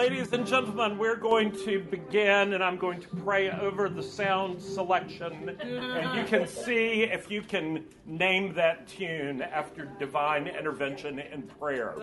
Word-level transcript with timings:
ladies 0.00 0.32
and 0.32 0.46
gentlemen, 0.46 0.96
we're 0.96 1.14
going 1.14 1.52
to 1.52 1.78
begin, 1.78 2.54
and 2.54 2.64
I'm 2.64 2.78
going 2.78 3.02
to 3.02 3.08
pray 3.16 3.50
over 3.50 3.90
the 3.90 4.02
sound 4.02 4.58
selection. 4.58 5.50
And 5.60 6.18
you 6.18 6.24
can 6.24 6.48
see 6.48 7.02
if 7.02 7.30
you 7.30 7.42
can 7.42 7.84
name 8.06 8.54
that 8.54 8.88
tune 8.88 9.42
after 9.42 9.84
divine 9.98 10.46
intervention 10.46 11.18
and 11.18 11.46
prayer. 11.58 11.96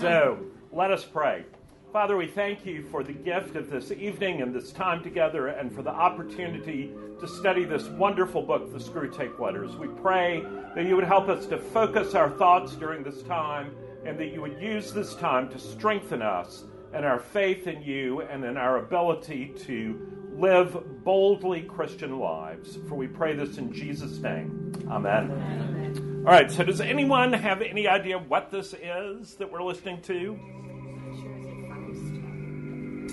So 0.00 0.38
let 0.72 0.90
us 0.90 1.04
pray. 1.04 1.44
Father, 1.92 2.16
we 2.16 2.26
thank 2.26 2.64
you 2.64 2.84
for 2.84 3.02
the 3.02 3.12
gift 3.12 3.54
of 3.54 3.68
this 3.68 3.92
evening 3.92 4.40
and 4.40 4.54
this 4.54 4.72
time 4.72 5.02
together 5.02 5.48
and 5.48 5.70
for 5.74 5.82
the 5.82 5.90
opportunity 5.90 6.90
to 7.20 7.28
study 7.28 7.66
this 7.66 7.86
wonderful 7.88 8.40
book, 8.40 8.72
The 8.72 8.78
Screwtape 8.78 9.38
Letters. 9.38 9.76
We 9.76 9.88
pray 9.88 10.42
that 10.74 10.86
you 10.86 10.96
would 10.96 11.04
help 11.04 11.28
us 11.28 11.44
to 11.48 11.58
focus 11.58 12.14
our 12.14 12.30
thoughts 12.30 12.76
during 12.76 13.02
this 13.02 13.22
time 13.24 13.76
and 14.06 14.18
that 14.18 14.32
you 14.32 14.40
would 14.40 14.58
use 14.58 14.90
this 14.94 15.14
time 15.16 15.50
to 15.50 15.58
strengthen 15.58 16.22
us 16.22 16.64
and 16.92 17.04
our 17.04 17.18
faith 17.18 17.66
in 17.66 17.82
you 17.82 18.22
and 18.22 18.44
in 18.44 18.56
our 18.56 18.78
ability 18.78 19.54
to 19.66 19.98
live 20.34 21.04
boldly 21.04 21.62
Christian 21.62 22.18
lives. 22.18 22.78
For 22.88 22.94
we 22.94 23.06
pray 23.06 23.34
this 23.34 23.58
in 23.58 23.72
Jesus' 23.72 24.18
name. 24.18 24.72
Amen. 24.88 25.30
Amen. 25.30 26.24
All 26.26 26.32
right, 26.32 26.50
so 26.50 26.62
does 26.62 26.80
anyone 26.80 27.32
have 27.32 27.62
any 27.62 27.88
idea 27.88 28.18
what 28.18 28.50
this 28.50 28.74
is 28.74 29.34
that 29.34 29.50
we're 29.50 29.62
listening 29.62 30.00
to? 30.02 30.38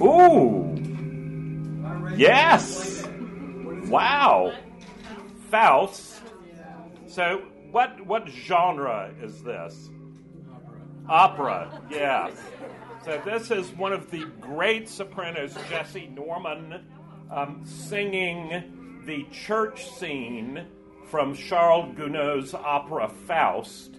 Ooh. 0.01 0.75
Yes. 2.15 3.07
Wow. 3.87 4.53
Faust. 5.49 6.21
So, 7.07 7.41
what 7.71 8.05
what 8.05 8.27
genre 8.27 9.11
is 9.21 9.41
this? 9.41 9.89
Opera. 11.07 11.81
Yeah. 11.89 12.29
So 13.09 13.19
this 13.25 13.49
is 13.49 13.71
one 13.71 13.91
of 13.91 14.11
the 14.11 14.23
great 14.39 14.87
sopranos, 14.87 15.55
Jessye 15.55 16.13
Norman, 16.13 16.85
um, 17.31 17.65
singing 17.65 19.01
the 19.07 19.25
church 19.31 19.89
scene 19.89 20.67
from 21.05 21.33
Charles 21.33 21.95
Gounod's 21.97 22.53
opera 22.53 23.09
Faust. 23.09 23.95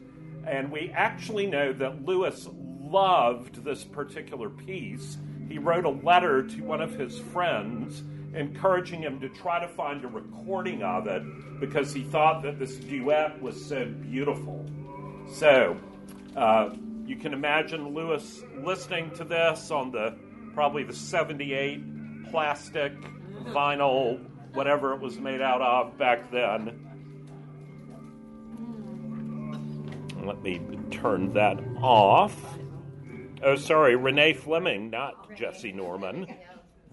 And 0.47 0.71
we 0.71 0.93
actually 0.95 1.47
know 1.47 1.73
that 1.73 2.05
Lewis 2.05 2.49
loved 2.55 3.65
this 3.65 3.83
particular 3.83 4.49
piece 4.49 5.19
he 5.49 5.59
wrote 5.59 5.87
a 5.87 5.91
letter 5.91 6.47
to 6.47 6.63
one 6.63 6.81
of 6.81 6.93
his 6.93 7.19
friends 7.19 8.05
encouraging 8.33 9.03
him 9.03 9.19
to 9.19 9.29
try 9.29 9.59
to 9.59 9.67
find 9.67 10.05
a 10.05 10.09
recording 10.09 10.85
of 10.85 11.09
it 11.09 11.25
because 11.59 11.93
he 11.93 12.05
thought 12.05 12.45
that 12.45 12.61
this 12.61 12.77
duet 12.77 13.43
was 13.43 13.61
so 13.67 13.87
beautiful. 13.87 14.65
So, 15.33 15.77
uh, 16.37 16.77
you 17.11 17.17
can 17.17 17.35
imagine 17.35 17.93
Lewis 17.93 18.45
listening 18.63 19.11
to 19.11 19.25
this 19.25 19.73
on 19.73 19.91
the 19.91 20.15
probably 20.55 20.85
the 20.85 20.95
78 20.95 22.31
plastic, 22.31 22.93
vinyl, 23.47 24.25
whatever 24.55 24.95
it 24.95 25.01
was 25.01 25.19
made 25.19 25.41
out 25.41 25.61
of 25.61 25.99
back 25.99 26.31
then. 26.31 26.87
Let 30.25 30.41
me 30.41 30.61
turn 30.93 31.33
that 31.33 31.59
off. 31.83 32.37
Oh, 33.43 33.57
sorry, 33.57 33.97
Renee 33.97 34.35
Fleming, 34.35 34.91
not 34.91 35.31
Jessye 35.31 35.75
Norman. 35.75 36.33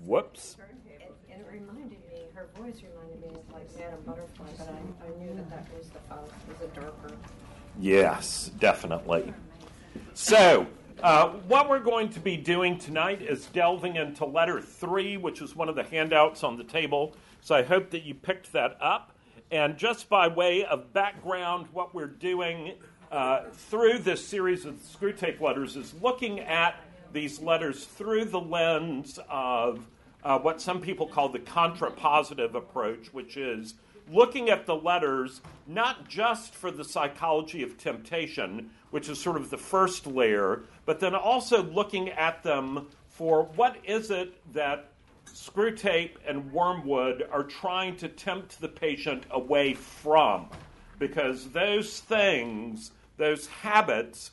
Whoops. 0.03 0.57
It, 0.89 1.13
it 1.29 1.45
reminded 1.51 1.91
me, 1.91 2.23
her 2.33 2.47
voice 2.55 2.81
reminded 2.81 3.21
me 3.21 3.27
of 3.37 3.53
like 3.53 3.69
Madame 3.77 3.99
Butterfly, 4.03 4.47
but 4.57 4.67
I, 4.67 5.05
I 5.05 5.19
knew 5.19 5.35
that 5.35 5.49
that 5.51 5.67
was 5.77 5.89
the 5.89 5.99
Faust, 6.09 6.31
was 6.47 6.61
a 6.61 6.73
darker. 6.73 7.13
Yes, 7.79 8.49
definitely. 8.57 9.31
So, 10.19 10.65
uh, 11.03 11.29
what 11.47 11.69
we're 11.69 11.77
going 11.77 12.09
to 12.09 12.19
be 12.19 12.37
doing 12.37 12.79
tonight 12.79 13.21
is 13.21 13.45
delving 13.45 13.97
into 13.97 14.25
letter 14.25 14.59
three, 14.59 15.15
which 15.15 15.43
is 15.43 15.55
one 15.55 15.69
of 15.69 15.75
the 15.75 15.83
handouts 15.83 16.43
on 16.43 16.57
the 16.57 16.63
table. 16.63 17.15
So 17.41 17.53
I 17.53 17.61
hope 17.61 17.91
that 17.91 18.01
you 18.01 18.15
picked 18.15 18.51
that 18.53 18.77
up. 18.81 19.11
And 19.51 19.77
just 19.77 20.09
by 20.09 20.27
way 20.27 20.65
of 20.65 20.91
background, 20.91 21.67
what 21.71 21.93
we're 21.93 22.07
doing 22.07 22.73
uh, 23.11 23.43
through 23.51 23.99
this 23.99 24.27
series 24.27 24.65
of 24.65 24.77
Screwtape 24.77 25.39
letters 25.39 25.75
is 25.75 25.93
looking 26.01 26.39
at 26.39 26.83
these 27.13 27.39
letters 27.39 27.85
through 27.85 28.25
the 28.25 28.41
lens 28.41 29.19
of 29.29 29.85
uh, 30.23 30.39
what 30.39 30.59
some 30.59 30.81
people 30.81 31.05
call 31.05 31.29
the 31.29 31.37
contrapositive 31.37 32.55
approach, 32.55 33.13
which 33.13 33.37
is 33.37 33.75
looking 34.11 34.49
at 34.49 34.65
the 34.65 34.75
letters 34.75 35.41
not 35.65 36.07
just 36.07 36.53
for 36.55 36.71
the 36.71 36.83
psychology 36.83 37.63
of 37.63 37.77
temptation, 37.77 38.69
which 38.91 39.09
is 39.09 39.19
sort 39.19 39.37
of 39.37 39.49
the 39.49 39.57
first 39.57 40.07
layer, 40.07 40.63
but 40.85 40.99
then 40.99 41.13
also 41.15 41.63
looking 41.63 42.09
at 42.09 42.43
them 42.43 42.87
for 43.09 43.43
what 43.55 43.77
is 43.83 44.11
it 44.11 44.39
that 44.53 44.91
Screwtape 45.25 46.15
and 46.25 46.51
Wormwood 46.51 47.27
are 47.31 47.43
trying 47.43 47.97
to 47.97 48.07
tempt 48.07 48.61
the 48.61 48.69
patient 48.69 49.25
away 49.31 49.73
from. 49.73 50.47
Because 50.99 51.49
those 51.49 51.99
things 51.99 52.91
those 53.17 53.47
habits 53.47 54.31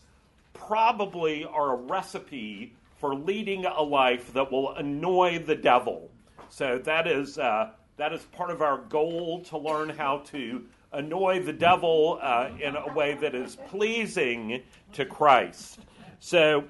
probably 0.53 1.45
are 1.45 1.73
a 1.73 1.77
recipe 1.77 2.75
for 2.99 3.15
leading 3.15 3.65
a 3.65 3.83
life 3.83 4.33
that 4.35 4.53
will 4.53 4.75
annoy 4.75 5.39
the 5.39 5.55
devil. 5.55 6.11
So 6.49 6.79
that 6.79 7.07
is 7.07 7.39
uh, 7.39 7.71
that 7.97 8.13
is 8.13 8.23
part 8.25 8.51
of 8.51 8.63
our 8.63 8.79
goal 8.79 9.41
to 9.45 9.59
learn 9.59 9.89
how 9.89 10.19
to 10.31 10.65
annoy 10.93 11.43
the 11.43 11.53
devil 11.53 12.19
uh, 12.23 12.51
in 12.61 12.77
a 12.77 12.93
way 12.93 13.15
that 13.15 13.35
is 13.35 13.57
pleasing 13.69 14.63
to 14.93 15.05
Christ. 15.05 15.79
So. 16.21 16.65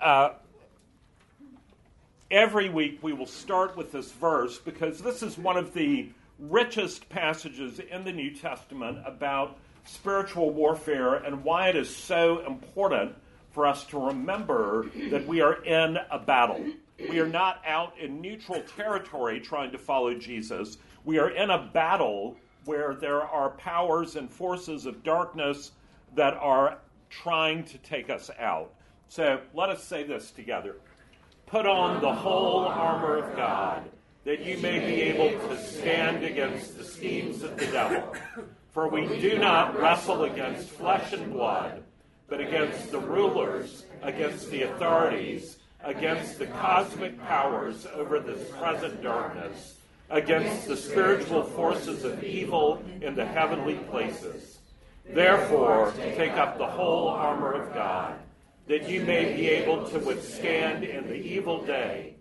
Uh, 0.00 0.34
every 2.32 2.70
week 2.70 2.98
we 3.02 3.12
will 3.12 3.26
start 3.26 3.76
with 3.76 3.92
this 3.92 4.10
verse 4.10 4.58
because 4.58 5.00
this 5.00 5.22
is 5.22 5.36
one 5.36 5.58
of 5.58 5.74
the 5.74 6.08
richest 6.38 7.08
passages 7.10 7.78
in 7.78 8.04
the 8.04 8.12
New 8.12 8.34
Testament 8.34 8.98
about 9.04 9.58
spiritual 9.84 10.50
warfare 10.50 11.14
and 11.14 11.44
why 11.44 11.68
it 11.68 11.76
is 11.76 11.94
so 11.94 12.44
important 12.46 13.14
for 13.50 13.66
us 13.66 13.84
to 13.84 13.98
remember 13.98 14.86
that 15.10 15.26
we 15.26 15.42
are 15.42 15.62
in 15.62 15.98
a 16.10 16.18
battle. 16.18 16.64
We 17.10 17.20
are 17.20 17.28
not 17.28 17.62
out 17.66 17.94
in 17.98 18.20
neutral 18.20 18.62
territory 18.76 19.40
trying 19.40 19.72
to 19.72 19.78
follow 19.78 20.14
Jesus. 20.14 20.78
We 21.04 21.18
are 21.18 21.30
in 21.30 21.50
a 21.50 21.70
battle 21.72 22.36
where 22.64 22.94
there 22.94 23.22
are 23.22 23.50
powers 23.50 24.16
and 24.16 24.30
forces 24.30 24.86
of 24.86 25.02
darkness 25.02 25.72
that 26.14 26.34
are 26.34 26.78
trying 27.10 27.64
to 27.64 27.78
take 27.78 28.08
us 28.08 28.30
out. 28.38 28.72
So 29.08 29.40
let 29.52 29.68
us 29.68 29.84
say 29.84 30.04
this 30.04 30.30
together. 30.30 30.76
Put 31.46 31.66
on 31.66 32.00
the 32.00 32.14
whole 32.14 32.60
armor 32.60 33.18
of 33.18 33.36
God, 33.36 33.82
that 34.24 34.44
you 34.44 34.56
may 34.58 34.78
be 34.78 35.02
able 35.02 35.38
to 35.48 35.62
stand 35.62 36.24
against 36.24 36.78
the 36.78 36.84
schemes 36.84 37.42
of 37.42 37.58
the 37.58 37.66
devil. 37.66 38.14
For 38.70 38.88
we 38.88 39.06
do 39.20 39.38
not 39.38 39.78
wrestle 39.78 40.24
against 40.24 40.70
flesh 40.70 41.12
and 41.12 41.30
blood, 41.32 41.82
but 42.28 42.40
against 42.40 42.90
the 42.90 43.00
rulers, 43.00 43.84
against 44.00 44.50
the 44.50 44.62
authorities, 44.62 45.58
against 45.84 46.38
the 46.38 46.46
cosmic 46.46 47.20
powers 47.24 47.86
over 47.94 48.20
this 48.20 48.50
present 48.50 49.02
darkness, 49.02 49.78
against 50.10 50.68
the 50.68 50.76
spiritual 50.76 51.42
forces 51.42 52.04
of 52.04 52.22
evil 52.22 52.82
in 53.00 53.14
the 53.14 53.24
heavenly 53.24 53.76
places. 53.90 54.58
Therefore, 55.08 55.92
take 56.14 56.32
up 56.32 56.58
the 56.58 56.66
whole 56.66 57.08
armor 57.08 57.52
of 57.52 57.74
God, 57.74 58.14
that 58.68 58.88
you 58.88 59.02
may 59.02 59.34
be 59.34 59.48
able 59.48 59.88
to 59.88 59.98
withstand 59.98 60.84
in 60.84 61.08
the 61.08 61.16
evil 61.16 61.64
day, 61.64 62.14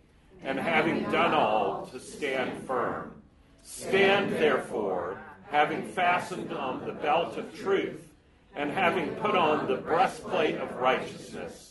and 0.44 0.60
having 0.60 1.04
done 1.12 1.34
all, 1.34 1.86
to 1.88 2.00
stand 2.00 2.66
firm. 2.66 3.14
Stand, 3.62 4.34
therefore, 4.34 5.22
having 5.50 5.84
fastened 5.84 6.52
on 6.52 6.84
the 6.86 6.94
belt 6.94 7.38
of 7.38 7.56
truth, 7.56 8.08
and 8.56 8.72
having 8.72 9.10
put 9.16 9.36
on 9.36 9.68
the 9.68 9.76
breastplate 9.76 10.56
of 10.56 10.76
righteousness, 10.78 11.71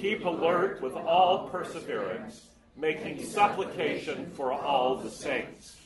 keep 0.00 0.24
alert 0.24 0.80
with 0.80 0.94
all 0.94 1.48
perseverance, 1.48 2.46
making 2.76 3.24
supplication 3.24 4.30
for 4.34 4.52
all 4.52 4.96
the 4.96 5.10
saints. 5.10 5.76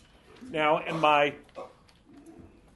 Now, 0.50 0.85
in 0.85 0.99
my 1.00 1.35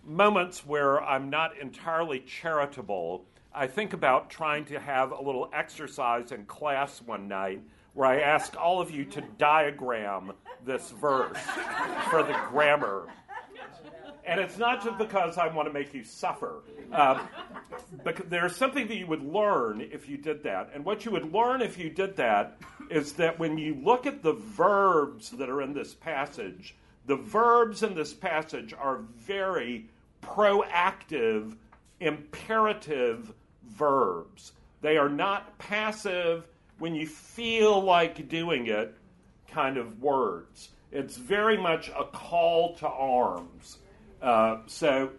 moments 0.05 0.65
where 0.65 1.03
I'm 1.03 1.29
not 1.29 1.59
entirely 1.59 2.21
charitable, 2.21 3.25
I 3.55 3.67
think 3.67 3.93
about 3.93 4.31
trying 4.31 4.65
to 4.67 4.79
have 4.79 5.13
a 5.13 5.21
little 5.21 5.51
exercise 5.53 6.33
in 6.33 6.45
class 6.47 7.03
one 7.03 7.29
night 7.29 7.61
where 7.95 8.07
I 8.07 8.21
ask 8.21 8.55
all 8.57 8.81
of 8.81 8.91
you 8.91 9.05
to 9.07 9.23
diagram 9.39 10.33
this 10.65 10.91
verse 10.91 11.39
for 12.11 12.23
the 12.23 12.37
grammar. 12.51 13.07
And 14.27 14.41
it's 14.41 14.59
not 14.59 14.83
just 14.83 14.99
because 14.99 15.39
I 15.39 15.47
want 15.47 15.69
to 15.69 15.73
make 15.73 15.95
you 15.95 16.03
suffer. 16.03 16.63
Um, 16.93 17.21
there's 18.29 18.57
something 18.57 18.89
that 18.89 18.97
you 18.97 19.07
would 19.07 19.23
learn 19.23 19.81
if 19.81 20.09
you 20.09 20.17
did 20.17 20.43
that. 20.43 20.71
And 20.75 20.85
what 20.85 21.05
you 21.05 21.13
would 21.13 21.33
learn 21.33 21.63
if 21.63 21.79
you 21.79 21.91
did 21.91 22.17
that 22.17 22.59
is 22.91 23.13
that 23.15 23.39
when 23.39 23.57
you 23.57 23.77
look 23.83 24.05
at 24.05 24.25
the 24.25 24.33
verbs 24.33 25.31
that 25.31 25.49
are 25.49 25.63
in 25.63 25.73
this 25.73 25.95
passage, 25.95 26.75
the 27.07 27.17
verbs 27.17 27.85
in 27.85 27.95
this 27.95 28.13
passage 28.13 28.75
are 28.75 28.99
very 29.17 29.87
proactive, 30.23 31.57
imperative 32.01 33.33
verbs. 33.69 34.53
They 34.83 34.97
are 34.97 35.09
not 35.09 35.57
passive 35.59 36.49
when 36.79 36.95
you 36.95 37.07
feel 37.07 37.81
like 37.81 38.29
doing 38.29 38.67
it 38.67 38.97
kind 39.49 39.77
of 39.77 40.03
words. 40.03 40.71
It's 40.91 41.17
very 41.17 41.57
much 41.57 41.91
a 41.91 42.05
call 42.05 42.75
to 42.77 42.89
arms. 42.89 43.79
Uh, 44.23 44.59
so 44.67 45.11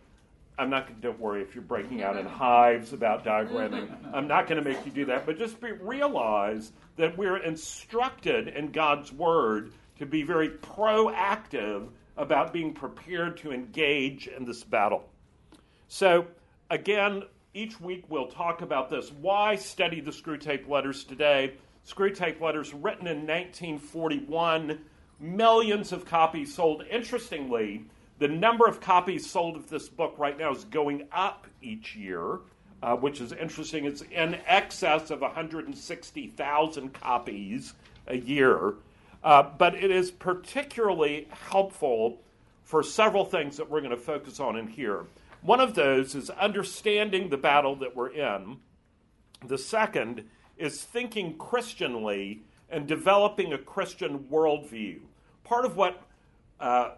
I'm 0.60 0.70
not 0.70 0.88
going 0.88 0.96
to, 0.96 1.08
don't 1.08 1.20
worry 1.20 1.42
if 1.42 1.54
you're 1.54 1.64
breaking 1.64 2.02
out 2.02 2.18
in 2.18 2.26
hives 2.26 2.94
about 2.94 3.24
diagramming. 3.24 3.96
I'm 4.14 4.28
not 4.28 4.48
going 4.48 4.64
to 4.64 4.68
make 4.68 4.84
you 4.86 4.92
do 4.92 5.06
that, 5.06 5.26
but 5.26 5.38
just 5.38 5.62
be, 5.62 5.72
realize 5.72 6.72
that 6.96 7.18
we're 7.18 7.38
instructed 7.38 8.48
in 8.48 8.72
God's 8.72 9.12
Word 9.14 9.72
to 10.00 10.06
be 10.06 10.24
very 10.24 10.50
proactive 10.50 11.90
about 12.18 12.54
being 12.54 12.74
prepared 12.74 13.38
to 13.38 13.52
engage 13.52 14.28
in 14.28 14.46
this 14.46 14.64
battle. 14.64 15.08
So, 15.88 16.26
again, 16.72 17.24
each 17.54 17.80
week 17.80 18.06
we'll 18.10 18.28
talk 18.28 18.62
about 18.62 18.90
this. 18.90 19.12
Why 19.12 19.56
study 19.56 20.02
the 20.02 20.12
Screwtape 20.12 20.68
Letters 20.68 21.04
today? 21.04 21.54
Screwtape 21.88 22.42
Letters 22.42 22.74
written 22.74 23.08
in 23.08 23.20
1941, 23.20 24.80
millions 25.20 25.92
of 25.92 26.06
copies 26.06 26.54
sold. 26.54 26.84
Interestingly, 26.90 27.86
the 28.20 28.28
number 28.28 28.66
of 28.66 28.82
copies 28.82 29.30
sold 29.30 29.56
of 29.56 29.70
this 29.70 29.90
book 29.90 30.16
right 30.18 30.38
now 30.38 30.52
is 30.52 30.64
going 30.66 31.08
up 31.12 31.48
each 31.62 31.96
year, 31.96 32.40
uh, 32.82 32.96
which 32.96 33.22
is 33.22 33.32
interesting. 33.32 33.86
It's 33.86 34.02
in 34.02 34.38
excess 34.48 35.12
of 35.12 35.22
160,000 35.22 36.94
copies 36.94 37.74
a 38.08 38.18
year. 38.18 38.74
Uh, 39.24 39.44
but 39.58 39.76
it 39.76 39.92
is 39.92 40.12
particularly 40.12 41.28
helpful 41.50 42.20
for 42.64 42.84
several 42.84 43.26
things 43.26 43.58
that 43.58 43.70
we're 43.70 43.82
going 43.82 43.92
to 43.92 43.98
focus 43.98 44.40
on 44.40 44.58
in 44.58 44.68
here. 44.68 45.06
One 45.42 45.60
of 45.60 45.76
those 45.76 46.16
is 46.16 46.30
understanding 46.30 47.30
the 47.30 47.38
battle 47.38 47.76
that 47.78 47.96
we're 47.96 48.10
in. 48.10 48.58
The 49.46 49.58
second 49.58 50.28
is 50.58 50.84
thinking 50.84 51.38
Christianly 51.38 52.42
and 52.70 52.88
developing 52.88 53.54
a 53.54 53.58
Christian 53.58 54.20
worldview. 54.32 55.00
Part 55.44 55.66
of 55.66 55.78
what 55.78 56.02
uh, 56.60 56.92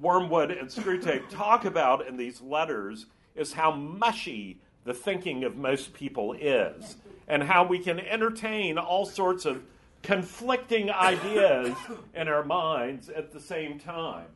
Wormwood 0.00 0.50
and 0.50 0.68
Screwtape 0.68 1.28
talk 1.30 1.64
about 1.64 2.06
in 2.06 2.16
these 2.16 2.40
letters 2.40 3.06
is 3.34 3.52
how 3.52 3.72
mushy 3.72 4.60
the 4.84 4.94
thinking 4.94 5.44
of 5.44 5.56
most 5.56 5.94
people 5.94 6.32
is, 6.32 6.96
and 7.28 7.42
how 7.42 7.64
we 7.64 7.78
can 7.78 8.00
entertain 8.00 8.78
all 8.78 9.06
sorts 9.06 9.44
of 9.44 9.62
conflicting 10.02 10.90
ideas 10.90 11.74
in 12.14 12.26
our 12.28 12.44
minds 12.44 13.08
at 13.08 13.32
the 13.32 13.40
same 13.40 13.78
time. 13.78 14.26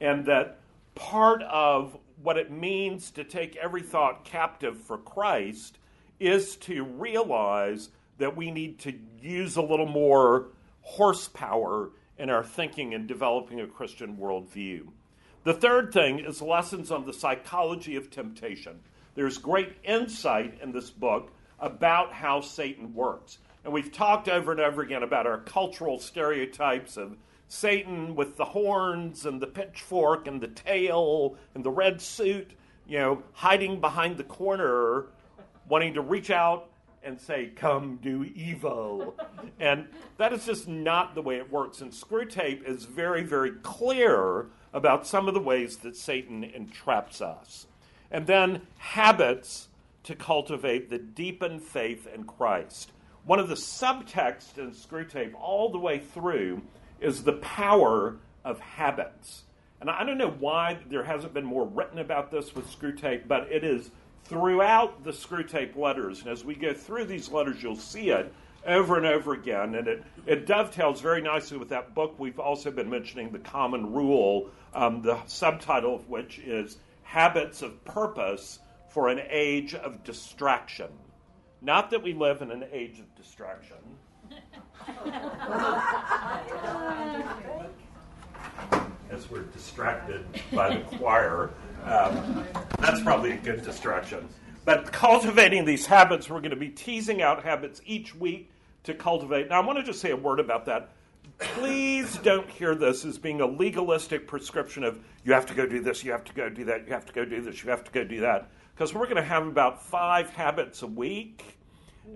And 0.00 0.24
that 0.26 0.60
part 0.94 1.42
of 1.42 1.96
what 2.22 2.38
it 2.38 2.50
means 2.50 3.10
to 3.12 3.24
take 3.24 3.56
every 3.56 3.82
thought 3.82 4.24
captive 4.24 4.78
for 4.78 4.98
Christ 4.98 5.78
is 6.20 6.56
to 6.56 6.84
realize 6.84 7.90
that 8.18 8.36
we 8.36 8.50
need 8.50 8.78
to 8.80 8.94
use 9.20 9.56
a 9.56 9.62
little 9.62 9.86
more 9.86 10.48
horsepower 10.82 11.90
in 12.18 12.30
our 12.30 12.42
thinking 12.42 12.94
and 12.94 13.06
developing 13.06 13.60
a 13.60 13.66
Christian 13.66 14.16
worldview. 14.16 14.86
The 15.48 15.54
third 15.54 15.94
thing 15.94 16.18
is 16.18 16.42
lessons 16.42 16.90
on 16.90 17.06
the 17.06 17.12
psychology 17.14 17.96
of 17.96 18.10
temptation. 18.10 18.80
There's 19.14 19.38
great 19.38 19.78
insight 19.82 20.58
in 20.62 20.72
this 20.72 20.90
book 20.90 21.32
about 21.58 22.12
how 22.12 22.42
Satan 22.42 22.92
works. 22.92 23.38
And 23.64 23.72
we've 23.72 23.90
talked 23.90 24.28
over 24.28 24.52
and 24.52 24.60
over 24.60 24.82
again 24.82 25.02
about 25.02 25.26
our 25.26 25.38
cultural 25.38 26.00
stereotypes 26.00 26.98
of 26.98 27.16
Satan 27.48 28.14
with 28.14 28.36
the 28.36 28.44
horns 28.44 29.24
and 29.24 29.40
the 29.40 29.46
pitchfork 29.46 30.26
and 30.26 30.38
the 30.38 30.48
tail 30.48 31.36
and 31.54 31.64
the 31.64 31.70
red 31.70 32.02
suit, 32.02 32.50
you 32.86 32.98
know, 32.98 33.22
hiding 33.32 33.80
behind 33.80 34.18
the 34.18 34.24
corner, 34.24 35.06
wanting 35.66 35.94
to 35.94 36.02
reach 36.02 36.30
out 36.30 36.68
and 37.02 37.18
say, 37.18 37.52
Come 37.56 37.98
do 38.02 38.24
evil. 38.34 39.14
and 39.58 39.88
that 40.18 40.34
is 40.34 40.44
just 40.44 40.68
not 40.68 41.14
the 41.14 41.22
way 41.22 41.36
it 41.36 41.50
works. 41.50 41.80
And 41.80 41.90
Screwtape 41.90 42.68
is 42.68 42.84
very, 42.84 43.22
very 43.22 43.52
clear 43.62 44.48
about 44.72 45.06
some 45.06 45.28
of 45.28 45.34
the 45.34 45.40
ways 45.40 45.78
that 45.78 45.96
Satan 45.96 46.44
entraps 46.44 47.20
us. 47.20 47.66
And 48.10 48.26
then 48.26 48.62
habits 48.78 49.68
to 50.04 50.14
cultivate 50.14 50.88
the 50.88 50.98
deepened 50.98 51.62
faith 51.62 52.06
in 52.06 52.24
Christ. 52.24 52.92
One 53.24 53.38
of 53.38 53.48
the 53.48 53.54
subtexts 53.54 54.56
in 54.56 54.70
Screwtape 54.70 55.34
all 55.38 55.70
the 55.70 55.78
way 55.78 55.98
through 55.98 56.62
is 57.00 57.22
the 57.22 57.34
power 57.34 58.16
of 58.44 58.58
habits. 58.60 59.44
And 59.80 59.90
I 59.90 60.04
don't 60.04 60.18
know 60.18 60.30
why 60.30 60.78
there 60.88 61.04
hasn't 61.04 61.34
been 61.34 61.44
more 61.44 61.66
written 61.66 61.98
about 61.98 62.30
this 62.30 62.54
with 62.54 62.66
Screwtape, 62.66 63.28
but 63.28 63.52
it 63.52 63.64
is 63.64 63.90
throughout 64.24 65.04
the 65.04 65.12
Screwtape 65.12 65.76
letters. 65.76 66.20
And 66.20 66.30
as 66.30 66.44
we 66.44 66.54
go 66.54 66.72
through 66.72 67.04
these 67.04 67.30
letters, 67.30 67.62
you'll 67.62 67.76
see 67.76 68.10
it 68.10 68.32
over 68.66 68.96
and 68.96 69.06
over 69.06 69.32
again. 69.32 69.74
And 69.74 69.88
it, 69.88 70.04
it 70.26 70.46
dovetails 70.46 71.00
very 71.00 71.22
nicely 71.22 71.58
with 71.58 71.68
that 71.70 71.94
book 71.94 72.14
we've 72.18 72.38
also 72.38 72.70
been 72.70 72.90
mentioning, 72.90 73.30
The 73.30 73.38
Common 73.38 73.92
Rule, 73.92 74.50
um, 74.74 75.02
the 75.02 75.18
subtitle 75.26 75.94
of 75.94 76.08
which 76.08 76.38
is 76.38 76.78
Habits 77.02 77.62
of 77.62 77.84
Purpose 77.84 78.58
for 78.90 79.08
an 79.08 79.20
Age 79.28 79.74
of 79.74 80.04
Distraction. 80.04 80.88
Not 81.60 81.90
that 81.90 82.02
we 82.02 82.12
live 82.12 82.42
in 82.42 82.50
an 82.50 82.64
age 82.72 83.00
of 83.00 83.14
distraction. 83.16 83.76
As 89.10 89.28
we're 89.30 89.42
distracted 89.44 90.24
by 90.52 90.76
the 90.76 90.96
choir. 90.96 91.50
Um, 91.84 92.44
that's 92.78 93.02
probably 93.02 93.32
a 93.32 93.36
good 93.36 93.64
distraction. 93.64 94.28
But 94.68 94.92
cultivating 94.92 95.64
these 95.64 95.86
habits, 95.86 96.28
we're 96.28 96.40
going 96.40 96.50
to 96.50 96.56
be 96.56 96.68
teasing 96.68 97.22
out 97.22 97.42
habits 97.42 97.80
each 97.86 98.14
week 98.14 98.50
to 98.82 98.92
cultivate. 98.92 99.48
Now, 99.48 99.62
I 99.62 99.64
want 99.64 99.78
to 99.78 99.82
just 99.82 99.98
say 99.98 100.10
a 100.10 100.16
word 100.16 100.40
about 100.40 100.66
that. 100.66 100.90
Please 101.38 102.18
don't 102.18 102.50
hear 102.50 102.74
this 102.74 103.02
as 103.06 103.16
being 103.16 103.40
a 103.40 103.46
legalistic 103.46 104.26
prescription 104.26 104.84
of 104.84 104.98
you 105.24 105.32
have 105.32 105.46
to 105.46 105.54
go 105.54 105.64
do 105.64 105.80
this, 105.80 106.04
you 106.04 106.12
have 106.12 106.24
to 106.24 106.34
go 106.34 106.50
do 106.50 106.66
that, 106.66 106.86
you 106.86 106.92
have 106.92 107.06
to 107.06 107.14
go 107.14 107.24
do 107.24 107.40
this, 107.40 107.64
you 107.64 107.70
have 107.70 107.82
to 107.82 107.90
go 107.92 108.04
do 108.04 108.20
that 108.20 108.50
because 108.74 108.92
we're 108.92 109.06
going 109.06 109.16
to 109.16 109.22
have 109.22 109.46
about 109.46 109.82
five 109.82 110.28
habits 110.30 110.82
a 110.82 110.86
week, 110.86 111.58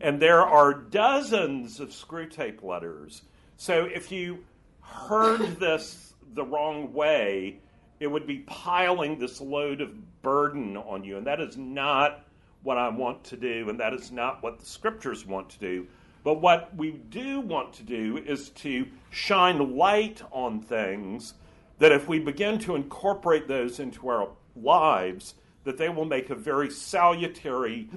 and 0.03 0.21
there 0.21 0.43
are 0.43 0.75
dozens 0.75 1.81
of 1.81 1.89
Screwtape 1.89 2.63
letters. 2.63 3.23
So 3.57 3.87
if 3.87 4.13
you 4.13 4.45
heard 4.83 5.41
this 5.59 6.13
the 6.35 6.45
wrong 6.45 6.93
way, 6.93 7.61
it 7.99 8.09
would 8.09 8.27
be 8.27 8.41
piling 8.41 9.19
this 9.19 9.41
load 9.41 9.81
of 9.81 10.21
burden 10.21 10.77
on 10.77 11.03
you, 11.03 11.17
and 11.17 11.27
that 11.27 11.41
is 11.41 11.57
not 11.57 12.27
what 12.63 12.79
I 12.79 12.89
want 12.89 13.25
to 13.25 13.37
do, 13.37 13.69
and 13.69 13.79
that 13.81 13.93
is 13.93 14.13
not 14.13 14.43
what 14.43 14.59
the 14.59 14.67
scriptures 14.67 15.27
want 15.27 15.51
to 15.51 15.59
do. 15.59 15.87
But 16.25 16.41
what 16.41 16.75
we 16.77 16.93
do 16.93 17.41
want 17.41 17.73
to 17.75 17.83
do 17.83 18.19
is 18.19 18.51
to 18.51 18.87
shine 19.11 19.77
light 19.77 20.23
on 20.31 20.61
things 20.61 21.35
that 21.79 21.91
if 21.91 22.07
we 22.07 22.21
begin 22.21 22.59
to 22.61 22.77
incorporate 22.77 23.49
those 23.49 23.81
into 23.81 24.09
our 24.09 24.29
lives, 24.55 25.35
that 25.65 25.79
they 25.79 25.89
will 25.89 26.05
make 26.05 26.31
a 26.31 26.35
very 26.35 26.71
salutary 26.71 27.89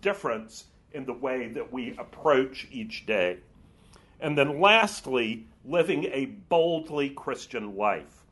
difference 0.00 0.66
in 0.92 1.04
the 1.04 1.12
way 1.12 1.48
that 1.48 1.72
we 1.72 1.96
approach 1.98 2.68
each 2.70 3.06
day. 3.06 3.38
And 4.20 4.38
then 4.38 4.60
lastly, 4.60 5.46
living 5.64 6.04
a 6.04 6.26
boldly 6.26 7.10
Christian 7.10 7.76
life. 7.76 8.24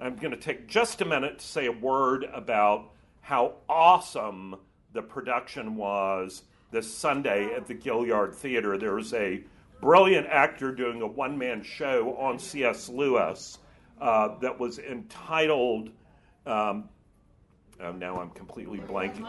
I'm 0.00 0.16
going 0.16 0.30
to 0.30 0.36
take 0.36 0.68
just 0.68 1.00
a 1.00 1.04
minute 1.04 1.38
to 1.38 1.46
say 1.46 1.66
a 1.66 1.72
word 1.72 2.24
about 2.32 2.90
how 3.20 3.54
awesome 3.68 4.56
the 4.92 5.02
production 5.02 5.76
was 5.76 6.42
this 6.70 6.92
Sunday 6.92 7.54
at 7.54 7.66
the 7.66 7.74
Gaillard 7.74 8.34
Theater. 8.34 8.76
There 8.78 8.94
was 8.94 9.14
a 9.14 9.42
brilliant 9.80 10.26
actor 10.26 10.72
doing 10.72 11.02
a 11.02 11.06
one 11.06 11.38
man 11.38 11.62
show 11.62 12.16
on 12.18 12.38
C.S. 12.38 12.88
Lewis 12.88 13.58
uh, 14.00 14.38
that 14.40 14.58
was 14.58 14.78
entitled 14.78 15.90
um, 16.46 16.88
Oh, 17.80 17.92
now 17.92 18.20
I'm 18.20 18.30
completely 18.30 18.78
blanking. 18.78 19.24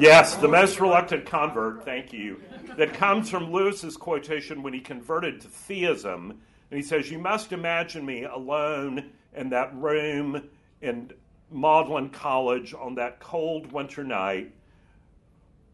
Yes, 0.00 0.36
the 0.36 0.48
most 0.48 0.80
reluctant 0.80 1.26
convert, 1.26 1.84
thank 1.84 2.14
you. 2.14 2.40
That 2.78 2.94
comes 2.94 3.28
from 3.28 3.52
Lewis's 3.52 3.98
quotation 3.98 4.62
when 4.62 4.72
he 4.72 4.80
converted 4.80 5.42
to 5.42 5.48
theism. 5.48 6.30
And 6.70 6.78
he 6.78 6.82
says, 6.82 7.10
You 7.10 7.18
must 7.18 7.52
imagine 7.52 8.06
me 8.06 8.24
alone 8.24 9.10
in 9.34 9.50
that 9.50 9.74
room 9.74 10.48
in 10.80 11.10
Magdalen 11.50 12.10
College 12.10 12.74
on 12.74 12.94
that 12.96 13.20
cold 13.20 13.72
winter 13.72 14.04
night, 14.04 14.52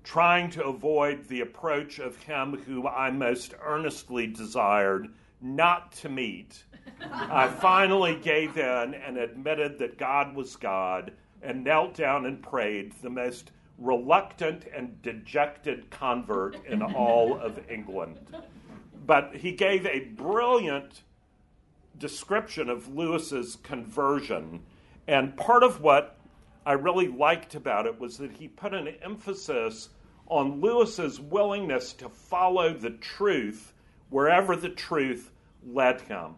trying 0.05 0.51
to 0.51 0.65
avoid 0.65 1.27
the 1.27 1.41
approach 1.41 1.99
of 1.99 2.17
him 2.23 2.57
who 2.67 2.87
I 2.87 3.11
most 3.11 3.55
earnestly 3.63 4.27
desired 4.27 5.09
not 5.41 5.93
to 5.93 6.09
meet, 6.09 6.65
I 7.13 7.49
finally 7.61 8.17
gave 8.17 8.57
in 8.57 8.95
and 8.95 9.19
admitted 9.19 9.79
that 9.79 9.99
God 9.99 10.35
was 10.35 10.57
God 10.57 11.13
and 11.43 11.65
knelt 11.65 11.95
down 11.95 12.27
and 12.27 12.43
prayed, 12.43 12.93
the 13.03 13.11
most 13.11 13.51
reluctant 13.79 14.67
and 14.75 15.01
dejected 15.03 15.91
convert 15.91 16.65
in 16.67 16.83
all 16.83 17.39
of 17.39 17.61
England. 17.71 18.19
But 19.07 19.37
he 19.37 19.53
gave 19.53 19.87
a 19.87 20.01
brilliant 20.01 21.03
description 21.99 22.69
of 22.69 22.95
Lewis's 22.95 23.57
conversion. 23.57 24.63
And 25.09 25.37
part 25.37 25.63
of 25.63 25.81
what 25.81 26.19
I 26.65 26.73
really 26.73 27.09
liked 27.09 27.55
about 27.55 27.87
it 27.87 28.01
was 28.01 28.19
that 28.19 28.33
he 28.33 28.49
put 28.49 28.75
an 28.75 28.89
emphasis 29.03 29.89
on 30.27 30.61
Lewis's 30.61 31.21
willingness 31.21 31.93
to 31.95 32.09
follow 32.09 32.75
the 32.75 32.91
truth 32.91 33.73
wherever 34.11 34.57
the 34.57 34.69
truth 34.69 35.31
led 35.65 36.01
him, 36.03 36.35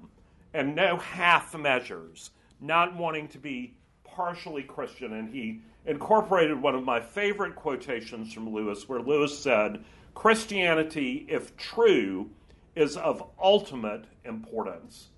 and 0.53 0.75
no 0.75 0.97
half 0.97 1.57
measures, 1.57 2.31
not 2.61 2.97
wanting 2.97 3.29
to 3.29 3.39
be 3.39 3.75
partially 4.05 4.63
Christian. 4.63 5.15
And 5.15 5.33
he 5.33 5.61
incorporated 5.87 6.61
one 6.61 6.75
of 6.75 6.85
my 6.85 7.01
favorite 7.01 7.55
quotations 7.55 8.33
from 8.33 8.53
Lewis, 8.53 8.89
where 8.89 9.01
Lewis 9.01 9.39
said, 9.39 9.85
Christianity, 10.15 11.27
if 11.29 11.57
true, 11.57 12.31
is 12.75 12.97
of 12.97 13.23
ultimate 13.43 14.05
importance. 14.25 15.09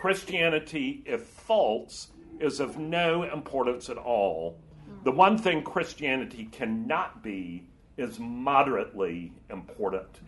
Christianity, 0.00 1.02
if 1.06 1.22
false, 1.22 2.08
is 2.40 2.60
of 2.60 2.78
no 2.78 3.22
importance 3.22 3.88
at 3.88 3.98
all. 3.98 4.58
The 5.04 5.12
one 5.12 5.38
thing 5.38 5.62
Christianity 5.62 6.48
cannot 6.50 7.22
be 7.22 7.68
is 7.96 8.18
moderately 8.18 9.32
important. 9.50 10.20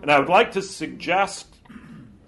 And 0.00 0.10
I 0.10 0.18
would 0.18 0.28
like 0.28 0.52
to 0.52 0.62
suggest, 0.62 1.46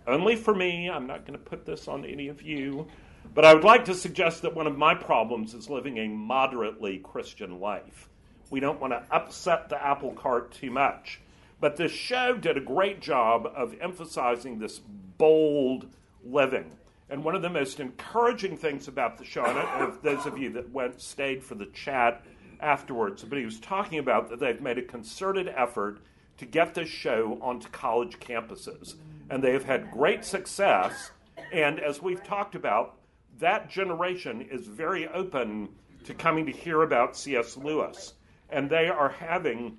only 0.07 0.37
for 0.37 0.55
me, 0.55 0.91
I'm 0.91 1.07
not 1.07 1.27
going 1.27 1.39
to 1.39 1.45
put 1.45 1.65
this 1.65 1.89
on 1.89 2.05
any 2.05 2.29
of 2.29 2.43
you, 2.43 2.87
but 3.35 3.45
I 3.45 3.55
would 3.55 3.65
like 3.65 3.87
to 3.87 3.95
suggest 3.95 4.43
that 4.43 4.55
one 4.55 4.67
of 4.67 4.77
my 4.77 4.95
problems 4.95 5.55
is 5.55 5.71
living 5.71 5.99
a 5.99 6.09
moderately 6.09 6.99
Christian 6.99 7.61
life. 7.61 8.09
We 8.51 8.61
don't 8.61 8.81
want 8.81 8.93
to 8.93 9.03
upset 9.11 9.69
the 9.69 9.83
apple 9.83 10.13
cart 10.13 10.53
too 10.53 10.71
much. 10.71 11.21
But 11.61 11.77
this 11.77 11.93
show 11.93 12.37
did 12.37 12.59
a 12.59 12.61
great 12.61 13.01
job 13.01 13.51
of 13.57 13.75
emphasizing 13.81 14.59
this 14.59 14.81
bold 15.19 15.89
living. 16.25 16.71
And 17.11 17.23
one 17.23 17.35
of 17.35 17.43
the 17.43 17.51
most 17.51 17.81
encouraging 17.81 18.57
things 18.57 18.89
about 18.89 19.19
the 19.19 19.25
show, 19.25 19.45
and 19.45 19.93
those 20.03 20.27
of 20.27 20.39
you 20.39 20.51
that 20.53 20.71
went 20.71 21.01
stayed 21.01 21.45
for 21.45 21.55
the 21.55 21.67
chat 21.67 22.25
afterwards, 22.61 23.23
but 23.25 23.39
he 23.39 23.45
was 23.45 23.61
talking 23.61 23.99
about 23.99 24.31
that 24.31 24.41
they've 24.41 24.61
made 24.61 24.79
a 24.79 24.83
concerted 24.83 25.49
effort 25.49 25.99
to 26.39 26.47
get 26.47 26.75
this 26.75 26.89
show 26.89 27.39
onto 27.41 27.69
college 27.69 28.19
campuses. 28.21 28.95
And 29.31 29.43
they 29.43 29.53
have 29.53 29.65
had 29.65 29.91
great 29.91 30.25
success. 30.25 31.11
And 31.53 31.79
as 31.79 32.03
we've 32.03 32.25
talked 32.25 32.55
about, 32.55 32.97
that 33.39 33.69
generation 33.69 34.41
is 34.41 34.67
very 34.67 35.09
open 35.09 35.69
to 36.05 36.15
coming 36.15 36.47
to 36.47 36.53
hear 36.53 36.83
about 36.83 37.17
C.S. 37.17 37.57
Lewis. 37.57 38.15
And 38.51 38.69
they 38.69 38.89
are 38.89 39.09
having 39.09 39.79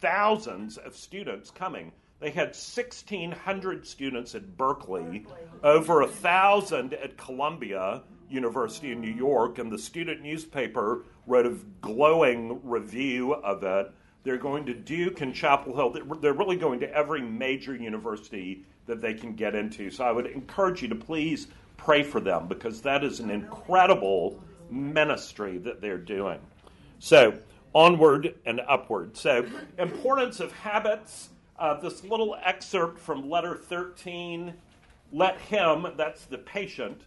thousands 0.00 0.76
of 0.76 0.94
students 0.94 1.50
coming. 1.50 1.92
They 2.24 2.30
had 2.30 2.56
1,600 2.56 3.86
students 3.86 4.34
at 4.34 4.56
Berkeley, 4.56 5.26
over 5.62 6.00
a 6.00 6.08
thousand 6.08 6.94
at 6.94 7.18
Columbia 7.18 8.00
University 8.30 8.92
in 8.92 9.02
New 9.02 9.12
York, 9.12 9.58
and 9.58 9.70
the 9.70 9.76
student 9.76 10.22
newspaper 10.22 11.04
wrote 11.26 11.44
a 11.44 11.58
glowing 11.82 12.66
review 12.66 13.34
of 13.34 13.62
it. 13.62 13.92
They're 14.22 14.38
going 14.38 14.64
to 14.64 14.72
Duke 14.72 15.20
and 15.20 15.34
Chapel 15.34 15.76
Hill. 15.76 16.16
They're 16.22 16.32
really 16.32 16.56
going 16.56 16.80
to 16.80 16.90
every 16.94 17.20
major 17.20 17.76
university 17.76 18.64
that 18.86 19.02
they 19.02 19.12
can 19.12 19.34
get 19.34 19.54
into. 19.54 19.90
So 19.90 20.02
I 20.04 20.10
would 20.10 20.24
encourage 20.24 20.80
you 20.80 20.88
to 20.88 20.94
please 20.94 21.48
pray 21.76 22.02
for 22.02 22.20
them 22.20 22.48
because 22.48 22.80
that 22.80 23.04
is 23.04 23.20
an 23.20 23.28
incredible 23.28 24.42
ministry 24.70 25.58
that 25.58 25.82
they're 25.82 25.98
doing. 25.98 26.38
So, 27.00 27.38
onward 27.74 28.34
and 28.46 28.62
upward. 28.66 29.14
So, 29.14 29.44
importance 29.76 30.40
of 30.40 30.52
habits. 30.52 31.28
Uh, 31.58 31.74
this 31.80 32.02
little 32.04 32.36
excerpt 32.44 32.98
from 32.98 33.30
letter 33.30 33.54
13 33.54 34.54
let 35.12 35.38
him, 35.38 35.86
that's 35.96 36.24
the 36.24 36.38
patient, 36.38 37.02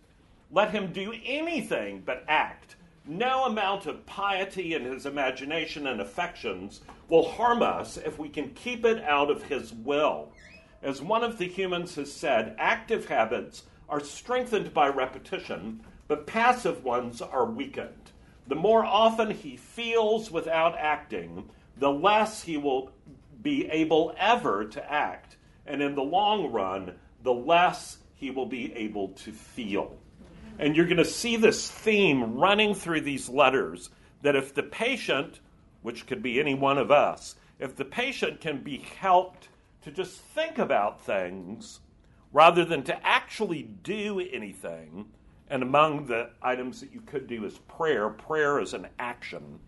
let 0.50 0.72
him 0.72 0.94
do 0.94 1.14
anything 1.26 2.02
but 2.06 2.24
act. 2.28 2.78
No 3.06 3.46
amount 3.46 3.86
of 3.86 4.06
piety 4.06 4.74
in 4.74 4.86
his 4.86 5.06
imagination 5.06 5.88
and 5.88 6.00
affections 6.00 6.82
will 7.10 7.28
harm 7.28 7.62
us 7.62 7.98
if 7.98 8.18
we 8.18 8.30
can 8.30 8.52
keep 8.52 8.86
it 8.86 9.04
out 9.04 9.30
of 9.30 9.44
his 9.44 9.74
will. 9.74 10.30
As 10.82 11.02
one 11.02 11.24
of 11.24 11.38
the 11.38 11.48
humans 11.48 11.96
has 11.96 12.12
said, 12.12 12.56
active 12.58 13.08
habits 13.08 13.64
are 13.90 14.00
strengthened 14.00 14.74
by 14.74 14.88
repetition, 14.88 15.82
but 16.08 16.28
passive 16.28 16.84
ones 16.84 17.22
are 17.22 17.46
weakened. 17.46 18.12
The 18.48 18.56
more 18.56 18.86
often 18.86 19.32
he 19.32 19.58
feels 19.58 20.32
without 20.32 20.78
acting, 20.78 21.50
the 21.76 21.92
less 21.92 22.44
he 22.44 22.56
will 22.56 22.92
be 23.42 23.68
able 23.70 24.14
ever 24.18 24.66
to 24.66 24.92
act. 24.92 25.38
And 25.66 25.82
in 25.82 25.96
the 25.96 26.04
long 26.04 26.52
run, 26.52 26.94
the 27.24 27.34
less 27.34 27.98
he 28.16 28.32
will 28.32 28.46
be 28.46 28.74
able 28.74 29.10
to 29.10 29.32
feel. 29.32 29.98
And 30.60 30.76
you're 30.76 30.86
going 30.86 30.98
to 30.98 31.06
see 31.06 31.36
this 31.36 31.70
theme 31.70 32.36
running 32.36 32.74
through 32.74 33.02
these 33.02 33.30
letters 33.30 33.90
that 34.24 34.36
if 34.36 34.54
the 34.54 34.64
patient, 34.64 35.40
which 35.82 36.08
could 36.08 36.24
be 36.24 36.40
any 36.40 36.56
one 36.56 36.78
of 36.78 36.90
us, 36.90 37.36
if 37.60 37.76
the 37.76 37.86
patient 37.86 38.42
can 38.42 38.64
be 38.64 38.78
helped 39.00 39.50
to 39.84 39.92
just 39.92 40.20
think 40.20 40.58
about 40.58 41.02
things 41.02 41.80
rather 42.34 42.66
than 42.66 42.84
to 42.84 43.08
actually 43.08 43.64
do 43.64 44.20
anything, 44.20 45.06
and 45.50 45.64
among 45.64 46.08
the 46.08 46.30
items 46.42 46.82
that 46.82 46.94
you 46.94 47.02
could 47.02 47.28
do 47.28 47.46
is 47.46 47.58
prayer, 47.60 48.10
prayer 48.10 48.60
is 48.60 48.74
an 48.74 48.88
action. 49.00 49.60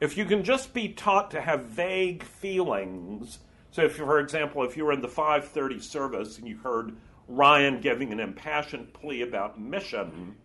If 0.00 0.16
you 0.16 0.24
can 0.24 0.44
just 0.44 0.72
be 0.72 0.88
taught 0.88 1.30
to 1.32 1.40
have 1.40 1.64
vague 1.64 2.22
feelings, 2.22 3.38
so 3.70 3.82
if, 3.82 3.96
for 3.96 4.20
example, 4.20 4.62
if 4.64 4.76
you 4.76 4.84
were 4.84 4.92
in 4.92 5.00
the 5.00 5.08
530 5.08 5.80
service 5.80 6.38
and 6.38 6.46
you 6.46 6.56
heard 6.58 6.96
Ryan 7.26 7.80
giving 7.80 8.12
an 8.12 8.20
impassioned 8.20 8.92
plea 8.92 9.22
about 9.22 9.60
mission, 9.60 10.36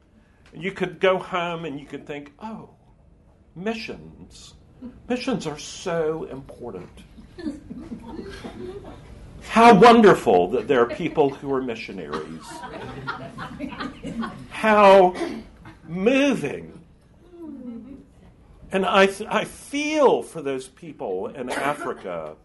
you 0.53 0.72
could 0.72 1.00
go 1.00 1.17
home 1.17 1.65
and 1.65 1.79
you 1.79 1.86
could 1.86 2.05
think, 2.05 2.33
oh, 2.39 2.69
missions. 3.55 4.55
Missions 5.07 5.48
are 5.48 5.57
so 5.57 6.25
important. 6.25 6.89
How 9.50 9.74
wonderful 9.74 10.50
that 10.51 10.67
there 10.67 10.81
are 10.81 10.95
people 10.95 11.29
who 11.29 11.53
are 11.53 11.62
missionaries. 11.62 12.45
How 14.50 15.13
moving. 15.88 16.82
And 18.74 18.88
I, 18.88 19.03
I 19.30 19.46
feel 19.46 20.24
for 20.24 20.42
those 20.42 20.68
people 20.68 21.27
in 21.27 21.51
Africa 21.51 22.36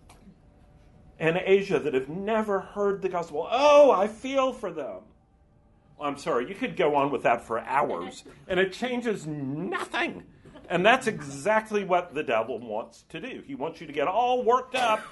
and 1.18 1.40
Asia 1.42 1.78
that 1.80 1.94
have 1.94 2.10
never 2.10 2.60
heard 2.60 3.00
the 3.00 3.08
gospel. 3.08 3.48
Oh, 3.50 3.90
I 3.90 4.08
feel 4.08 4.52
for 4.52 4.70
them. 4.70 5.00
I'm 5.98 6.18
sorry, 6.18 6.46
you 6.46 6.54
could 6.54 6.76
go 6.76 6.94
on 6.94 7.10
with 7.10 7.22
that 7.22 7.46
for 7.46 7.58
hours, 7.60 8.24
and 8.46 8.60
it 8.60 8.74
changes 8.74 9.26
nothing. 9.26 10.22
And 10.68 10.84
that's 10.84 11.06
exactly 11.06 11.82
what 11.82 12.14
the 12.14 12.22
devil 12.22 12.58
wants 12.58 13.04
to 13.08 13.20
do. 13.20 13.42
He 13.46 13.54
wants 13.54 13.80
you 13.80 13.86
to 13.86 13.92
get 13.92 14.06
all 14.06 14.44
worked 14.44 14.74
up, 14.74 15.02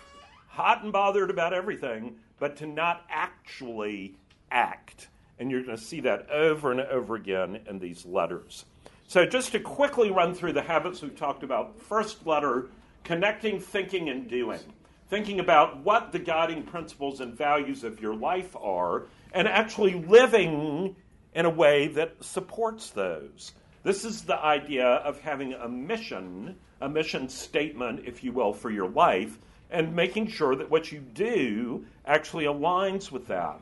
hot 0.49 0.85
and 0.85 0.93
bothered 0.93 1.31
about 1.31 1.55
everything, 1.55 2.17
but 2.39 2.57
to 2.59 2.67
not 2.67 3.07
actually 3.09 4.17
act. 4.51 5.09
And 5.39 5.51
you're 5.51 5.63
going 5.63 5.79
to 5.79 5.83
see 5.83 6.01
that 6.01 6.31
over 6.31 6.71
and 6.73 6.81
over 6.83 7.15
again 7.15 7.61
in 7.67 7.79
these 7.79 8.05
letters. 8.05 8.67
So, 9.09 9.25
just 9.25 9.53
to 9.53 9.61
quickly 9.61 10.11
run 10.11 10.35
through 10.35 10.55
the 10.55 10.63
habits 10.63 11.03
we've 11.03 11.17
talked 11.17 11.43
about 11.43 11.81
first 11.81 12.27
letter, 12.27 12.69
connecting, 13.05 13.61
thinking, 13.61 14.09
and 14.09 14.29
doing 14.29 14.61
thinking 15.09 15.41
about 15.41 15.85
what 15.85 16.13
the 16.13 16.19
guiding 16.19 16.63
principles 16.63 17.21
and 17.21 17.37
values 17.37 17.85
of 17.85 18.01
your 18.01 18.15
life 18.15 18.57
are, 18.57 19.07
and 19.33 19.47
actually 19.47 19.95
living 19.95 20.97
in 21.35 21.47
a 21.47 21.51
way 21.51 21.89
that 21.89 22.17
supports 22.21 22.91
those. 22.91 23.53
This 23.83 24.05
is 24.05 24.23
the 24.23 24.39
idea 24.39 24.87
of 24.87 25.21
having 25.21 25.53
a 25.53 25.69
mission, 25.69 26.57
a 26.81 26.89
mission 26.89 27.29
statement, 27.29 28.03
if 28.05 28.25
you 28.25 28.33
will, 28.33 28.53
for 28.53 28.71
your 28.71 28.89
life, 28.89 29.39
and 29.71 29.95
making 29.95 30.29
sure 30.29 30.57
that 30.57 30.71
what 30.71 30.91
you 30.91 31.01
do 31.01 31.85
actually 32.05 32.45
aligns 32.45 33.13
with 33.13 33.29
that. 33.29 33.61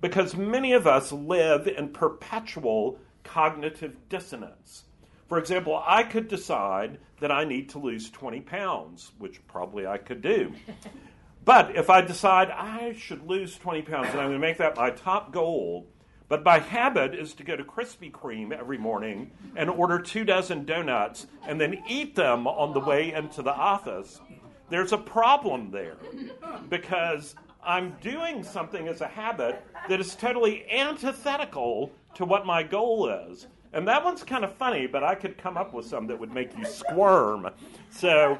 Because 0.00 0.34
many 0.34 0.72
of 0.72 0.86
us 0.86 1.12
live 1.12 1.68
in 1.68 1.90
perpetual 1.90 2.98
cognitive 3.24 3.96
dissonance. 4.08 4.84
For 5.28 5.38
example, 5.38 5.82
I 5.86 6.02
could 6.02 6.28
decide 6.28 6.98
that 7.20 7.30
I 7.30 7.44
need 7.44 7.68
to 7.70 7.78
lose 7.78 8.10
20 8.10 8.40
pounds, 8.40 9.12
which 9.18 9.46
probably 9.46 9.86
I 9.86 9.98
could 9.98 10.22
do. 10.22 10.52
But 11.44 11.74
if 11.74 11.88
I 11.88 12.02
decide 12.02 12.50
I 12.50 12.92
should 12.92 13.26
lose 13.26 13.56
20 13.56 13.82
pounds 13.82 14.10
and 14.10 14.20
I'm 14.20 14.28
going 14.28 14.32
to 14.32 14.38
make 14.38 14.58
that 14.58 14.76
my 14.76 14.90
top 14.90 15.32
goal, 15.32 15.86
but 16.28 16.44
my 16.44 16.58
habit 16.58 17.14
is 17.14 17.32
to 17.34 17.42
go 17.42 17.56
to 17.56 17.64
Krispy 17.64 18.12
Kreme 18.12 18.52
every 18.52 18.78
morning 18.78 19.32
and 19.56 19.70
order 19.70 19.98
two 19.98 20.24
dozen 20.24 20.64
donuts 20.64 21.26
and 21.46 21.60
then 21.60 21.82
eat 21.88 22.14
them 22.14 22.46
on 22.46 22.72
the 22.72 22.80
way 22.80 23.12
into 23.12 23.42
the 23.42 23.52
office, 23.52 24.20
there's 24.68 24.92
a 24.92 24.98
problem 24.98 25.70
there 25.70 25.96
because 26.68 27.34
I'm 27.64 27.96
doing 28.00 28.44
something 28.44 28.86
as 28.86 29.00
a 29.00 29.08
habit 29.08 29.64
that 29.88 29.98
is 29.98 30.14
totally 30.14 30.70
antithetical 30.70 31.90
to 32.14 32.24
what 32.24 32.46
my 32.46 32.62
goal 32.62 33.08
is. 33.08 33.46
And 33.72 33.86
that 33.86 34.04
one's 34.04 34.24
kind 34.24 34.44
of 34.44 34.52
funny, 34.54 34.86
but 34.86 35.04
I 35.04 35.14
could 35.14 35.38
come 35.38 35.56
up 35.56 35.72
with 35.72 35.86
some 35.86 36.06
that 36.08 36.18
would 36.18 36.32
make 36.32 36.56
you 36.58 36.64
squirm. 36.64 37.48
So, 37.90 38.38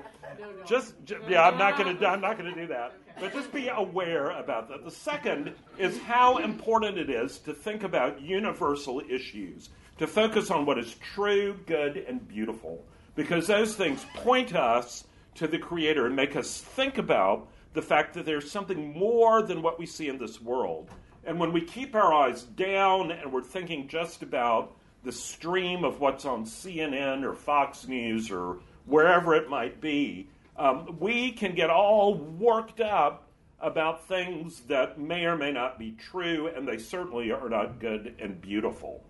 just 0.66 0.94
yeah, 1.28 1.46
I'm 1.46 1.56
not 1.56 1.78
going 1.78 1.96
to 1.96 2.06
I'm 2.06 2.20
not 2.20 2.36
going 2.36 2.52
to 2.52 2.60
do 2.60 2.66
that. 2.68 2.94
But 3.20 3.32
just 3.32 3.52
be 3.52 3.68
aware 3.68 4.30
about 4.30 4.68
that. 4.70 4.84
The 4.84 4.90
second 4.90 5.52
is 5.78 5.98
how 6.00 6.38
important 6.38 6.98
it 6.98 7.10
is 7.10 7.38
to 7.40 7.52
think 7.52 7.84
about 7.84 8.20
universal 8.20 9.02
issues, 9.08 9.70
to 9.98 10.06
focus 10.06 10.50
on 10.50 10.66
what 10.66 10.78
is 10.78 10.94
true, 10.94 11.58
good, 11.66 11.98
and 12.08 12.26
beautiful, 12.26 12.84
because 13.14 13.46
those 13.46 13.74
things 13.74 14.04
point 14.14 14.54
us 14.54 15.04
to 15.34 15.46
the 15.46 15.58
Creator 15.58 16.06
and 16.06 16.16
make 16.16 16.34
us 16.34 16.60
think 16.60 16.98
about 16.98 17.48
the 17.72 17.82
fact 17.82 18.14
that 18.14 18.26
there's 18.26 18.50
something 18.50 18.92
more 18.92 19.42
than 19.42 19.62
what 19.62 19.78
we 19.78 19.86
see 19.86 20.08
in 20.08 20.18
this 20.18 20.40
world. 20.40 20.90
And 21.24 21.38
when 21.38 21.52
we 21.52 21.60
keep 21.60 21.94
our 21.94 22.12
eyes 22.12 22.42
down 22.42 23.10
and 23.10 23.32
we're 23.32 23.42
thinking 23.42 23.88
just 23.88 24.22
about 24.22 24.76
the 25.04 25.12
stream 25.12 25.84
of 25.84 26.00
what's 26.00 26.24
on 26.24 26.44
CNN 26.44 27.24
or 27.24 27.34
Fox 27.34 27.86
News 27.86 28.30
or 28.30 28.58
wherever 28.86 29.34
it 29.34 29.48
might 29.48 29.80
be, 29.80 30.28
um, 30.56 30.96
we 30.98 31.32
can 31.32 31.54
get 31.54 31.70
all 31.70 32.14
worked 32.14 32.80
up 32.80 33.28
about 33.60 34.06
things 34.08 34.60
that 34.60 34.98
may 34.98 35.24
or 35.24 35.36
may 35.36 35.52
not 35.52 35.78
be 35.78 35.92
true, 35.92 36.48
and 36.48 36.66
they 36.66 36.78
certainly 36.78 37.30
are 37.30 37.48
not 37.48 37.78
good 37.78 38.14
and 38.18 38.40
beautiful. 38.40 39.04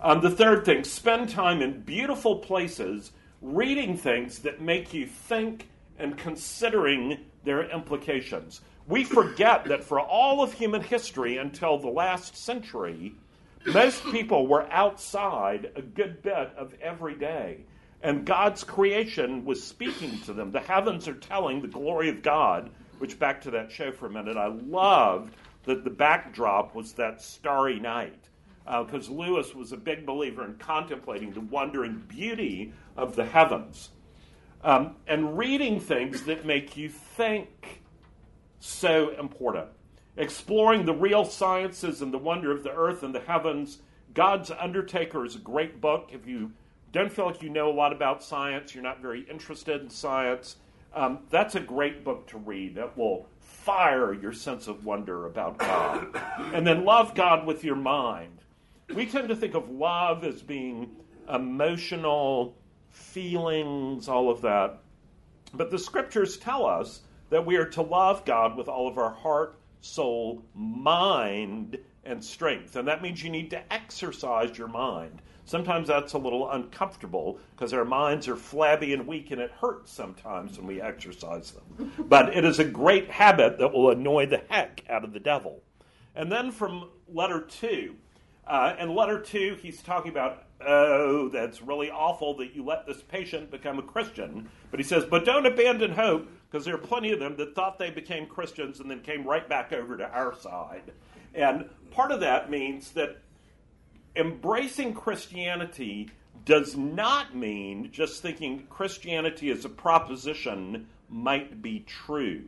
Um, 0.00 0.20
the 0.20 0.30
third 0.30 0.64
thing 0.64 0.84
spend 0.84 1.30
time 1.30 1.62
in 1.62 1.80
beautiful 1.80 2.36
places 2.36 3.12
reading 3.40 3.96
things 3.96 4.40
that 4.40 4.60
make 4.60 4.92
you 4.92 5.06
think 5.06 5.68
and 5.98 6.16
considering 6.16 7.18
their 7.44 7.70
implications. 7.70 8.60
We 8.86 9.04
forget 9.04 9.64
that 9.66 9.82
for 9.82 9.98
all 9.98 10.42
of 10.42 10.52
human 10.52 10.82
history 10.82 11.38
until 11.38 11.78
the 11.78 11.88
last 11.88 12.36
century, 12.36 13.14
most 13.66 14.04
people 14.06 14.46
were 14.46 14.70
outside 14.70 15.70
a 15.74 15.80
good 15.80 16.22
bit 16.22 16.52
of 16.56 16.74
every 16.82 17.14
day. 17.14 17.60
And 18.02 18.26
God's 18.26 18.62
creation 18.62 19.46
was 19.46 19.62
speaking 19.62 20.18
to 20.20 20.34
them. 20.34 20.52
The 20.52 20.60
heavens 20.60 21.08
are 21.08 21.14
telling 21.14 21.62
the 21.62 21.68
glory 21.68 22.10
of 22.10 22.20
God, 22.20 22.68
which, 22.98 23.18
back 23.18 23.40
to 23.42 23.50
that 23.52 23.72
show 23.72 23.90
for 23.90 24.06
a 24.06 24.10
minute, 24.10 24.36
I 24.36 24.48
loved 24.48 25.34
that 25.64 25.84
the 25.84 25.90
backdrop 25.90 26.74
was 26.74 26.92
that 26.92 27.22
starry 27.22 27.80
night. 27.80 28.28
Because 28.66 29.08
uh, 29.08 29.12
Lewis 29.12 29.54
was 29.54 29.72
a 29.72 29.78
big 29.78 30.04
believer 30.04 30.44
in 30.44 30.56
contemplating 30.56 31.32
the 31.32 31.40
wonder 31.40 31.84
and 31.84 32.06
beauty 32.06 32.74
of 32.98 33.16
the 33.16 33.24
heavens. 33.24 33.90
Um, 34.62 34.96
and 35.06 35.38
reading 35.38 35.80
things 35.80 36.22
that 36.24 36.44
make 36.44 36.76
you 36.76 36.90
think 36.90 37.82
so 38.64 39.10
important. 39.18 39.68
Exploring 40.16 40.86
the 40.86 40.94
real 40.94 41.24
sciences 41.24 42.00
and 42.00 42.12
the 42.12 42.18
wonder 42.18 42.50
of 42.50 42.62
the 42.62 42.72
earth 42.72 43.02
and 43.02 43.14
the 43.14 43.20
heavens. 43.20 43.78
God's 44.14 44.50
Undertaker 44.50 45.24
is 45.26 45.36
a 45.36 45.40
great 45.40 45.80
book. 45.80 46.10
If 46.12 46.26
you 46.26 46.52
don't 46.92 47.12
feel 47.12 47.26
like 47.26 47.42
you 47.42 47.50
know 47.50 47.70
a 47.70 47.74
lot 47.74 47.92
about 47.92 48.22
science, 48.22 48.74
you're 48.74 48.84
not 48.84 49.02
very 49.02 49.22
interested 49.22 49.82
in 49.82 49.90
science, 49.90 50.56
um, 50.94 51.18
that's 51.28 51.56
a 51.56 51.60
great 51.60 52.04
book 52.04 52.28
to 52.28 52.38
read 52.38 52.76
that 52.76 52.96
will 52.96 53.26
fire 53.40 54.14
your 54.14 54.32
sense 54.32 54.68
of 54.68 54.86
wonder 54.86 55.26
about 55.26 55.58
God. 55.58 56.08
and 56.54 56.66
then 56.66 56.84
love 56.84 57.14
God 57.14 57.46
with 57.46 57.64
your 57.64 57.76
mind. 57.76 58.38
We 58.94 59.06
tend 59.06 59.28
to 59.28 59.36
think 59.36 59.54
of 59.54 59.68
love 59.68 60.24
as 60.24 60.40
being 60.40 60.96
emotional, 61.28 62.56
feelings, 62.90 64.08
all 64.08 64.30
of 64.30 64.42
that. 64.42 64.78
But 65.52 65.70
the 65.70 65.78
scriptures 65.78 66.36
tell 66.36 66.64
us 66.64 67.00
that 67.30 67.44
we 67.44 67.56
are 67.56 67.66
to 67.66 67.82
love 67.82 68.24
God 68.24 68.56
with 68.56 68.68
all 68.68 68.88
of 68.88 68.98
our 68.98 69.12
heart, 69.12 69.58
soul, 69.80 70.42
mind, 70.54 71.78
and 72.04 72.22
strength. 72.22 72.76
And 72.76 72.86
that 72.88 73.02
means 73.02 73.22
you 73.22 73.30
need 73.30 73.50
to 73.50 73.72
exercise 73.72 74.56
your 74.56 74.68
mind. 74.68 75.22
Sometimes 75.46 75.88
that's 75.88 76.14
a 76.14 76.18
little 76.18 76.50
uncomfortable 76.50 77.38
because 77.54 77.74
our 77.74 77.84
minds 77.84 78.28
are 78.28 78.36
flabby 78.36 78.94
and 78.94 79.06
weak 79.06 79.30
and 79.30 79.40
it 79.40 79.50
hurts 79.50 79.92
sometimes 79.92 80.56
when 80.56 80.66
we 80.66 80.80
exercise 80.80 81.52
them. 81.52 81.92
But 81.98 82.34
it 82.34 82.44
is 82.44 82.58
a 82.58 82.64
great 82.64 83.10
habit 83.10 83.58
that 83.58 83.72
will 83.72 83.90
annoy 83.90 84.26
the 84.26 84.42
heck 84.48 84.82
out 84.88 85.04
of 85.04 85.12
the 85.12 85.20
devil. 85.20 85.62
And 86.14 86.32
then 86.32 86.50
from 86.50 86.88
letter 87.12 87.42
two, 87.42 87.96
uh, 88.46 88.74
in 88.78 88.94
letter 88.94 89.20
two, 89.20 89.58
he's 89.60 89.82
talking 89.82 90.10
about 90.10 90.44
oh, 90.66 91.28
that's 91.28 91.62
really 91.62 91.90
awful 91.90 92.36
that 92.36 92.54
you 92.54 92.64
let 92.64 92.86
this 92.86 93.02
patient 93.02 93.50
become 93.50 93.78
a 93.78 93.82
Christian. 93.82 94.48
But 94.70 94.80
he 94.80 94.84
says, 94.84 95.04
but 95.04 95.24
don't 95.24 95.46
abandon 95.46 95.92
hope 95.92 96.28
because 96.54 96.66
there 96.66 96.76
are 96.76 96.78
plenty 96.78 97.10
of 97.10 97.18
them 97.18 97.34
that 97.34 97.52
thought 97.56 97.80
they 97.80 97.90
became 97.90 98.26
Christians 98.26 98.78
and 98.78 98.88
then 98.88 99.00
came 99.00 99.26
right 99.26 99.48
back 99.48 99.72
over 99.72 99.96
to 99.96 100.08
our 100.08 100.36
side. 100.38 100.92
And 101.34 101.68
part 101.90 102.12
of 102.12 102.20
that 102.20 102.48
means 102.48 102.92
that 102.92 103.16
embracing 104.14 104.94
Christianity 104.94 106.10
does 106.44 106.76
not 106.76 107.34
mean 107.34 107.90
just 107.90 108.22
thinking 108.22 108.68
Christianity 108.70 109.50
as 109.50 109.64
a 109.64 109.68
proposition 109.68 110.86
might 111.08 111.60
be 111.60 111.80
true. 111.80 112.44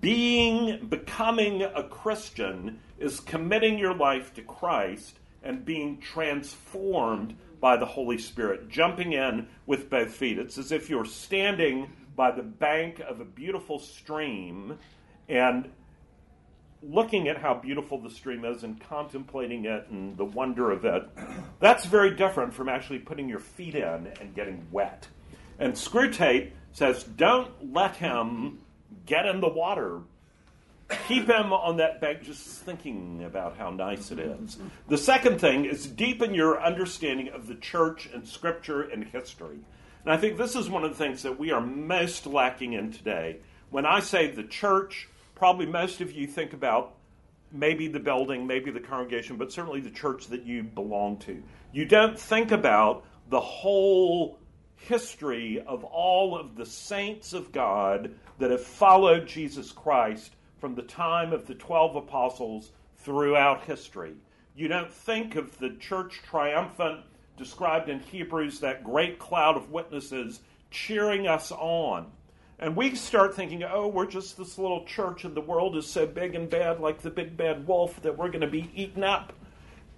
Being, 0.00 0.86
becoming 0.86 1.64
a 1.64 1.82
Christian 1.82 2.80
is 2.98 3.20
committing 3.20 3.78
your 3.78 3.94
life 3.94 4.32
to 4.36 4.42
Christ 4.42 5.18
and 5.42 5.66
being 5.66 5.98
transformed 5.98 7.36
by 7.60 7.76
the 7.76 7.84
Holy 7.84 8.16
Spirit, 8.16 8.70
jumping 8.70 9.12
in 9.12 9.48
with 9.66 9.90
both 9.90 10.12
feet. 10.14 10.38
It's 10.38 10.56
as 10.56 10.72
if 10.72 10.88
you're 10.88 11.04
standing 11.04 11.90
by 12.16 12.30
the 12.30 12.42
bank 12.42 13.00
of 13.00 13.20
a 13.20 13.24
beautiful 13.24 13.78
stream 13.78 14.78
and 15.28 15.70
looking 16.82 17.28
at 17.28 17.38
how 17.38 17.54
beautiful 17.54 17.98
the 17.98 18.10
stream 18.10 18.44
is 18.44 18.62
and 18.62 18.78
contemplating 18.80 19.64
it 19.64 19.86
and 19.90 20.16
the 20.16 20.24
wonder 20.24 20.70
of 20.70 20.84
it. 20.84 21.02
That's 21.60 21.86
very 21.86 22.14
different 22.14 22.52
from 22.52 22.68
actually 22.68 22.98
putting 22.98 23.28
your 23.28 23.38
feet 23.38 23.74
in 23.74 24.12
and 24.20 24.34
getting 24.34 24.66
wet. 24.70 25.08
And 25.58 25.72
Screwtape 25.72 26.50
says, 26.72 27.04
don't 27.04 27.72
let 27.72 27.96
him 27.96 28.60
get 29.06 29.26
in 29.26 29.40
the 29.40 29.48
water 29.48 30.02
keep 31.08 31.28
him 31.28 31.52
on 31.52 31.76
that 31.78 32.00
bank 32.00 32.22
just 32.22 32.46
thinking 32.60 33.24
about 33.24 33.56
how 33.56 33.70
nice 33.70 34.10
it 34.10 34.18
is. 34.18 34.58
The 34.88 34.98
second 34.98 35.40
thing 35.40 35.64
is 35.64 35.86
deepen 35.86 36.34
your 36.34 36.62
understanding 36.62 37.28
of 37.28 37.46
the 37.46 37.54
church 37.54 38.08
and 38.12 38.26
scripture 38.26 38.82
and 38.82 39.04
history. 39.04 39.58
And 40.04 40.12
I 40.12 40.16
think 40.16 40.36
this 40.36 40.54
is 40.54 40.68
one 40.68 40.84
of 40.84 40.90
the 40.90 40.96
things 40.96 41.22
that 41.22 41.38
we 41.38 41.50
are 41.50 41.60
most 41.60 42.26
lacking 42.26 42.74
in 42.74 42.92
today. 42.92 43.38
When 43.70 43.86
I 43.86 44.00
say 44.00 44.30
the 44.30 44.44
church, 44.44 45.08
probably 45.34 45.66
most 45.66 46.00
of 46.00 46.12
you 46.12 46.26
think 46.26 46.52
about 46.52 46.94
maybe 47.50 47.88
the 47.88 48.00
building, 48.00 48.46
maybe 48.46 48.70
the 48.70 48.80
congregation, 48.80 49.36
but 49.36 49.52
certainly 49.52 49.80
the 49.80 49.90
church 49.90 50.26
that 50.26 50.44
you 50.44 50.62
belong 50.62 51.16
to. 51.18 51.42
You 51.72 51.86
don't 51.86 52.18
think 52.18 52.52
about 52.52 53.04
the 53.30 53.40
whole 53.40 54.38
history 54.76 55.62
of 55.66 55.84
all 55.84 56.36
of 56.36 56.56
the 56.56 56.66
saints 56.66 57.32
of 57.32 57.52
God 57.52 58.14
that 58.38 58.50
have 58.50 58.62
followed 58.62 59.26
Jesus 59.26 59.72
Christ 59.72 60.34
from 60.58 60.74
the 60.74 60.82
time 60.82 61.32
of 61.32 61.46
the 61.46 61.54
12 61.54 61.96
apostles 61.96 62.72
throughout 62.98 63.64
history. 63.64 64.14
You 64.56 64.68
don't 64.68 64.92
think 64.92 65.36
of 65.36 65.58
the 65.58 65.70
church 65.80 66.20
triumphant 66.22 67.00
described 67.36 67.88
in 67.88 68.00
Hebrews, 68.00 68.60
that 68.60 68.84
great 68.84 69.18
cloud 69.18 69.56
of 69.56 69.70
witnesses 69.70 70.40
cheering 70.70 71.26
us 71.26 71.52
on. 71.52 72.06
And 72.58 72.76
we 72.76 72.94
start 72.94 73.34
thinking, 73.34 73.64
oh, 73.64 73.88
we're 73.88 74.06
just 74.06 74.36
this 74.36 74.58
little 74.58 74.84
church 74.84 75.24
and 75.24 75.34
the 75.34 75.40
world 75.40 75.76
is 75.76 75.86
so 75.86 76.06
big 76.06 76.34
and 76.34 76.48
bad, 76.48 76.80
like 76.80 77.00
the 77.00 77.10
big 77.10 77.36
bad 77.36 77.66
wolf, 77.66 78.00
that 78.02 78.16
we're 78.16 78.28
going 78.28 78.40
to 78.40 78.46
be 78.46 78.70
eaten 78.74 79.02
up. 79.02 79.32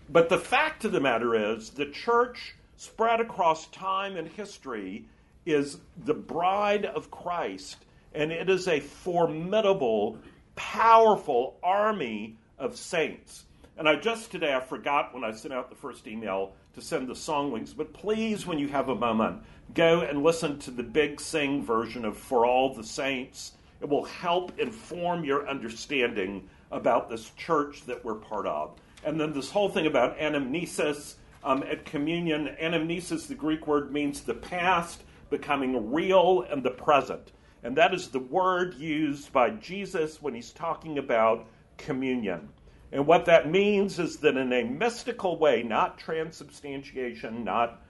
But 0.09 0.29
the 0.29 0.39
fact 0.39 0.85
of 0.85 0.93
the 0.93 1.01
matter 1.01 1.53
is, 1.53 1.71
the 1.71 1.87
church 1.87 2.55
spread 2.77 3.21
across 3.21 3.67
time 3.69 4.17
and 4.17 4.29
history 4.29 5.07
is 5.45 5.79
the 6.05 6.15
bride 6.15 6.85
of 6.85 7.11
Christ, 7.11 7.77
and 8.15 8.33
it 8.33 8.49
is 8.49 8.69
a 8.69 8.81
formidable 8.81 10.19
powerful 10.55 11.59
army 11.63 12.37
of 12.59 12.77
saints. 12.77 13.45
And 13.77 13.89
I 13.89 13.97
just 13.97 14.31
today, 14.31 14.55
I 14.55 14.61
forgot 14.61 15.13
when 15.13 15.23
I 15.23 15.33
sent 15.33 15.53
out 15.53 15.69
the 15.69 15.77
first 15.77 16.07
email 16.07 16.53
to 16.77 16.83
send 16.83 17.09
the 17.09 17.17
song 17.17 17.55
links, 17.55 17.73
but 17.73 17.95
please, 17.95 18.47
when 18.47 18.59
you 18.59 18.69
have 18.69 18.91
a 18.91 18.95
moment, 18.95 19.43
go 19.73 20.03
and 20.03 20.23
listen 20.23 20.59
to 20.59 20.71
the 20.71 20.83
Big 20.83 21.19
Sing 21.19 21.65
version 21.65 22.05
of 22.05 22.19
For 22.19 22.45
All 22.45 22.75
the 22.75 22.85
Saints. 22.85 23.53
It 23.81 23.89
will 23.89 24.05
help 24.05 24.59
inform 24.59 25.25
your 25.25 25.49
understanding 25.49 26.47
about 26.71 27.09
this 27.09 27.31
church 27.31 27.87
that 27.87 28.05
we're 28.05 28.17
part 28.17 28.47
of. 28.47 28.79
And 29.07 29.19
then 29.19 29.33
this 29.33 29.51
whole 29.51 29.71
thing 29.71 29.87
about 29.87 30.19
anamnesis 30.19 31.15
um, 31.43 31.63
at 31.63 31.87
communion. 31.87 32.55
Anamnesis, 32.61 33.27
the 33.27 33.35
Greek 33.35 33.67
word, 33.67 33.91
means 33.91 34.21
the 34.21 34.35
past 34.35 35.03
becoming 35.31 35.91
real 35.91 36.43
and 36.51 36.63
the 36.63 36.71
present. 36.71 37.33
And 37.63 37.75
that 37.79 37.95
is 37.95 38.09
the 38.09 38.19
word 38.19 38.75
used 38.75 39.33
by 39.33 39.49
Jesus 39.49 40.21
when 40.21 40.35
he's 40.35 40.51
talking 40.51 40.99
about 40.99 41.47
communion. 41.79 42.51
And 42.93 43.07
what 43.07 43.25
that 43.27 43.51
means 43.51 43.99
is 43.99 44.19
that 44.19 44.37
in 44.37 44.53
a 44.53 44.65
mystical 44.65 45.39
way, 45.39 45.63
not 45.63 45.99
transubstantiation, 45.99 47.45
not 47.45 47.83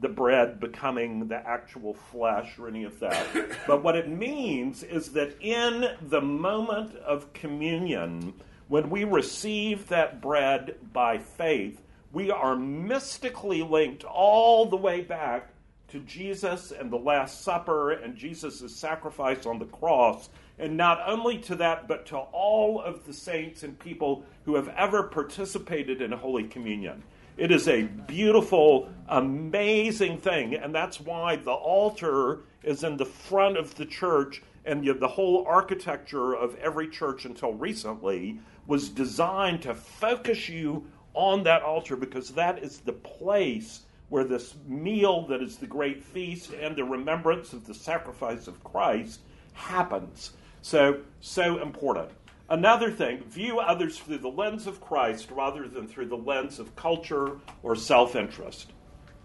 the 0.00 0.08
bread 0.08 0.60
becoming 0.60 1.28
the 1.28 1.36
actual 1.36 1.94
flesh 1.94 2.58
or 2.58 2.68
any 2.68 2.84
of 2.84 2.98
that. 3.00 3.26
but 3.66 3.82
what 3.82 3.96
it 3.96 4.08
means 4.08 4.82
is 4.82 5.12
that 5.12 5.36
in 5.40 5.88
the 6.08 6.20
moment 6.20 6.96
of 6.96 7.32
communion, 7.32 8.32
when 8.68 8.90
we 8.90 9.04
receive 9.04 9.88
that 9.88 10.20
bread 10.20 10.76
by 10.92 11.18
faith, 11.18 11.82
we 12.12 12.30
are 12.30 12.56
mystically 12.56 13.62
linked 13.62 14.04
all 14.04 14.66
the 14.66 14.76
way 14.76 15.00
back 15.00 15.48
to 15.88 16.00
Jesus 16.00 16.72
and 16.72 16.90
the 16.90 16.96
Last 16.96 17.42
Supper 17.42 17.92
and 17.92 18.16
Jesus' 18.16 18.74
sacrifice 18.74 19.44
on 19.44 19.58
the 19.58 19.66
cross, 19.66 20.30
and 20.62 20.76
not 20.76 21.00
only 21.06 21.36
to 21.38 21.56
that, 21.56 21.88
but 21.88 22.06
to 22.06 22.16
all 22.16 22.80
of 22.80 23.04
the 23.04 23.12
saints 23.12 23.64
and 23.64 23.76
people 23.80 24.24
who 24.44 24.54
have 24.54 24.68
ever 24.68 25.02
participated 25.02 26.00
in 26.00 26.12
Holy 26.12 26.44
Communion. 26.44 27.02
It 27.36 27.50
is 27.50 27.66
a 27.66 27.82
beautiful, 27.82 28.88
amazing 29.08 30.18
thing, 30.18 30.54
and 30.54 30.72
that's 30.72 31.00
why 31.00 31.34
the 31.34 31.50
altar 31.50 32.42
is 32.62 32.84
in 32.84 32.96
the 32.96 33.04
front 33.04 33.56
of 33.56 33.74
the 33.74 33.84
church, 33.84 34.40
and 34.64 34.86
the 34.86 35.08
whole 35.08 35.44
architecture 35.48 36.32
of 36.32 36.56
every 36.58 36.88
church 36.88 37.24
until 37.24 37.54
recently 37.54 38.38
was 38.68 38.88
designed 38.88 39.62
to 39.62 39.74
focus 39.74 40.48
you 40.48 40.86
on 41.12 41.42
that 41.42 41.62
altar 41.62 41.96
because 41.96 42.30
that 42.30 42.62
is 42.62 42.78
the 42.78 42.92
place 42.92 43.82
where 44.10 44.22
this 44.22 44.54
meal 44.68 45.26
that 45.26 45.42
is 45.42 45.56
the 45.56 45.66
great 45.66 46.04
feast 46.04 46.52
and 46.52 46.76
the 46.76 46.84
remembrance 46.84 47.52
of 47.52 47.66
the 47.66 47.74
sacrifice 47.74 48.46
of 48.46 48.62
Christ 48.62 49.18
happens. 49.54 50.34
So, 50.62 51.00
so 51.20 51.60
important. 51.60 52.10
Another 52.48 52.90
thing, 52.90 53.24
view 53.24 53.58
others 53.58 53.98
through 53.98 54.18
the 54.18 54.28
lens 54.28 54.66
of 54.66 54.80
Christ 54.80 55.30
rather 55.30 55.68
than 55.68 55.88
through 55.88 56.06
the 56.06 56.16
lens 56.16 56.58
of 56.58 56.74
culture 56.76 57.38
or 57.62 57.74
self 57.74 58.14
interest. 58.14 58.72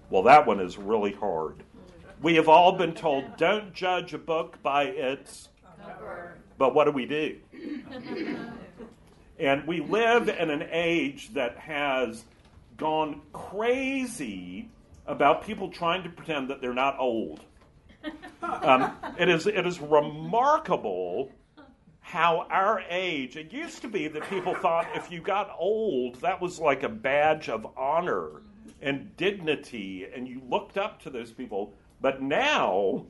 Well, 0.10 0.24
that 0.24 0.48
one 0.48 0.60
is 0.60 0.78
really 0.78 1.14
hard. 1.14 1.64
We 2.22 2.36
have 2.36 2.50
all 2.50 2.72
been 2.72 2.94
told 2.94 3.38
don't 3.38 3.74
judge 3.74 4.14
a 4.14 4.18
book 4.18 4.62
by 4.64 4.86
its 4.86 5.50
cover. 5.86 6.38
But 6.58 6.74
what 6.74 6.86
do 6.86 6.92
we 6.92 7.06
do? 7.06 7.38
and 9.40 9.68
we 9.68 9.82
live 9.82 10.30
in 10.30 10.50
an 10.50 10.68
age 10.72 11.34
that 11.34 11.58
has 11.58 12.24
gone 12.78 13.22
crazy 13.34 14.70
about 15.06 15.46
people 15.46 15.70
trying 15.70 16.04
to 16.04 16.10
pretend 16.10 16.50
that 16.50 16.62
they're 16.62 16.74
not 16.74 16.98
old. 17.00 17.42
Um, 18.44 18.94
it, 19.20 19.30
is, 19.30 19.46
it 19.46 19.68
is 19.68 19.80
remarkable 19.80 21.32
how 22.00 22.48
our 22.50 22.82
age, 22.90 23.36
it 23.36 23.52
used 23.52 23.82
to 23.82 23.90
be 23.90 24.08
that 24.08 24.30
people 24.30 24.56
thought 24.56 24.88
if 24.96 25.12
you 25.12 25.20
got 25.20 25.54
old, 25.60 26.16
that 26.22 26.40
was 26.40 26.58
like 26.58 26.84
a 26.84 26.90
badge 26.90 27.50
of 27.50 27.68
honor 27.76 28.42
and 28.82 29.16
dignity, 29.18 30.08
and 30.16 30.28
you 30.28 30.42
looked 30.50 30.78
up 30.78 31.02
to 31.02 31.10
those 31.10 31.32
people. 31.32 31.74
But 32.00 32.22
now, 32.22 33.06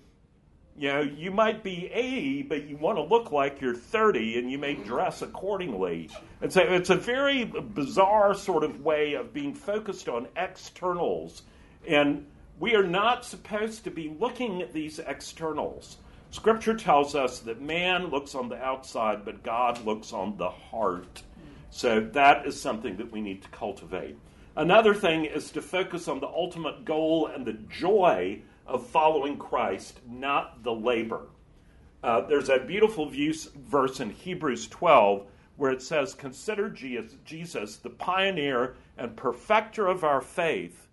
you 0.75 0.89
know, 0.89 1.01
you 1.01 1.29
might 1.29 1.63
be 1.63 1.91
80, 1.93 2.43
but 2.43 2.65
you 2.65 2.77
want 2.77 2.97
to 2.97 3.03
look 3.03 3.31
like 3.31 3.61
you're 3.61 3.75
30, 3.75 4.39
and 4.39 4.51
you 4.51 4.57
may 4.57 4.73
dress 4.73 5.21
accordingly. 5.21 6.09
And 6.41 6.51
so 6.51 6.61
it's 6.61 6.89
a 6.89 6.95
very 6.95 7.45
bizarre 7.45 8.33
sort 8.33 8.63
of 8.63 8.81
way 8.81 9.13
of 9.13 9.33
being 9.33 9.53
focused 9.53 10.09
on 10.09 10.27
externals. 10.35 11.43
And 11.87 12.25
we 12.59 12.75
are 12.75 12.83
not 12.83 13.25
supposed 13.25 13.83
to 13.83 13.91
be 13.91 14.15
looking 14.19 14.61
at 14.61 14.73
these 14.73 14.99
externals. 14.99 15.97
Scripture 16.31 16.75
tells 16.75 17.15
us 17.15 17.39
that 17.39 17.61
man 17.61 18.07
looks 18.07 18.35
on 18.35 18.49
the 18.49 18.61
outside, 18.61 19.23
but 19.23 19.43
God 19.43 19.83
looks 19.85 20.11
on 20.11 20.37
the 20.37 20.49
heart. 20.49 21.23
So 21.69 21.99
that 21.99 22.45
is 22.45 22.59
something 22.59 22.97
that 22.97 23.11
we 23.11 23.21
need 23.21 23.41
to 23.43 23.49
cultivate. 23.49 24.17
Another 24.55 24.93
thing 24.93 25.25
is 25.25 25.51
to 25.51 25.61
focus 25.61 26.07
on 26.07 26.19
the 26.19 26.27
ultimate 26.27 26.83
goal 26.83 27.27
and 27.27 27.45
the 27.45 27.53
joy 27.53 28.41
of 28.65 28.87
following 28.87 29.37
Christ, 29.37 29.99
not 30.07 30.63
the 30.63 30.73
labor. 30.73 31.27
Uh, 32.03 32.21
there's 32.21 32.49
a 32.49 32.59
beautiful 32.59 33.11
verse 33.11 33.99
in 33.99 34.09
Hebrews 34.09 34.67
12 34.67 35.27
where 35.57 35.71
it 35.71 35.81
says, 35.81 36.13
Consider 36.13 36.69
Jesus, 36.69 37.77
the 37.77 37.89
pioneer 37.89 38.75
and 38.97 39.15
perfecter 39.15 39.87
of 39.87 40.03
our 40.03 40.21
faith, 40.21 40.86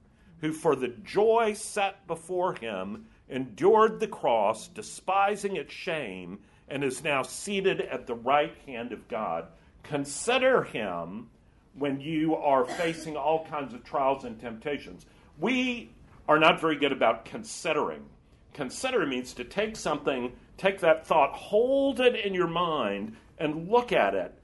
who 0.44 0.52
for 0.52 0.76
the 0.76 0.88
joy 0.88 1.54
set 1.54 2.07
before 2.07 2.52
him 2.52 3.07
endured 3.30 3.98
the 3.98 4.07
cross, 4.07 4.68
despising 4.68 5.57
its 5.57 5.72
shame, 5.72 6.38
and 6.68 6.85
is 6.85 7.02
now 7.02 7.22
seated 7.22 7.80
at 7.80 8.07
the 8.07 8.14
right 8.14 8.52
hand 8.66 8.92
of 8.92 9.09
God. 9.09 9.46
Consider 9.85 10.62
him 10.62 11.30
when 11.72 11.98
you 11.98 12.35
are 12.35 12.66
facing 12.66 13.16
all 13.16 13.46
kinds 13.46 13.72
of 13.72 13.83
trials 13.85 14.24
and 14.24 14.38
temptations. 14.38 15.07
We 15.38 15.90
are 16.28 16.38
not 16.38 16.61
very 16.61 16.76
good 16.76 16.92
about 16.92 17.24
considering. 17.24 18.04
Consider 18.52 19.07
means 19.07 19.33
to 19.33 19.44
take 19.44 19.76
something, 19.76 20.30
take 20.59 20.78
that 20.80 21.07
thought, 21.07 21.33
hold 21.33 22.00
it 22.00 22.16
in 22.16 22.35
your 22.35 22.48
mind, 22.48 23.16
and 23.38 23.70
look 23.70 23.92
at 23.92 24.14
it, 24.14 24.35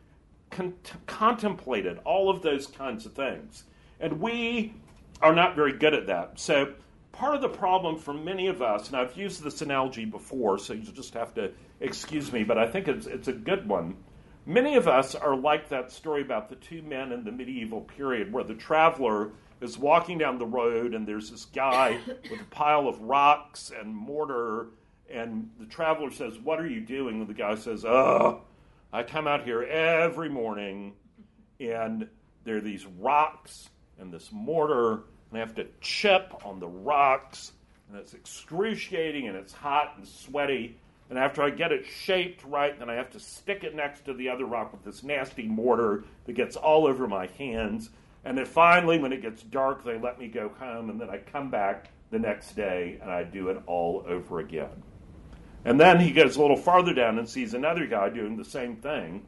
con- 0.49 0.77
contemplate 1.07 1.85
it, 1.85 1.99
all 2.07 2.31
of 2.31 2.41
those 2.41 2.67
kinds 2.67 3.05
of 3.05 3.13
things. 3.13 3.65
And 4.01 4.19
we 4.19 4.73
are 5.23 5.35
not 5.35 5.55
very 5.55 5.73
good 5.73 5.95
at 5.95 6.07
that. 6.07 6.39
So 6.39 6.75
part 7.13 7.35
of 7.35 7.43
the 7.43 7.49
problem 7.49 7.99
for 7.99 8.15
many 8.15 8.47
of 8.47 8.63
us, 8.63 8.89
and 8.89 8.97
I've 8.97 9.17
used 9.17 9.43
this 9.43 9.63
analogy 9.63 10.05
before, 10.05 10.59
so 10.59 10.73
you 10.73 10.83
just 10.93 11.15
have 11.15 11.35
to 11.35 11.53
excuse 11.81 12.33
me, 12.33 12.45
but 12.45 12.59
I 12.59 12.67
think 12.67 12.89
it's, 12.89 13.07
it's 13.07 13.29
a 13.29 13.33
good 13.33 13.69
one. 13.69 13.97
Many 14.47 14.77
of 14.77 14.89
us 14.89 15.15
are 15.15 15.37
like 15.37 15.69
that 15.69 15.93
story 15.93 16.23
about 16.23 16.49
the 16.49 16.57
two 16.57 16.83
men 16.83 17.13
in 17.13 17.25
the 17.25 17.33
medieval 17.33 17.83
period 17.83 18.33
where 18.33 18.45
the 18.45 18.55
traveler 18.55 19.33
is 19.61 19.79
walking 19.79 20.19
down 20.19 20.39
the 20.39 20.47
road 20.47 20.95
and 20.95 21.07
there's 21.07 21.31
this 21.31 21.45
guy 21.45 21.99
with 22.31 22.41
a 22.41 22.45
pile 22.51 22.89
of 22.89 23.01
rocks 23.01 23.71
and 23.79 23.95
mortar, 23.95 24.69
and 25.11 25.51
the 25.59 25.67
traveler 25.67 26.11
says, 26.11 26.39
What 26.39 26.61
are 26.61 26.67
you 26.67 26.81
doing? 26.81 27.21
And 27.21 27.29
the 27.29 27.35
guy 27.35 27.55
says, 27.57 27.85
Oh, 27.85 28.43
I 28.93 29.03
come 29.03 29.27
out 29.27 29.45
here 29.45 29.63
every 29.63 30.29
morning 30.29 30.95
and 31.59 32.09
there 32.45 32.57
are 32.57 32.63
these 32.63 32.87
rocks 32.87 33.69
and 33.99 34.13
this 34.13 34.33
mortar 34.33 35.05
and 35.31 35.39
I 35.39 35.41
have 35.41 35.55
to 35.57 35.67
chip 35.81 36.33
on 36.45 36.61
the 36.61 36.69
rocks, 36.69 37.53
and 37.89 37.99
it's 37.99 38.15
excruciating, 38.15 39.29
and 39.29 39.37
it's 39.37 39.53
hot 39.53 39.95
and 39.97 40.07
sweaty. 40.07 40.77
And 41.09 41.19
after 41.19 41.43
I 41.43 41.51
get 41.51 41.73
it 41.73 41.85
shaped 41.87 42.45
right, 42.45 42.79
then 42.79 42.89
I 42.89 42.95
have 42.95 43.11
to 43.11 43.21
stick 43.21 43.65
it 43.65 43.75
next 43.75 44.05
to 44.05 44.15
the 44.15 44.29
other 44.29 44.45
rock 44.45 44.73
with 44.73 44.85
this 44.85 45.03
nasty 45.03 45.47
mortar 45.47 46.05
that 46.27 46.35
gets 46.35 46.57
all 46.57 46.87
over 46.87 47.09
my 47.09 47.27
hands. 47.39 47.91
And 48.25 48.39
then 48.39 48.45
finally, 48.45 48.99
when 48.99 49.13
it 49.13 49.23
gets 49.23 49.43
dark, 49.43 49.85
they 49.85 49.99
let 49.99 50.21
me 50.21 50.29
go 50.29 50.51
home, 50.51 50.91
and 50.91 51.01
then 51.01 51.11
I 51.11 51.19
come 51.19 51.51
back 51.51 51.91
the 52.11 52.19
next 52.19 52.55
day 52.55 52.99
and 53.01 53.11
I 53.11 53.23
do 53.23 53.49
it 53.49 53.63
all 53.67 54.05
over 54.07 54.41
again. 54.41 54.83
And 55.65 55.81
then 55.81 56.01
he 56.01 56.11
goes 56.11 56.37
a 56.37 56.41
little 56.41 56.57
farther 56.57 56.95
down 56.95 57.19
and 57.19 57.29
sees 57.29 57.55
another 57.55 57.87
guy 57.87 58.09
doing 58.09 58.37
the 58.37 58.45
same 58.45 58.77
thing, 58.77 59.27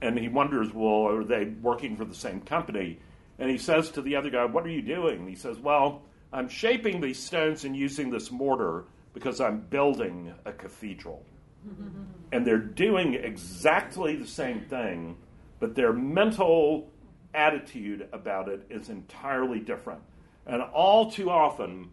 and 0.00 0.18
he 0.18 0.28
wonders, 0.28 0.72
well, 0.72 1.08
are 1.08 1.24
they 1.24 1.44
working 1.44 1.96
for 1.96 2.04
the 2.04 2.14
same 2.14 2.40
company? 2.40 2.98
And 3.38 3.50
he 3.50 3.58
says 3.58 3.90
to 3.92 4.02
the 4.02 4.16
other 4.16 4.30
guy, 4.30 4.44
What 4.44 4.64
are 4.64 4.70
you 4.70 4.82
doing? 4.82 5.26
he 5.26 5.34
says, 5.34 5.58
Well, 5.58 6.02
I'm 6.32 6.48
shaping 6.48 7.00
these 7.00 7.18
stones 7.18 7.64
and 7.64 7.76
using 7.76 8.10
this 8.10 8.30
mortar 8.30 8.84
because 9.14 9.40
I'm 9.40 9.60
building 9.60 10.32
a 10.44 10.52
cathedral. 10.52 11.24
and 12.32 12.46
they're 12.46 12.58
doing 12.58 13.14
exactly 13.14 14.16
the 14.16 14.26
same 14.26 14.62
thing, 14.62 15.16
but 15.60 15.74
their 15.74 15.92
mental 15.92 16.90
attitude 17.34 18.08
about 18.12 18.48
it 18.48 18.66
is 18.70 18.88
entirely 18.88 19.60
different. 19.60 20.00
And 20.46 20.62
all 20.62 21.10
too 21.10 21.30
often, 21.30 21.90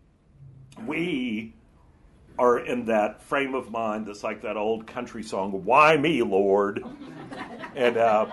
we 0.86 1.54
are 2.38 2.60
in 2.60 2.86
that 2.86 3.21
frame 3.21 3.54
of 3.54 3.69
mind 3.69 4.06
that's 4.06 4.23
like 4.23 4.41
that 4.41 4.58
old 4.58 4.88
country 4.88 5.23
song, 5.23 5.52
Why 5.65 5.97
Me, 5.97 6.23
Lord? 6.23 6.84
and 7.75 7.97
uh, 7.97 8.28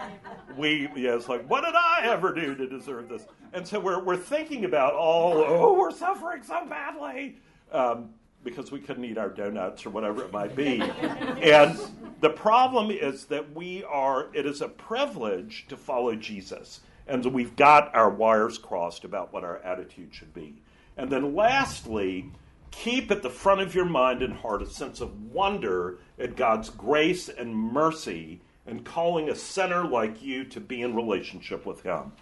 we, 0.56 0.88
yeah, 0.96 1.14
it's 1.14 1.28
like, 1.28 1.48
what 1.48 1.64
did 1.64 1.74
I 1.74 2.00
ever 2.04 2.34
do 2.34 2.54
to 2.54 2.66
deserve 2.66 3.08
this? 3.08 3.26
And 3.52 3.66
so 3.66 3.80
we're, 3.80 4.02
we're 4.02 4.16
thinking 4.16 4.64
about 4.64 4.94
all, 4.94 5.34
oh, 5.34 5.74
we're 5.74 5.92
suffering 5.92 6.42
so 6.42 6.64
badly. 6.66 7.36
Um, 7.72 8.10
because 8.44 8.70
we 8.70 8.78
couldn't 8.78 9.04
eat 9.04 9.18
our 9.18 9.28
donuts 9.28 9.84
or 9.84 9.90
whatever 9.90 10.22
it 10.22 10.32
might 10.32 10.54
be. 10.54 10.80
and 11.42 11.76
the 12.20 12.30
problem 12.30 12.92
is 12.92 13.24
that 13.24 13.54
we 13.54 13.82
are, 13.84 14.28
it 14.32 14.46
is 14.46 14.60
a 14.60 14.68
privilege 14.68 15.66
to 15.68 15.76
follow 15.76 16.14
Jesus. 16.14 16.80
And 17.08 17.24
so 17.24 17.28
we've 17.28 17.56
got 17.56 17.94
our 17.94 18.08
wires 18.08 18.56
crossed 18.56 19.04
about 19.04 19.32
what 19.32 19.42
our 19.42 19.58
attitude 19.58 20.14
should 20.14 20.32
be. 20.32 20.54
And 20.96 21.10
then 21.10 21.34
lastly, 21.34 22.30
keep 22.70 23.10
at 23.10 23.22
the 23.22 23.30
front 23.30 23.60
of 23.60 23.74
your 23.74 23.84
mind 23.84 24.22
and 24.22 24.32
heart 24.32 24.62
a 24.62 24.66
sense 24.66 25.00
of 25.00 25.32
wonder 25.32 25.98
at 26.18 26.36
God's 26.36 26.70
grace 26.70 27.28
and 27.28 27.54
mercy 27.54 28.40
and 28.66 28.84
calling 28.84 29.28
a 29.28 29.34
sinner 29.34 29.84
like 29.84 30.22
you 30.22 30.44
to 30.44 30.60
be 30.60 30.82
in 30.82 30.94
relationship 30.94 31.64
with 31.66 31.82
Him. 31.82 32.12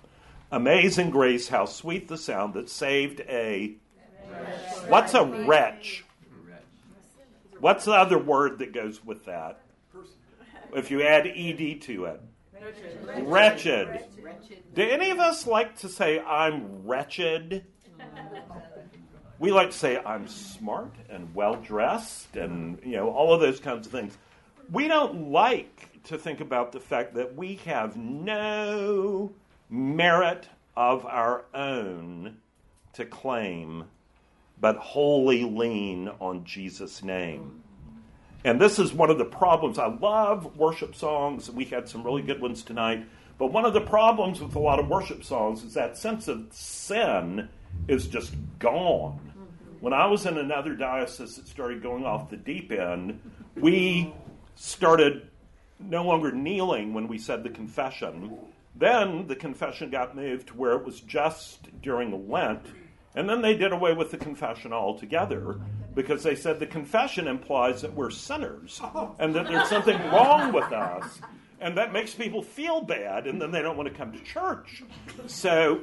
Amazing 0.51 1.11
grace, 1.11 1.49
how 1.49 1.65
sweet 1.65 2.09
the 2.09 2.19
sound 2.19 2.55
that 2.55 2.69
saved 2.69 3.21
a. 3.23 3.77
What's 4.89 5.15
a 5.15 5.25
wretch? 5.25 6.05
What's 7.61 7.87
the 7.87 7.93
other 7.93 8.19
word 8.19 8.59
that 8.59 8.73
goes 8.73 9.05
with 9.05 9.25
that? 9.25 9.61
If 10.75 10.91
you 10.91 11.03
add 11.03 11.27
ed 11.27 11.81
to 11.83 12.05
it. 12.05 12.21
Wretched. 13.23 14.05
Do 14.75 14.83
any 14.83 15.11
of 15.11 15.19
us 15.19 15.47
like 15.47 15.79
to 15.79 15.89
say, 15.89 16.21
I'm 16.21 16.85
wretched? 16.85 17.65
We 19.39 19.53
like 19.53 19.71
to 19.71 19.77
say, 19.77 19.99
I'm 19.99 20.29
smart 20.29 20.95
and 21.09 21.35
well 21.35 21.57
dressed 21.57 22.37
and, 22.37 22.79
you 22.85 22.97
know, 22.97 23.11
all 23.11 23.35
of 23.35 23.41
those 23.41 23.61
kinds 23.61 23.87
of 23.87 23.93
things. 23.93 24.17
We 24.71 24.89
don't 24.89 25.31
like 25.31 25.94
to 26.05 26.19
think 26.19 26.41
about 26.41 26.73
the 26.73 26.81
fact 26.81 27.15
that 27.15 27.35
we 27.35 27.57
have 27.65 27.97
no 27.97 29.33
merit 29.71 30.49
of 30.77 31.05
our 31.07 31.45
own 31.55 32.37
to 32.93 33.05
claim, 33.05 33.85
but 34.61 34.77
wholly 34.77 35.45
lean 35.45 36.09
on 36.21 36.45
Jesus' 36.45 37.03
name. 37.03 37.63
And 38.45 38.61
this 38.61 38.79
is 38.79 38.93
one 38.93 39.11
of 39.11 39.19
the 39.19 39.25
problems. 39.25 39.79
I 39.79 39.87
love 39.87 40.57
worship 40.57 40.95
songs. 40.95 41.51
We 41.51 41.65
had 41.65 41.89
some 41.89 42.05
really 42.05 42.23
good 42.23 42.41
ones 42.41 42.63
tonight. 42.63 43.07
But 43.39 43.53
one 43.53 43.65
of 43.65 43.73
the 43.73 43.81
problems 43.81 44.41
with 44.41 44.55
a 44.55 44.61
lot 44.61 44.79
of 44.79 44.89
worship 44.89 45.25
songs 45.25 45.65
is 45.65 45.75
that 45.75 45.97
sense 45.97 46.29
of 46.29 46.47
sin 46.51 47.49
is 47.89 48.07
just 48.07 48.35
gone. 48.59 49.33
When 49.81 49.93
I 49.93 50.07
was 50.07 50.27
in 50.27 50.39
another 50.39 50.75
diocese 50.75 51.37
that 51.37 51.49
started 51.49 51.83
going 51.83 52.05
off 52.05 52.31
the 52.31 52.37
deep 52.37 52.71
end, 52.71 53.21
we 53.57 54.15
started 54.55 55.29
no 55.89 56.05
longer 56.05 56.33
kneeling 56.33 56.95
when 56.95 57.09
we 57.09 57.19
said 57.19 57.43
the 57.43 57.51
confession. 57.51 58.37
Then 58.75 59.27
the 59.27 59.37
confession 59.37 59.91
got 59.91 60.17
moved 60.17 60.49
to 60.49 60.55
where 60.55 60.73
it 60.73 60.85
was 60.85 61.01
just 61.01 61.81
during 61.81 62.29
Lent, 62.29 62.67
and 63.15 63.29
then 63.29 63.43
they 63.43 63.57
did 63.57 63.73
away 63.73 63.95
with 63.95 64.11
the 64.11 64.17
confession 64.17 64.73
altogether 64.73 65.61
because 65.95 66.25
they 66.25 66.35
said 66.35 66.59
the 66.59 66.67
confession 66.67 67.29
implies 67.29 67.83
that 67.83 67.95
we're 67.95 68.11
sinners 68.11 68.81
and 69.21 69.35
that 69.35 69.47
there's 69.47 69.69
something 69.69 69.97
wrong 70.11 70.53
with 70.53 70.73
us. 70.73 71.21
And 71.61 71.79
that 71.79 71.93
makes 71.93 72.13
people 72.13 72.43
feel 72.43 72.83
bad, 72.83 73.27
and 73.27 73.41
then 73.41 73.51
they 73.51 73.63
don't 73.63 73.77
want 73.77 73.89
to 73.89 73.95
come 73.95 74.13
to 74.13 74.19
church. 74.25 74.83
So 75.27 75.81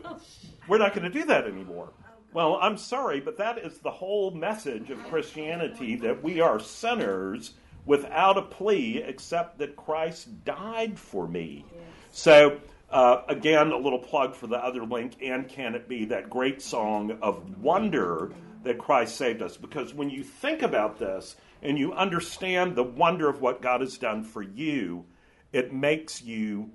we're 0.68 0.78
not 0.78 0.94
going 0.94 1.10
to 1.10 1.20
do 1.20 1.26
that 1.26 1.48
anymore. 1.48 1.90
Well, 2.34 2.60
I'm 2.62 2.78
sorry, 2.78 3.20
but 3.20 3.38
that 3.38 3.58
is 3.58 3.80
the 3.80 3.92
whole 3.92 4.32
message 4.32 4.90
of 4.90 5.04
Christianity 5.06 5.96
that 5.98 6.22
we 6.22 6.40
are 6.40 6.60
sinners 6.60 7.54
without 7.86 8.38
a 8.38 8.42
plea 8.42 9.04
except 9.06 9.58
that 9.60 9.76
Christ 9.76 10.44
died 10.46 10.98
for 11.00 11.28
me. 11.28 11.66
So, 12.12 12.60
uh, 12.90 13.22
again, 13.28 13.72
a 13.72 13.78
little 13.78 14.00
plug 14.00 14.36
for 14.36 14.48
the 14.48 14.58
other 14.58 14.86
link, 14.86 15.16
and 15.22 15.48
can 15.48 15.76
it 15.76 15.88
be 15.88 16.06
that 16.06 16.30
great 16.30 16.62
song 16.62 17.18
of 17.22 17.58
wonder 17.60 18.32
that 18.64 18.78
Christ 18.78 19.16
saved 19.16 19.42
us? 19.42 19.58
Because 19.58 19.94
when 19.94 20.10
you 20.10 20.24
think 20.24 20.62
about 20.62 21.00
this 21.00 21.36
and 21.62 21.78
you 21.78 21.94
understand 21.94 22.76
the 22.76 22.84
wonder 22.84 23.30
of 23.30 23.42
what 23.42 23.62
God 23.62 23.82
has 23.82 23.98
done 23.98 24.24
for 24.24 24.42
you, 24.42 25.06
it 25.54 25.74
makes 25.74 26.22
you 26.22 26.72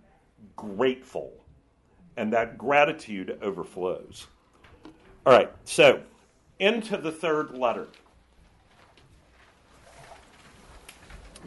grateful. 0.56 1.32
And 2.16 2.32
that 2.32 2.56
gratitude 2.56 3.38
overflows. 3.42 4.26
All 5.26 5.32
right, 5.32 5.52
so 5.64 6.02
into 6.58 6.96
the 6.96 7.12
third 7.12 7.56
letter. 7.56 7.88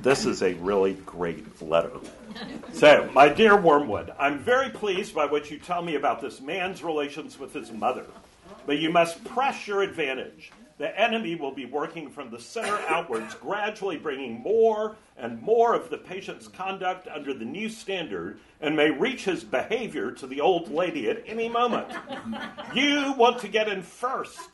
This 0.02 0.26
is 0.26 0.42
a 0.42 0.54
really 0.54 0.94
great 1.06 1.62
letter. 1.62 1.92
So, 2.72 3.10
my 3.14 3.28
dear 3.28 3.58
Wormwood, 3.58 4.14
I'm 4.18 4.40
very 4.40 4.70
pleased 4.70 5.14
by 5.14 5.26
what 5.26 5.52
you 5.52 5.60
tell 5.60 5.82
me 5.82 5.96
about 5.96 6.22
this 6.22 6.40
man's 6.40 6.82
relations 6.82 7.38
with 7.38 7.54
his 7.54 7.72
mother. 7.74 8.06
But 8.66 8.78
you 8.78 8.92
must 8.92 9.22
press 9.26 9.68
your 9.68 9.82
advantage. 9.82 10.52
The 10.78 10.98
enemy 10.98 11.36
will 11.36 11.52
be 11.52 11.66
working 11.66 12.10
from 12.10 12.32
the 12.32 12.40
center 12.40 12.80
outwards, 12.88 13.36
gradually 13.36 13.98
bringing 13.98 14.40
more 14.40 14.96
and 15.18 15.42
more 15.42 15.76
of 15.76 15.90
the 15.90 15.98
patient's 15.98 16.48
conduct 16.48 17.10
under 17.10 17.34
the 17.34 17.44
new 17.44 17.68
standard 17.68 18.40
and 18.62 18.78
may 18.78 18.90
reach 18.90 19.26
his 19.26 19.44
behavior 19.44 20.12
to 20.12 20.28
the 20.28 20.40
old 20.40 20.72
lady 20.72 21.10
at 21.10 21.24
any 21.28 21.50
moment. 21.50 21.88
You 22.74 23.14
want 23.18 23.40
to 23.40 23.50
get 23.50 23.68
in 23.68 23.82
first. 23.82 24.50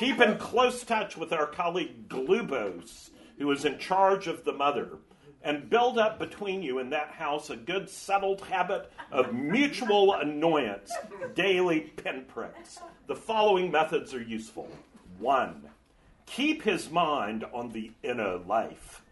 Keep 0.00 0.20
in 0.20 0.36
close 0.38 0.82
touch 0.82 1.16
with 1.16 1.32
our 1.32 1.46
colleague 1.46 2.08
Glubose 2.08 3.10
who 3.40 3.50
is 3.50 3.64
in 3.64 3.78
charge 3.78 4.26
of 4.26 4.44
the 4.44 4.52
mother, 4.52 4.98
and 5.42 5.70
build 5.70 5.98
up 5.98 6.18
between 6.18 6.62
you 6.62 6.78
in 6.78 6.90
that 6.90 7.08
house 7.08 7.48
a 7.48 7.56
good 7.56 7.88
settled 7.88 8.42
habit 8.42 8.92
of 9.10 9.32
mutual 9.32 10.12
annoyance, 10.12 10.92
daily 11.34 11.80
pinpricks. 11.80 12.78
The 13.06 13.16
following 13.16 13.70
methods 13.70 14.12
are 14.12 14.22
useful. 14.22 14.68
One, 15.18 15.70
keep 16.26 16.62
his 16.62 16.90
mind 16.90 17.46
on 17.54 17.70
the 17.70 17.90
inner 18.02 18.36
life. 18.36 19.02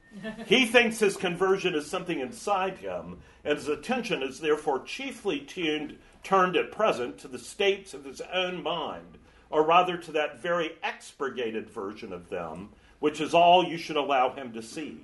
He 0.46 0.66
thinks 0.66 0.98
his 0.98 1.16
conversion 1.16 1.74
is 1.74 1.86
something 1.86 2.20
inside 2.20 2.76
him, 2.78 3.20
and 3.44 3.56
his 3.56 3.68
attention 3.68 4.22
is 4.22 4.40
therefore 4.40 4.84
chiefly 4.84 5.40
tuned, 5.40 5.96
turned 6.22 6.54
at 6.54 6.70
present 6.70 7.16
to 7.18 7.28
the 7.28 7.38
states 7.38 7.94
of 7.94 8.04
his 8.04 8.20
own 8.32 8.62
mind, 8.62 9.16
or 9.48 9.64
rather 9.64 9.96
to 9.96 10.12
that 10.12 10.38
very 10.38 10.72
expurgated 10.82 11.70
version 11.70 12.12
of 12.12 12.28
them 12.28 12.68
which 13.00 13.20
is 13.20 13.34
all 13.34 13.64
you 13.64 13.76
should 13.76 13.96
allow 13.96 14.30
him 14.30 14.52
to 14.52 14.62
see. 14.62 15.00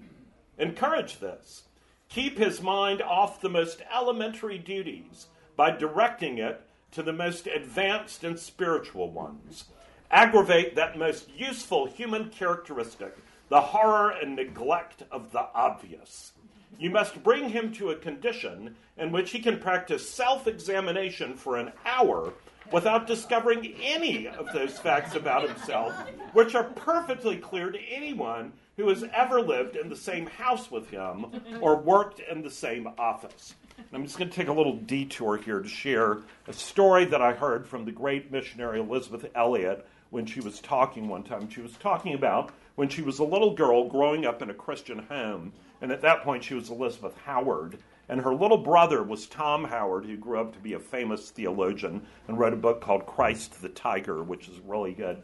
Encourage 0.59 1.19
this. 1.19 1.65
Keep 2.09 2.39
his 2.39 2.63
mind 2.63 3.03
off 3.03 3.41
the 3.41 3.49
most 3.49 3.83
elementary 3.93 4.59
duties 4.59 5.27
by 5.57 5.71
directing 5.71 6.39
it 6.39 6.61
to 6.93 7.03
the 7.03 7.13
most 7.13 7.47
advanced 7.47 8.23
and 8.23 8.39
spiritual 8.39 9.11
ones. 9.11 9.65
Aggravate 10.11 10.77
that 10.77 10.97
most 10.97 11.29
useful 11.37 11.87
human 11.87 12.31
characteristic, 12.31 13.17
the 13.49 13.61
horror 13.61 14.11
and 14.11 14.37
neglect 14.37 15.03
of 15.11 15.33
the 15.33 15.47
obvious. 15.55 16.33
You 16.79 16.91
must 16.91 17.23
bring 17.23 17.51
him 17.51 17.73
to 17.75 17.91
a 17.91 17.97
condition 17.97 18.77
in 18.97 19.13
which 19.13 19.31
he 19.31 19.41
can 19.41 19.59
practice 19.59 20.09
self 20.09 20.47
examination 20.47 21.35
for 21.35 21.57
an 21.57 21.73
hour 21.85 22.33
without 22.73 23.07
discovering 23.07 23.75
any 23.83 24.29
of 24.29 24.53
those 24.53 24.79
facts 24.79 25.15
about 25.15 25.49
himself, 25.49 25.93
which 26.33 26.55
are 26.55 26.65
perfectly 26.65 27.37
clear 27.37 27.71
to 27.71 27.81
anyone 27.91 28.53
who 28.77 28.89
has 28.89 29.05
ever 29.15 29.41
lived 29.41 29.77
in 29.77 29.89
the 29.89 29.97
same 29.97 30.27
house 30.27 30.71
with 30.71 30.91
him 30.91 31.27
or 31.61 31.77
worked 31.77 32.21
in 32.21 32.43
the 32.43 32.51
same 32.51 32.89
office. 32.99 33.55
I'm 33.93 34.05
just 34.05 34.19
going 34.19 34.31
to 34.31 34.37
take 34.37 34.49
a 34.49 34.53
little 34.53 34.77
detour 34.77 35.37
here 35.37 35.61
to 35.61 35.69
share 35.69 36.19
a 36.49 36.53
story 36.53 37.05
that 37.07 37.23
I 37.23 37.33
heard 37.33 37.67
from 37.67 37.85
the 37.85 37.93
great 37.93 38.31
missionary 38.31 38.81
Elisabeth 38.81 39.27
Elliot 39.35 39.87
when 40.11 40.27
she 40.27 40.41
was 40.41 40.61
talking 40.61 41.09
one 41.09 41.23
time. 41.23 41.49
She 41.49 41.61
was 41.61 41.73
talking 41.73 42.15
about 42.15 42.53
when 42.77 42.89
she 42.89 43.03
was 43.03 43.19
a 43.19 43.25
little 43.25 43.55
girl 43.55 43.89
growing 43.89 44.27
up 44.27 44.43
in 44.43 44.51
a 44.51 44.55
Christian 44.55 44.99
home, 44.99 45.53
and 45.81 45.93
at 45.93 46.03
that 46.03 46.23
point 46.23 46.45
she 46.45 46.55
was 46.55 46.71
Elisabeth 46.71 47.17
Howard. 47.25 47.79
And 48.09 48.21
her 48.21 48.35
little 48.35 48.59
brother 48.59 49.03
was 49.03 49.27
Tom 49.27 49.65
Howard, 49.65 50.05
who 50.05 50.17
grew 50.17 50.41
up 50.41 50.53
to 50.53 50.59
be 50.59 50.75
a 50.75 50.79
famous 50.79 51.31
theologian 51.31 52.07
and 52.29 52.39
wrote 52.39 52.53
a 52.53 52.57
book 52.57 52.81
called 52.81 53.07
Christ 53.07 53.63
the 53.63 53.69
Tiger, 53.69 54.23
which 54.23 54.49
is 54.49 54.59
really 54.61 54.93
good. 54.93 55.23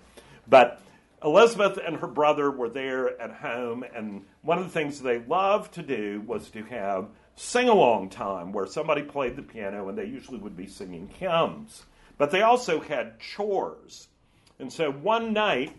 But 0.49 0.81
Elisabeth 1.23 1.79
and 1.85 1.97
her 1.97 2.07
brother 2.07 2.51
were 2.51 2.71
there 2.71 3.21
at 3.21 3.31
home, 3.31 3.85
and 3.95 4.25
one 4.43 4.59
of 4.59 4.65
the 4.65 4.71
things 4.71 5.01
they 5.01 5.19
loved 5.19 5.75
to 5.75 5.83
do 5.83 6.23
was 6.27 6.49
to 6.51 6.65
have 6.65 7.09
sing 7.37 7.69
along 7.69 8.11
time 8.11 8.53
where 8.53 8.67
somebody 8.67 9.03
played 9.03 9.37
the 9.37 9.43
piano 9.43 9.89
and 9.89 9.97
they 9.97 10.05
usually 10.05 10.39
would 10.39 10.57
be 10.57 10.67
singing 10.67 11.09
hymns. 11.09 11.85
But 12.19 12.31
they 12.31 12.43
also 12.43 12.81
had 12.81 13.19
chores. 13.19 14.09
And 14.59 14.73
so 14.73 14.91
one 14.91 15.33
night, 15.33 15.77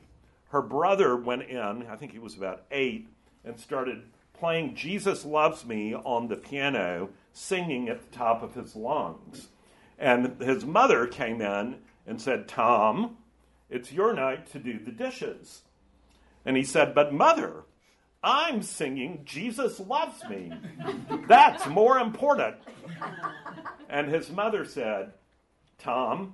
her 0.49 0.61
brother 0.61 1.15
went 1.15 1.43
in, 1.43 1.87
I 1.87 1.95
think 1.95 2.11
he 2.11 2.19
was 2.19 2.35
about 2.35 2.63
eight, 2.71 3.07
and 3.45 3.59
started 3.59 4.03
playing 4.41 4.73
Jesus 4.73 5.23
Loves 5.23 5.67
Me 5.67 5.93
on 5.93 6.27
the 6.27 6.35
piano, 6.35 7.09
singing 7.31 7.87
at 7.89 8.01
the 8.01 8.17
top 8.17 8.41
of 8.41 8.55
his 8.55 8.75
lungs. 8.75 9.49
And 9.99 10.41
his 10.41 10.65
mother 10.65 11.05
came 11.05 11.43
in 11.43 11.75
and 12.07 12.19
said, 12.19 12.47
Tom, 12.47 13.17
it's 13.69 13.91
your 13.91 14.13
night 14.13 14.47
to 14.47 14.57
do 14.57 14.79
the 14.79 14.91
dishes. 14.91 15.61
And 16.43 16.57
he 16.57 16.63
said, 16.63 16.95
But 16.95 17.13
mother, 17.13 17.65
I'm 18.23 18.63
singing 18.63 19.21
Jesus 19.25 19.79
Loves 19.79 20.23
Me. 20.27 20.51
That's 21.27 21.67
more 21.67 21.99
important. 21.99 22.55
And 23.89 24.07
his 24.07 24.31
mother 24.31 24.65
said, 24.65 25.13
Tom, 25.77 26.33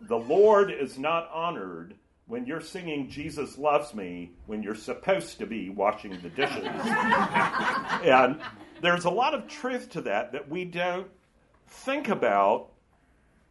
the 0.00 0.18
Lord 0.18 0.72
is 0.72 0.98
not 0.98 1.30
honored 1.32 1.94
when 2.26 2.46
you're 2.46 2.60
singing 2.60 3.08
Jesus 3.08 3.58
Loves 3.58 3.94
Me 3.94 4.32
when 4.46 4.62
you're 4.62 4.74
supposed 4.74 5.38
to 5.38 5.46
be 5.46 5.68
washing 5.68 6.18
the 6.22 6.30
dishes. 6.30 6.64
and 6.64 8.40
there's 8.80 9.04
a 9.04 9.10
lot 9.10 9.34
of 9.34 9.46
truth 9.46 9.90
to 9.90 10.00
that 10.02 10.32
that 10.32 10.48
we 10.48 10.64
don't 10.64 11.08
think 11.68 12.08
about 12.08 12.70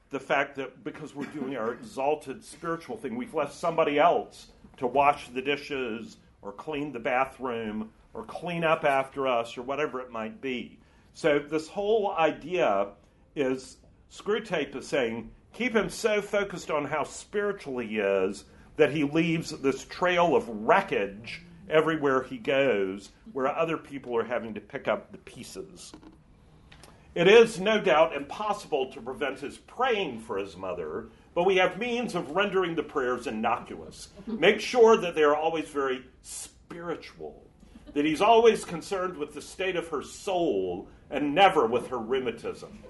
the 0.09 0.19
fact 0.19 0.55
that 0.55 0.83
because 0.83 1.15
we're 1.15 1.25
doing 1.25 1.55
our 1.55 1.73
exalted 1.73 2.43
spiritual 2.43 2.97
thing, 2.97 3.15
we've 3.15 3.33
left 3.33 3.53
somebody 3.53 3.99
else 3.99 4.47
to 4.77 4.87
wash 4.87 5.27
the 5.29 5.41
dishes 5.41 6.17
or 6.41 6.51
clean 6.51 6.91
the 6.91 6.99
bathroom 6.99 7.89
or 8.13 8.23
clean 8.25 8.63
up 8.63 8.83
after 8.85 9.27
us 9.27 9.57
or 9.57 9.61
whatever 9.63 10.01
it 10.01 10.11
might 10.11 10.41
be. 10.41 10.79
So, 11.15 11.39
this 11.39 11.67
whole 11.67 12.11
idea 12.11 12.89
is 13.35 13.77
Screwtape 14.11 14.75
is 14.75 14.87
saying, 14.87 15.31
keep 15.53 15.75
him 15.75 15.89
so 15.89 16.21
focused 16.21 16.69
on 16.69 16.85
how 16.85 17.03
spiritual 17.03 17.79
he 17.79 17.97
is 17.97 18.45
that 18.77 18.91
he 18.91 19.03
leaves 19.03 19.51
this 19.51 19.85
trail 19.85 20.35
of 20.35 20.47
wreckage 20.47 21.41
everywhere 21.69 22.23
he 22.23 22.37
goes, 22.37 23.11
where 23.31 23.47
other 23.47 23.77
people 23.77 24.15
are 24.17 24.23
having 24.23 24.53
to 24.53 24.61
pick 24.61 24.87
up 24.87 25.11
the 25.11 25.17
pieces. 25.19 25.93
It 27.15 27.27
is 27.27 27.59
no 27.59 27.79
doubt 27.79 28.15
impossible 28.15 28.91
to 28.91 29.01
prevent 29.01 29.39
his 29.39 29.57
praying 29.57 30.21
for 30.21 30.37
his 30.37 30.57
mother, 30.57 31.09
but 31.35 31.43
we 31.43 31.57
have 31.57 31.77
means 31.77 32.15
of 32.15 32.31
rendering 32.31 32.75
the 32.75 32.83
prayers 32.83 33.27
innocuous. 33.27 34.09
Make 34.25 34.59
sure 34.59 34.97
that 34.97 35.13
they 35.13 35.23
are 35.23 35.35
always 35.35 35.69
very 35.69 36.03
spiritual, 36.23 37.43
that 37.93 38.05
he's 38.05 38.21
always 38.21 38.65
concerned 38.65 39.15
with 39.17 39.33
the 39.33 39.41
state 39.41 39.75
of 39.75 39.87
her 39.89 40.01
soul 40.01 40.87
and 41.11 41.35
never 41.35 41.67
with 41.67 41.87
her 41.89 41.99
rheumatism. 41.99 42.83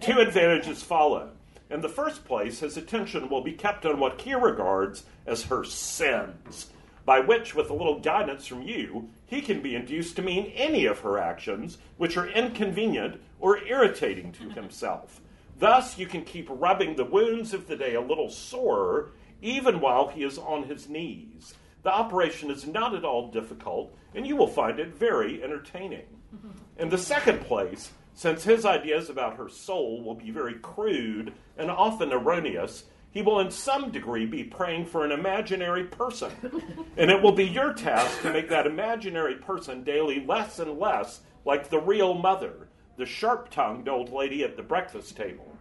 Two 0.00 0.20
advantages 0.20 0.82
follow. 0.82 1.30
In 1.68 1.80
the 1.80 1.88
first 1.88 2.24
place, 2.24 2.60
his 2.60 2.76
attention 2.76 3.28
will 3.28 3.42
be 3.42 3.52
kept 3.52 3.84
on 3.84 3.98
what 3.98 4.20
he 4.20 4.34
regards 4.34 5.04
as 5.26 5.44
her 5.44 5.64
sins, 5.64 6.70
by 7.04 7.20
which, 7.20 7.54
with 7.54 7.70
a 7.70 7.74
little 7.74 7.98
guidance 7.98 8.46
from 8.46 8.62
you, 8.62 9.08
he 9.26 9.40
can 9.40 9.60
be 9.60 9.74
induced 9.74 10.16
to 10.16 10.22
mean 10.22 10.52
any 10.54 10.86
of 10.86 11.00
her 11.00 11.18
actions 11.18 11.78
which 11.96 12.16
are 12.16 12.28
inconvenient 12.28 13.20
or 13.40 13.64
irritating 13.64 14.32
to 14.32 14.50
himself. 14.50 15.20
Thus, 15.58 15.98
you 15.98 16.06
can 16.06 16.22
keep 16.22 16.48
rubbing 16.50 16.96
the 16.96 17.04
wounds 17.04 17.54
of 17.54 17.66
the 17.66 17.76
day 17.76 17.94
a 17.94 18.00
little 18.00 18.30
sore, 18.30 19.10
even 19.42 19.80
while 19.80 20.08
he 20.08 20.22
is 20.22 20.38
on 20.38 20.64
his 20.64 20.88
knees. 20.88 21.54
The 21.82 21.92
operation 21.92 22.50
is 22.50 22.66
not 22.66 22.94
at 22.94 23.04
all 23.04 23.30
difficult, 23.30 23.96
and 24.14 24.26
you 24.26 24.36
will 24.36 24.48
find 24.48 24.78
it 24.78 24.94
very 24.94 25.42
entertaining. 25.42 26.06
In 26.78 26.90
the 26.90 26.98
second 26.98 27.40
place, 27.42 27.90
since 28.16 28.44
his 28.44 28.64
ideas 28.64 29.10
about 29.10 29.36
her 29.36 29.50
soul 29.50 30.02
will 30.02 30.14
be 30.14 30.30
very 30.30 30.54
crude 30.54 31.34
and 31.58 31.70
often 31.70 32.14
erroneous, 32.14 32.84
he 33.10 33.20
will 33.20 33.40
in 33.40 33.50
some 33.50 33.90
degree 33.90 34.24
be 34.24 34.42
praying 34.42 34.86
for 34.86 35.04
an 35.04 35.12
imaginary 35.12 35.84
person. 35.84 36.32
And 36.96 37.10
it 37.10 37.20
will 37.20 37.32
be 37.32 37.44
your 37.44 37.74
task 37.74 38.22
to 38.22 38.32
make 38.32 38.48
that 38.48 38.66
imaginary 38.66 39.34
person 39.34 39.84
daily 39.84 40.24
less 40.24 40.58
and 40.58 40.78
less 40.78 41.20
like 41.44 41.68
the 41.68 41.78
real 41.78 42.14
mother, 42.14 42.68
the 42.96 43.04
sharp 43.04 43.50
tongued 43.50 43.86
old 43.86 44.10
lady 44.10 44.42
at 44.42 44.56
the 44.56 44.62
breakfast 44.62 45.14
table. 45.14 45.54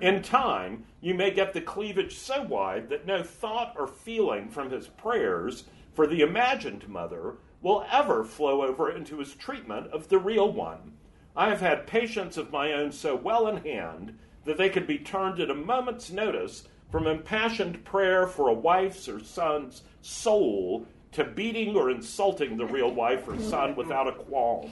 In 0.00 0.22
time, 0.22 0.84
you 1.00 1.12
may 1.12 1.32
get 1.32 1.52
the 1.52 1.60
cleavage 1.60 2.16
so 2.16 2.40
wide 2.40 2.88
that 2.90 3.04
no 3.04 3.24
thought 3.24 3.74
or 3.76 3.88
feeling 3.88 4.48
from 4.48 4.70
his 4.70 4.86
prayers 4.86 5.64
for 5.92 6.06
the 6.06 6.20
imagined 6.20 6.88
mother 6.88 7.38
will 7.62 7.84
ever 7.90 8.22
flow 8.22 8.62
over 8.62 8.92
into 8.92 9.18
his 9.18 9.34
treatment 9.34 9.88
of 9.88 10.08
the 10.08 10.18
real 10.20 10.52
one. 10.52 10.92
I 11.36 11.50
have 11.50 11.60
had 11.60 11.86
patients 11.86 12.38
of 12.38 12.50
my 12.50 12.72
own 12.72 12.92
so 12.92 13.14
well 13.14 13.46
in 13.46 13.58
hand 13.58 14.18
that 14.44 14.56
they 14.56 14.70
could 14.70 14.86
be 14.86 14.98
turned 14.98 15.38
at 15.40 15.50
a 15.50 15.54
moment's 15.54 16.10
notice 16.10 16.66
from 16.90 17.06
impassioned 17.06 17.84
prayer 17.84 18.26
for 18.26 18.48
a 18.48 18.54
wife's 18.54 19.08
or 19.08 19.20
son's 19.20 19.82
soul 20.00 20.86
to 21.12 21.24
beating 21.24 21.76
or 21.76 21.90
insulting 21.90 22.56
the 22.56 22.66
real 22.66 22.90
wife 22.90 23.28
or 23.28 23.38
son 23.38 23.74
without 23.74 24.08
a 24.08 24.12
qualm. 24.12 24.70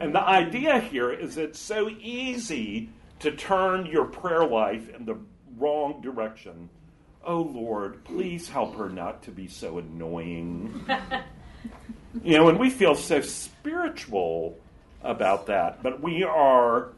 And 0.00 0.14
the 0.14 0.22
idea 0.22 0.80
here 0.80 1.12
is 1.12 1.36
it's 1.36 1.58
so 1.58 1.88
easy 2.00 2.90
to 3.20 3.32
turn 3.32 3.86
your 3.86 4.04
prayer 4.04 4.46
life 4.46 4.88
in 4.94 5.04
the 5.04 5.16
wrong 5.56 6.00
direction. 6.00 6.68
Oh 7.24 7.42
Lord, 7.42 8.04
please 8.04 8.48
help 8.48 8.76
her 8.76 8.88
not 8.88 9.22
to 9.24 9.30
be 9.30 9.48
so 9.48 9.78
annoying. 9.78 10.84
you 12.22 12.36
know, 12.36 12.48
and 12.48 12.58
we 12.58 12.70
feel 12.70 12.94
so 12.94 13.20
spiritual 13.20 14.58
about 15.02 15.46
that, 15.46 15.82
but 15.82 16.02
we 16.02 16.24
are 16.24 16.90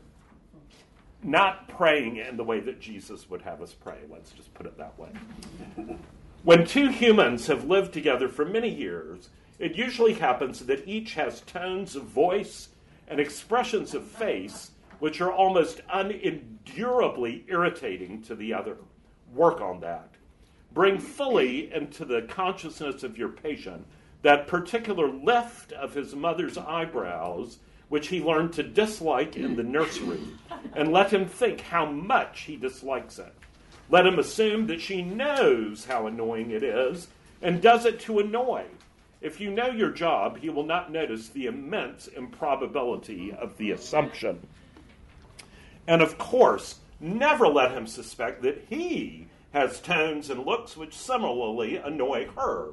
not 1.23 1.69
praying 1.69 2.17
in 2.17 2.37
the 2.37 2.45
way 2.45 2.61
that 2.61 2.81
Jesus 2.81 3.29
would 3.29 3.43
have 3.43 3.61
us 3.61 3.73
pray. 3.73 3.99
Let's 4.11 4.33
just 4.33 4.53
put 4.55 4.67
it 4.67 4.79
that 4.79 4.99
way. 4.99 5.11
When 6.43 6.65
two 6.65 6.89
humans 6.89 7.49
have 7.49 7.67
lived 7.67 7.93
together 7.93 8.27
for 8.27 8.47
many 8.47 8.71
years, 8.71 9.29
it 9.59 9.77
usually 9.77 10.15
happens 10.15 10.61
that 10.61 10.89
each 10.89 11.13
has 11.13 11.43
tones 11.43 11.95
of 11.95 12.05
voice 12.05 12.71
and 13.09 13.21
expressions 13.21 13.95
of 13.95 14.05
face 14.07 14.71
which 15.01 15.21
are 15.21 15.33
almost 15.33 15.83
unendurably 15.89 17.45
irritating 17.47 18.23
to 18.23 18.35
the 18.35 18.55
other. 18.55 18.79
Work 19.35 19.61
on 19.61 19.81
that. 19.81 20.09
Bring 20.73 20.99
fully 20.99 21.71
into 21.73 22.07
the 22.07 22.23
consciousness 22.23 23.03
of 23.03 23.19
your 23.19 23.29
patient 23.29 23.87
that 24.23 24.47
particular 24.47 25.09
lift 25.09 25.73
of 25.73 25.93
his 25.95 26.15
mother's 26.15 26.57
eyebrows 26.57 27.59
which 27.91 28.09
he 28.09 28.23
learned 28.23 28.53
to 28.55 28.63
dislike 28.63 29.37
in 29.37 29.57
the 29.57 29.63
nursery, 29.63 30.23
and 30.75 30.91
let 30.91 31.13
him 31.13 31.27
think 31.27 31.61
how 31.61 31.85
much 31.85 32.43
he 32.43 32.57
dislikes 32.57 33.19
it. 33.19 33.35
Let 33.91 34.07
him 34.07 34.19
assume 34.19 34.69
that 34.69 34.81
she 34.81 35.03
knows 35.03 35.85
how 35.85 36.07
annoying 36.07 36.53
it 36.53 36.63
is 36.63 37.09
and 37.43 37.61
does 37.61 37.85
it 37.85 37.99
to 38.01 38.21
annoy. 38.21 38.65
If 39.21 39.41
you 39.41 39.51
know 39.51 39.67
your 39.67 39.91
job, 39.91 40.39
he 40.39 40.49
will 40.49 40.65
not 40.65 40.93
notice 40.93 41.29
the 41.29 41.47
immense 41.47 42.07
improbability 42.07 43.33
of 43.33 43.59
the 43.59 43.73
assumption. 43.73 44.47
And 45.89 46.01
of 46.01 46.17
course, 46.17 46.77
never 47.01 47.49
let 47.49 47.73
him 47.73 47.89
suspect 47.89 48.43
that 48.43 48.65
he 48.69 49.27
has 49.53 49.81
tones 49.81 50.31
and 50.31 50.47
looks 50.47 50.77
which 50.77 50.97
similarly 50.97 51.77
annoy 51.77 52.29
her. 52.37 52.69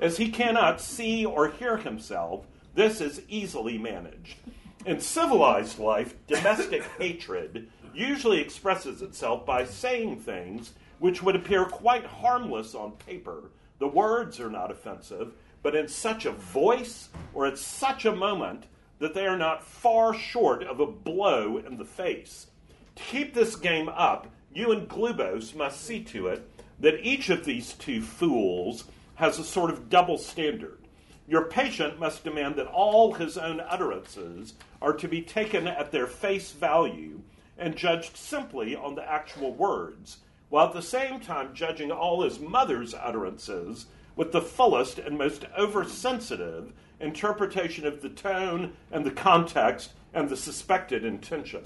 As 0.00 0.16
he 0.16 0.30
cannot 0.30 0.80
see 0.80 1.26
or 1.26 1.50
hear 1.50 1.76
himself, 1.76 2.46
this 2.74 3.02
is 3.02 3.20
easily 3.28 3.76
managed. 3.76 4.38
In 4.84 4.98
civilized 4.98 5.78
life, 5.78 6.14
domestic 6.26 6.82
hatred 6.98 7.68
usually 7.94 8.40
expresses 8.40 9.00
itself 9.00 9.46
by 9.46 9.64
saying 9.64 10.18
things 10.18 10.72
which 10.98 11.22
would 11.22 11.36
appear 11.36 11.64
quite 11.64 12.04
harmless 12.04 12.74
on 12.74 12.92
paper. 12.92 13.50
The 13.78 13.86
words 13.86 14.40
are 14.40 14.50
not 14.50 14.72
offensive, 14.72 15.34
but 15.62 15.76
in 15.76 15.86
such 15.86 16.26
a 16.26 16.32
voice 16.32 17.10
or 17.32 17.46
at 17.46 17.58
such 17.58 18.04
a 18.04 18.14
moment 18.14 18.64
that 18.98 19.14
they 19.14 19.26
are 19.26 19.38
not 19.38 19.64
far 19.64 20.14
short 20.14 20.64
of 20.64 20.80
a 20.80 20.86
blow 20.86 21.58
in 21.58 21.76
the 21.76 21.84
face. 21.84 22.48
To 22.96 23.02
keep 23.04 23.34
this 23.34 23.54
game 23.54 23.88
up, 23.88 24.28
you 24.52 24.72
and 24.72 24.88
Glubose 24.88 25.54
must 25.54 25.80
see 25.80 26.02
to 26.04 26.26
it 26.26 26.48
that 26.80 27.06
each 27.06 27.30
of 27.30 27.44
these 27.44 27.74
two 27.74 28.02
fools 28.02 28.84
has 29.14 29.38
a 29.38 29.44
sort 29.44 29.70
of 29.70 29.88
double 29.88 30.18
standard. 30.18 30.81
Your 31.28 31.44
patient 31.44 32.00
must 32.00 32.24
demand 32.24 32.56
that 32.56 32.66
all 32.66 33.14
his 33.14 33.38
own 33.38 33.60
utterances 33.60 34.54
are 34.80 34.92
to 34.94 35.08
be 35.08 35.22
taken 35.22 35.66
at 35.68 35.92
their 35.92 36.06
face 36.06 36.52
value 36.52 37.20
and 37.56 37.76
judged 37.76 38.16
simply 38.16 38.74
on 38.74 38.94
the 38.94 39.08
actual 39.08 39.54
words, 39.54 40.18
while 40.48 40.66
at 40.66 40.72
the 40.72 40.82
same 40.82 41.20
time 41.20 41.54
judging 41.54 41.90
all 41.90 42.22
his 42.22 42.40
mother's 42.40 42.92
utterances 42.94 43.86
with 44.16 44.32
the 44.32 44.42
fullest 44.42 44.98
and 44.98 45.16
most 45.16 45.44
oversensitive 45.56 46.72
interpretation 47.00 47.86
of 47.86 48.02
the 48.02 48.08
tone 48.08 48.72
and 48.90 49.04
the 49.04 49.10
context 49.10 49.92
and 50.12 50.28
the 50.28 50.36
suspected 50.36 51.04
intention. 51.04 51.64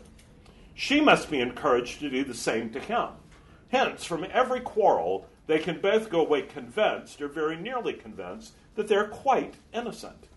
She 0.74 1.00
must 1.00 1.30
be 1.30 1.40
encouraged 1.40 2.00
to 2.00 2.10
do 2.10 2.24
the 2.24 2.34
same 2.34 2.70
to 2.70 2.80
him. 2.80 3.08
Hence, 3.68 4.04
from 4.04 4.26
every 4.30 4.60
quarrel, 4.60 5.26
they 5.46 5.58
can 5.58 5.80
both 5.80 6.10
go 6.10 6.20
away 6.20 6.42
convinced, 6.42 7.20
or 7.20 7.28
very 7.28 7.56
nearly 7.56 7.94
convinced, 7.94 8.52
that 8.76 8.88
they're 8.88 9.08
quite 9.08 9.54
innocent. 9.74 10.28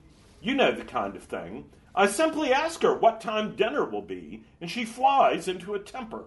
You 0.41 0.56
know 0.56 0.71
the 0.71 0.84
kind 0.84 1.15
of 1.15 1.23
thing. 1.23 1.65
I 1.93 2.08
simply 2.08 2.54
ask 2.54 2.82
her 2.82 2.95
what 2.95 3.21
time 3.21 3.56
dinner 3.56 3.86
will 3.86 4.02
be, 4.02 4.43
and 4.62 4.71
she 4.71 4.86
flies 4.86 5.47
into 5.47 5.75
a 5.75 5.80
temper. 5.80 6.23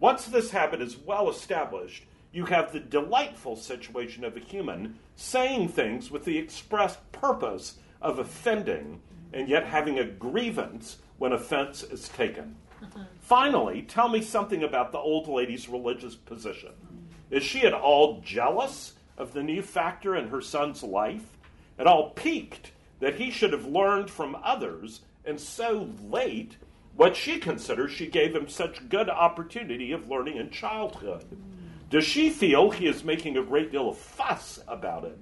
Once 0.00 0.26
this 0.26 0.50
habit 0.50 0.80
is 0.80 0.96
well 0.96 1.28
established, 1.28 2.04
you 2.32 2.44
have 2.46 2.72
the 2.72 2.80
delightful 2.80 3.56
situation 3.56 4.22
of 4.24 4.36
a 4.36 4.40
human 4.40 4.98
saying 5.16 5.68
things 5.68 6.10
with 6.10 6.24
the 6.24 6.38
express 6.38 6.98
purpose 7.10 7.78
of 8.00 8.18
offending, 8.18 9.00
and 9.32 9.48
yet 9.48 9.64
having 9.64 9.98
a 9.98 10.04
grievance 10.04 10.98
when 11.16 11.32
offense 11.32 11.82
is 11.82 12.08
taken. 12.10 12.54
Finally, 13.20 13.82
tell 13.82 14.08
me 14.08 14.22
something 14.22 14.62
about 14.62 14.92
the 14.92 14.98
old 14.98 15.26
lady's 15.26 15.68
religious 15.68 16.14
position. 16.14 16.70
Is 17.30 17.42
she 17.42 17.62
at 17.62 17.74
all 17.74 18.20
jealous 18.20 18.92
of 19.16 19.32
the 19.32 19.42
new 19.42 19.62
factor 19.62 20.14
in 20.14 20.28
her 20.28 20.40
son's 20.40 20.82
life? 20.82 21.37
At 21.78 21.86
all 21.86 22.10
piqued 22.10 22.72
that 23.00 23.16
he 23.16 23.30
should 23.30 23.52
have 23.52 23.66
learned 23.66 24.10
from 24.10 24.36
others, 24.42 25.02
and 25.24 25.38
so 25.38 25.90
late, 26.02 26.56
what 26.96 27.14
she 27.14 27.38
considers 27.38 27.92
she 27.92 28.08
gave 28.08 28.34
him 28.34 28.48
such 28.48 28.88
good 28.88 29.08
opportunity 29.08 29.92
of 29.92 30.08
learning 30.08 30.36
in 30.36 30.50
childhood? 30.50 31.24
Does 31.90 32.04
she 32.04 32.28
feel 32.30 32.70
he 32.70 32.86
is 32.86 33.04
making 33.04 33.36
a 33.36 33.42
great 33.42 33.70
deal 33.70 33.88
of 33.88 33.96
fuss 33.96 34.58
about 34.66 35.04
it, 35.04 35.18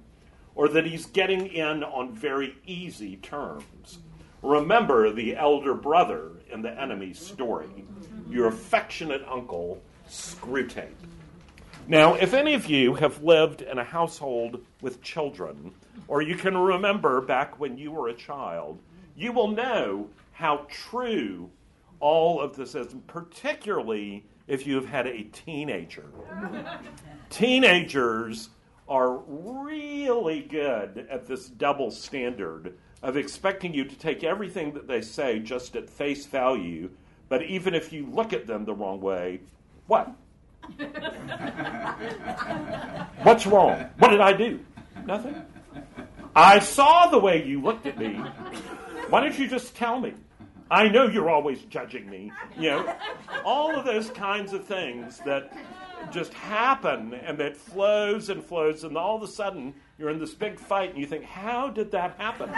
or 0.55 0.67
that 0.69 0.87
he's 0.87 1.05
getting 1.05 1.47
in 1.47 1.83
on 1.83 2.13
very 2.13 2.57
easy 2.65 3.17
terms? 3.17 3.99
Remember 4.41 5.11
the 5.11 5.35
elder 5.35 5.73
brother 5.73 6.31
in 6.51 6.61
the 6.61 6.71
enemy's 6.79 7.19
story, 7.19 7.85
your 8.29 8.47
affectionate 8.47 9.23
uncle, 9.29 9.81
Screwtape. 10.09 10.95
Now, 11.89 12.15
if 12.15 12.33
any 12.33 12.53
of 12.53 12.65
you 12.65 12.95
have 12.95 13.23
lived 13.23 13.61
in 13.61 13.77
a 13.77 13.83
household 13.83 14.61
with 14.81 15.01
children, 15.01 15.73
or 16.09 16.21
you 16.21 16.35
can 16.35 16.57
remember 16.57 17.21
back 17.21 17.61
when 17.61 17.77
you 17.77 17.93
were 17.93 18.09
a 18.09 18.13
child, 18.13 18.79
you 19.15 19.31
will 19.31 19.47
know 19.47 20.09
how 20.33 20.65
true 20.69 21.49
all 22.01 22.41
of 22.41 22.57
this 22.57 22.75
is, 22.75 22.93
particularly 23.07 24.25
if 24.47 24.67
you've 24.67 24.89
had 24.89 25.07
a 25.07 25.23
teenager. 25.31 26.03
Teenagers 27.29 28.49
are 28.89 29.19
really 29.27 30.41
good 30.41 31.07
at 31.09 31.25
this 31.25 31.47
double 31.47 31.89
standard 31.89 32.77
of 33.01 33.15
expecting 33.15 33.73
you 33.73 33.85
to 33.85 33.97
take 33.97 34.25
everything 34.25 34.73
that 34.73 34.87
they 34.87 35.01
say 35.01 35.39
just 35.39 35.77
at 35.77 35.89
face 35.89 36.25
value, 36.25 36.89
But 37.29 37.43
even 37.43 37.73
if 37.73 37.93
you 37.93 38.07
look 38.07 38.33
at 38.33 38.45
them 38.45 38.65
the 38.65 38.73
wrong 38.73 38.99
way, 38.99 39.39
what? 39.87 40.13
What's 43.23 43.45
wrong? 43.45 43.89
What 43.99 44.09
did 44.09 44.21
I 44.21 44.33
do? 44.33 44.59
Nothing. 45.05 45.35
I 46.35 46.59
saw 46.59 47.07
the 47.07 47.17
way 47.17 47.45
you 47.45 47.61
looked 47.61 47.85
at 47.85 47.97
me. 47.97 48.13
Why 49.09 49.21
don't 49.21 49.37
you 49.37 49.47
just 49.47 49.75
tell 49.75 49.99
me? 49.99 50.13
I 50.69 50.89
know 50.89 51.07
you're 51.07 51.29
always 51.29 51.61
judging 51.63 52.09
me. 52.09 52.31
You 52.57 52.71
know, 52.71 52.95
all 53.45 53.75
of 53.75 53.85
those 53.85 54.09
kinds 54.09 54.53
of 54.53 54.65
things 54.65 55.19
that 55.25 55.53
just 56.11 56.33
happen 56.33 57.13
and 57.13 57.37
that 57.37 57.55
flows 57.55 58.29
and 58.29 58.43
flows, 58.43 58.83
and 58.83 58.97
all 58.97 59.15
of 59.15 59.23
a 59.23 59.27
sudden 59.27 59.73
you're 59.97 60.09
in 60.09 60.19
this 60.19 60.33
big 60.33 60.59
fight 60.59 60.91
and 60.91 60.99
you 60.99 61.05
think, 61.05 61.23
how 61.23 61.69
did 61.69 61.91
that 61.91 62.15
happen? 62.17 62.49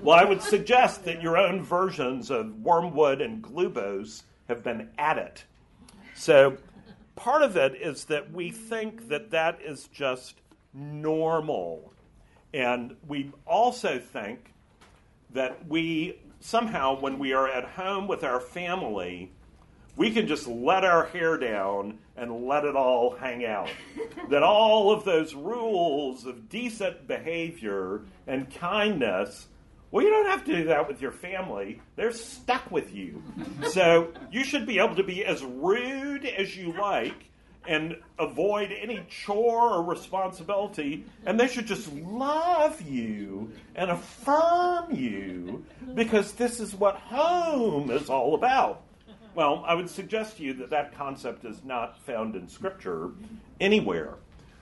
well, 0.00 0.18
I 0.18 0.24
would 0.24 0.42
suggest 0.42 1.04
that 1.04 1.22
your 1.22 1.36
own 1.36 1.62
versions 1.62 2.30
of 2.30 2.62
wormwood 2.62 3.20
and 3.20 3.42
Glubose 3.42 4.22
have 4.48 4.62
been 4.62 4.88
at 4.98 5.18
it. 5.18 5.44
So 6.16 6.56
part 7.14 7.42
of 7.42 7.56
it 7.56 7.74
is 7.74 8.06
that 8.06 8.32
we 8.32 8.50
think 8.50 9.08
that 9.08 9.30
that 9.30 9.60
is 9.62 9.88
just 9.88 10.40
normal. 10.72 11.92
And 12.54 12.96
we 13.06 13.30
also 13.46 13.98
think 13.98 14.54
that 15.34 15.68
we 15.68 16.18
somehow, 16.40 16.98
when 16.98 17.18
we 17.18 17.32
are 17.32 17.48
at 17.48 17.64
home 17.64 18.08
with 18.08 18.24
our 18.24 18.40
family, 18.40 19.30
we 19.96 20.10
can 20.10 20.26
just 20.26 20.46
let 20.46 20.84
our 20.84 21.04
hair 21.06 21.36
down 21.36 21.98
and 22.16 22.46
let 22.46 22.64
it 22.64 22.76
all 22.76 23.16
hang 23.16 23.44
out. 23.44 23.68
that 24.30 24.42
all 24.42 24.92
of 24.92 25.04
those 25.04 25.34
rules 25.34 26.24
of 26.24 26.48
decent 26.48 27.06
behavior 27.06 28.02
and 28.26 28.50
kindness, 28.54 29.48
well, 29.90 30.04
you 30.04 30.10
don't 30.10 30.26
have 30.26 30.44
to 30.44 30.56
do 30.56 30.64
that 30.64 30.88
with 30.88 31.00
your 31.00 31.12
family. 31.12 31.80
They're 31.96 32.12
stuck 32.12 32.70
with 32.70 32.94
you. 32.94 33.22
So 33.70 34.12
you 34.30 34.44
should 34.44 34.66
be 34.66 34.78
able 34.78 34.96
to 34.96 35.02
be 35.02 35.24
as 35.24 35.42
rude 35.42 36.24
as 36.24 36.56
you 36.56 36.72
like 36.78 37.26
and 37.66 37.96
avoid 38.18 38.70
any 38.72 39.02
chore 39.08 39.74
or 39.74 39.82
responsibility, 39.82 41.04
and 41.24 41.38
they 41.38 41.48
should 41.48 41.66
just 41.66 41.92
love 41.92 42.80
you 42.80 43.50
and 43.74 43.90
affirm 43.90 44.94
you 44.94 45.64
because 45.94 46.32
this 46.32 46.60
is 46.60 46.74
what 46.74 46.96
home 46.96 47.90
is 47.90 48.08
all 48.08 48.34
about. 48.34 48.82
Well, 49.34 49.64
I 49.66 49.74
would 49.74 49.90
suggest 49.90 50.38
to 50.38 50.42
you 50.44 50.54
that 50.54 50.70
that 50.70 50.94
concept 50.94 51.44
is 51.44 51.62
not 51.64 52.00
found 52.00 52.36
in 52.36 52.48
Scripture 52.48 53.10
anywhere. 53.60 54.14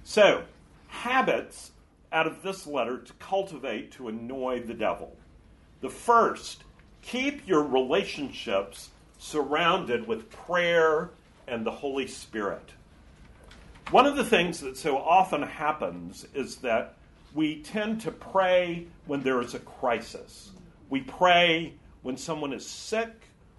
So, 0.02 0.44
habits 0.88 1.70
out 2.14 2.26
of 2.26 2.42
this 2.42 2.66
letter 2.66 2.98
to 2.98 3.12
cultivate 3.14 3.92
to 3.92 4.08
annoy 4.08 4.60
the 4.60 4.72
devil. 4.72 5.14
The 5.80 5.90
first, 5.90 6.64
keep 7.02 7.46
your 7.46 7.62
relationships 7.62 8.90
surrounded 9.18 10.06
with 10.06 10.30
prayer 10.30 11.10
and 11.46 11.66
the 11.66 11.70
Holy 11.70 12.06
Spirit. 12.06 12.70
One 13.90 14.06
of 14.06 14.16
the 14.16 14.24
things 14.24 14.60
that 14.60 14.78
so 14.78 14.96
often 14.96 15.42
happens 15.42 16.26
is 16.34 16.56
that 16.56 16.94
we 17.34 17.62
tend 17.62 18.00
to 18.02 18.10
pray 18.10 18.86
when 19.06 19.22
there 19.22 19.40
is 19.42 19.54
a 19.54 19.58
crisis. 19.58 20.52
We 20.88 21.00
pray 21.00 21.74
when 22.02 22.16
someone 22.16 22.52
is 22.52 22.64
sick 22.64 23.10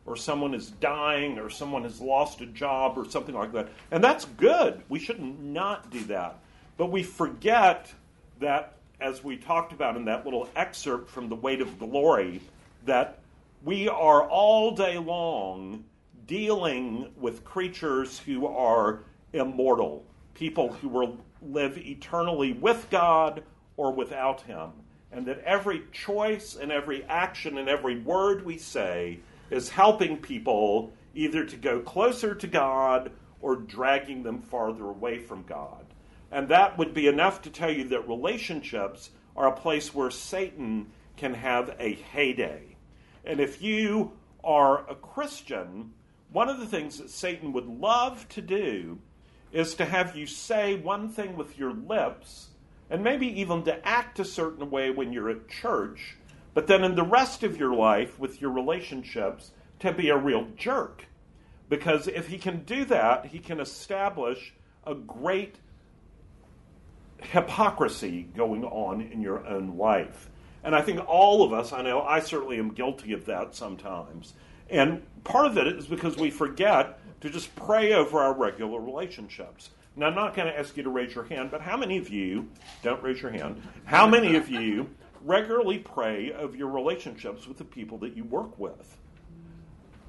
or 0.05 0.15
someone 0.15 0.53
is 0.53 0.71
dying 0.71 1.37
or 1.37 1.49
someone 1.49 1.83
has 1.83 1.99
lost 1.99 2.41
a 2.41 2.45
job 2.45 2.97
or 2.97 3.05
something 3.09 3.35
like 3.35 3.51
that. 3.51 3.69
And 3.91 4.03
that's 4.03 4.25
good. 4.25 4.81
We 4.87 4.99
should 4.99 5.19
not 5.19 5.91
do 5.91 6.03
that. 6.05 6.39
But 6.77 6.91
we 6.91 7.03
forget 7.03 7.93
that, 8.39 8.77
as 8.99 9.23
we 9.23 9.37
talked 9.37 9.71
about 9.71 9.95
in 9.95 10.05
that 10.05 10.25
little 10.25 10.49
excerpt 10.55 11.09
from 11.09 11.29
The 11.29 11.35
Weight 11.35 11.61
of 11.61 11.79
Glory, 11.79 12.41
that 12.85 13.19
we 13.63 13.87
are 13.89 14.27
all 14.27 14.71
day 14.71 14.97
long 14.97 15.83
dealing 16.27 17.11
with 17.17 17.43
creatures 17.43 18.19
who 18.19 18.47
are 18.47 18.99
immortal 19.33 20.05
people 20.33 20.73
who 20.73 20.89
will 20.89 21.17
live 21.41 21.77
eternally 21.77 22.53
with 22.53 22.87
God 22.89 23.43
or 23.77 23.91
without 23.91 24.41
Him. 24.41 24.71
And 25.11 25.25
that 25.27 25.39
every 25.39 25.83
choice 25.91 26.55
and 26.55 26.71
every 26.71 27.03
action 27.05 27.57
and 27.57 27.69
every 27.69 27.99
word 27.99 28.45
we 28.45 28.57
say 28.57 29.19
is 29.49 29.69
helping 29.69 30.17
people 30.17 30.91
either 31.13 31.45
to 31.45 31.55
go 31.55 31.79
closer 31.79 32.35
to 32.35 32.47
God 32.47 33.11
or 33.41 33.55
dragging 33.55 34.23
them 34.23 34.41
farther 34.41 34.85
away 34.85 35.19
from 35.19 35.43
God. 35.43 35.84
And 36.31 36.47
that 36.49 36.77
would 36.77 36.93
be 36.93 37.07
enough 37.07 37.41
to 37.43 37.49
tell 37.49 37.71
you 37.71 37.87
that 37.89 38.07
relationships 38.07 39.11
are 39.35 39.47
a 39.47 39.55
place 39.55 39.93
where 39.93 40.11
Satan 40.11 40.87
can 41.17 41.33
have 41.33 41.75
a 41.79 41.93
heyday. 41.93 42.75
And 43.23 43.39
if 43.39 43.61
you 43.61 44.13
are 44.43 44.89
a 44.89 44.95
Christian, 44.95 45.93
one 46.31 46.49
of 46.49 46.59
the 46.59 46.67
things 46.67 46.97
that 46.97 47.09
Satan 47.09 47.53
would 47.53 47.67
love 47.67 48.27
to 48.29 48.41
do 48.41 48.99
is 49.51 49.73
to 49.75 49.85
have 49.85 50.15
you 50.15 50.27
say 50.27 50.75
one 50.75 51.09
thing 51.09 51.37
with 51.37 51.57
your 51.57 51.73
lips 51.73 52.49
and 52.89 53.03
maybe 53.03 53.27
even 53.39 53.63
to 53.63 53.87
act 53.87 54.19
a 54.19 54.25
certain 54.25 54.69
way 54.69 54.91
when 54.91 55.11
you're 55.11 55.29
at 55.29 55.47
church, 55.47 56.17
but 56.53 56.67
then 56.67 56.83
in 56.83 56.95
the 56.95 57.03
rest 57.03 57.43
of 57.43 57.57
your 57.57 57.73
life 57.73 58.19
with 58.19 58.41
your 58.41 58.51
relationships 58.51 59.51
to 59.79 59.91
be 59.91 60.09
a 60.09 60.17
real 60.17 60.47
jerk. 60.55 61.05
Because 61.67 62.07
if 62.07 62.27
he 62.27 62.37
can 62.37 62.63
do 62.63 62.85
that, 62.85 63.27
he 63.27 63.39
can 63.39 63.59
establish 63.59 64.53
a 64.85 64.93
great 64.93 65.55
hypocrisy 67.21 68.23
going 68.35 68.63
on 68.63 69.01
in 69.01 69.21
your 69.21 69.45
own 69.47 69.77
life. 69.77 70.29
And 70.63 70.75
I 70.75 70.81
think 70.81 71.07
all 71.07 71.43
of 71.43 71.53
us, 71.53 71.73
I 71.73 71.81
know 71.81 72.01
I 72.01 72.19
certainly 72.19 72.57
am 72.57 72.73
guilty 72.73 73.13
of 73.13 73.25
that 73.25 73.55
sometimes. 73.55 74.33
And 74.69 75.03
part 75.23 75.45
of 75.45 75.57
it 75.57 75.67
is 75.67 75.85
because 75.85 76.17
we 76.17 76.31
forget 76.31 76.99
to 77.21 77.29
just 77.29 77.55
pray 77.55 77.93
over 77.93 78.19
our 78.19 78.33
regular 78.33 78.79
relationships. 78.79 79.69
Now, 79.95 80.07
I'm 80.07 80.15
not 80.15 80.35
going 80.35 80.47
to 80.47 80.57
ask 80.57 80.75
you 80.75 80.83
to 80.83 80.89
raise 80.89 81.15
your 81.15 81.23
hand, 81.23 81.51
but 81.51 81.61
how 81.61 81.77
many 81.77 81.97
of 81.97 82.09
you, 82.09 82.49
don't 82.83 83.01
raise 83.01 83.21
your 83.21 83.31
hand, 83.31 83.61
how 83.85 84.07
many 84.07 84.35
of 84.35 84.49
you 84.49 84.89
regularly 85.23 85.79
pray 85.79 86.33
of 86.33 86.55
your 86.55 86.67
relationships 86.69 87.47
with 87.47 87.57
the 87.57 87.63
people 87.63 87.97
that 87.99 88.17
you 88.17 88.23
work 88.25 88.59
with? 88.59 88.97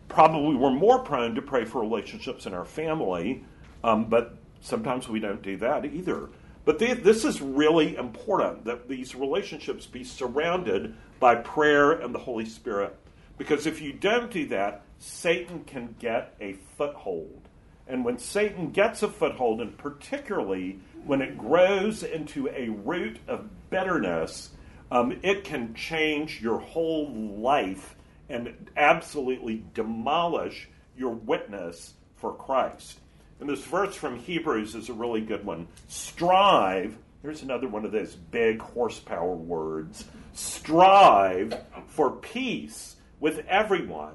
Probably 0.09 0.57
we're 0.57 0.71
more 0.71 1.01
prone 1.01 1.35
to 1.35 1.43
pray 1.43 1.65
for 1.65 1.81
relationships 1.81 2.47
in 2.47 2.55
our 2.55 2.65
family, 2.65 3.45
um, 3.85 4.07
but 4.07 4.37
sometimes 4.61 5.09
we 5.09 5.21
don't 5.21 5.43
do 5.43 5.57
that 5.59 5.85
either. 5.85 6.31
But 6.67 6.81
this 6.81 7.25
is 7.25 7.41
really 7.41 7.97
important 7.97 8.65
that 8.65 8.89
these 8.89 9.15
relationships 9.15 9.87
be 9.87 10.03
surrounded 10.03 10.97
by 11.21 11.37
prayer 11.37 11.93
and 11.93 12.13
the 12.13 12.19
Holy 12.19 12.45
Spirit. 12.45 12.95
Because 13.39 13.67
if 13.67 13.81
you 13.81 13.93
don't 13.93 14.33
do 14.33 14.49
that, 14.49 14.83
Satan 14.99 15.63
can 15.63 15.95
get 16.01 16.35
a 16.41 16.55
foothold. 16.77 17.49
And 17.87 18.05
when 18.05 18.19
Satan 18.19 18.73
gets 18.73 19.05
a 19.05 19.09
foothold, 19.09 19.61
and 19.61 19.79
particularly 19.79 20.81
when 21.05 21.23
it 21.23 21.39
grows 21.39 22.03
into 22.03 22.49
a 22.49 22.69
root 22.69 23.21
of 23.29 23.49
bitterness, 23.71 24.51
um, 24.91 25.21
it 25.23 25.45
can 25.45 25.73
change 25.73 26.43
your 26.43 26.59
whole 26.59 27.13
life 27.13 27.95
and 28.29 28.71
absolutely 28.77 29.63
demolish 29.73 30.69
your 30.97 31.13
witness 31.13 31.95
for 32.17 32.35
Christ. 32.35 32.99
And 33.41 33.49
this 33.49 33.65
verse 33.65 33.95
from 33.95 34.19
Hebrews 34.19 34.75
is 34.75 34.89
a 34.89 34.95
really 34.95 35.21
good 35.21 35.45
one. 35.45 35.69
Strive, 35.89 36.97
here's 37.23 37.43
another 37.43 37.69
one 37.69 37.85
of 37.85 37.93
those 37.93 38.15
big 38.15 38.61
horsepower 38.61 39.35
words 39.35 40.05
strive 40.33 41.63
for 41.87 42.11
peace 42.11 42.97
with 43.21 43.47
everyone 43.47 44.15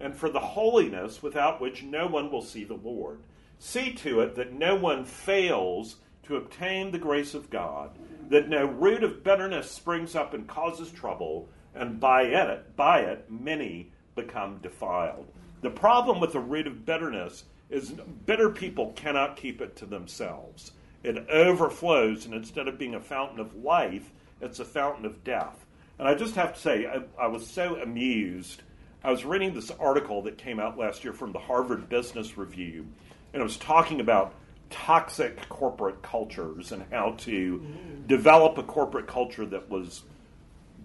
and 0.00 0.14
for 0.14 0.28
the 0.28 0.40
holiness 0.40 1.22
without 1.22 1.60
which 1.60 1.82
no 1.82 2.06
one 2.06 2.30
will 2.30 2.42
see 2.42 2.64
the 2.64 2.74
Lord. 2.74 3.20
See 3.58 3.92
to 3.94 4.20
it 4.20 4.34
that 4.34 4.52
no 4.52 4.74
one 4.74 5.04
fails 5.04 5.96
to 6.24 6.36
obtain 6.36 6.90
the 6.90 6.98
grace 6.98 7.34
of 7.34 7.50
God, 7.50 7.90
that 8.28 8.48
no 8.48 8.64
root 8.64 9.02
of 9.02 9.22
bitterness 9.22 9.70
springs 9.70 10.14
up 10.14 10.34
and 10.34 10.46
causes 10.46 10.90
trouble, 10.90 11.48
and 11.74 12.00
by 12.00 12.22
it, 12.22 12.76
by 12.76 13.00
it 13.00 13.30
many 13.30 13.92
become 14.14 14.58
defiled. 14.62 15.26
The 15.62 15.70
problem 15.70 16.20
with 16.20 16.32
the 16.32 16.40
root 16.40 16.66
of 16.66 16.84
bitterness 16.84 17.44
is 17.72 17.90
bitter 18.26 18.50
people 18.50 18.92
cannot 18.92 19.36
keep 19.36 19.60
it 19.60 19.76
to 19.76 19.86
themselves. 19.86 20.72
It 21.02 21.28
overflows, 21.28 22.26
and 22.26 22.34
instead 22.34 22.68
of 22.68 22.78
being 22.78 22.94
a 22.94 23.00
fountain 23.00 23.40
of 23.40 23.56
life, 23.56 24.12
it's 24.40 24.60
a 24.60 24.64
fountain 24.64 25.04
of 25.04 25.24
death. 25.24 25.66
And 25.98 26.06
I 26.06 26.14
just 26.14 26.36
have 26.36 26.54
to 26.54 26.60
say, 26.60 26.86
I, 26.86 27.02
I 27.20 27.26
was 27.26 27.46
so 27.46 27.76
amused 27.76 28.62
I 29.04 29.10
was 29.10 29.24
reading 29.24 29.52
this 29.52 29.70
article 29.72 30.22
that 30.22 30.38
came 30.38 30.60
out 30.60 30.78
last 30.78 31.02
year 31.02 31.12
from 31.12 31.32
the 31.32 31.38
Harvard 31.38 31.88
Business 31.88 32.38
Review, 32.38 32.86
and 33.32 33.40
it 33.40 33.42
was 33.42 33.56
talking 33.56 34.00
about 34.00 34.34
toxic 34.70 35.48
corporate 35.48 36.02
cultures 36.02 36.70
and 36.70 36.84
how 36.90 37.12
to 37.18 37.58
mm. 37.58 38.06
develop 38.06 38.58
a 38.58 38.62
corporate 38.62 39.08
culture 39.08 39.44
that 39.44 39.68
was 39.68 40.04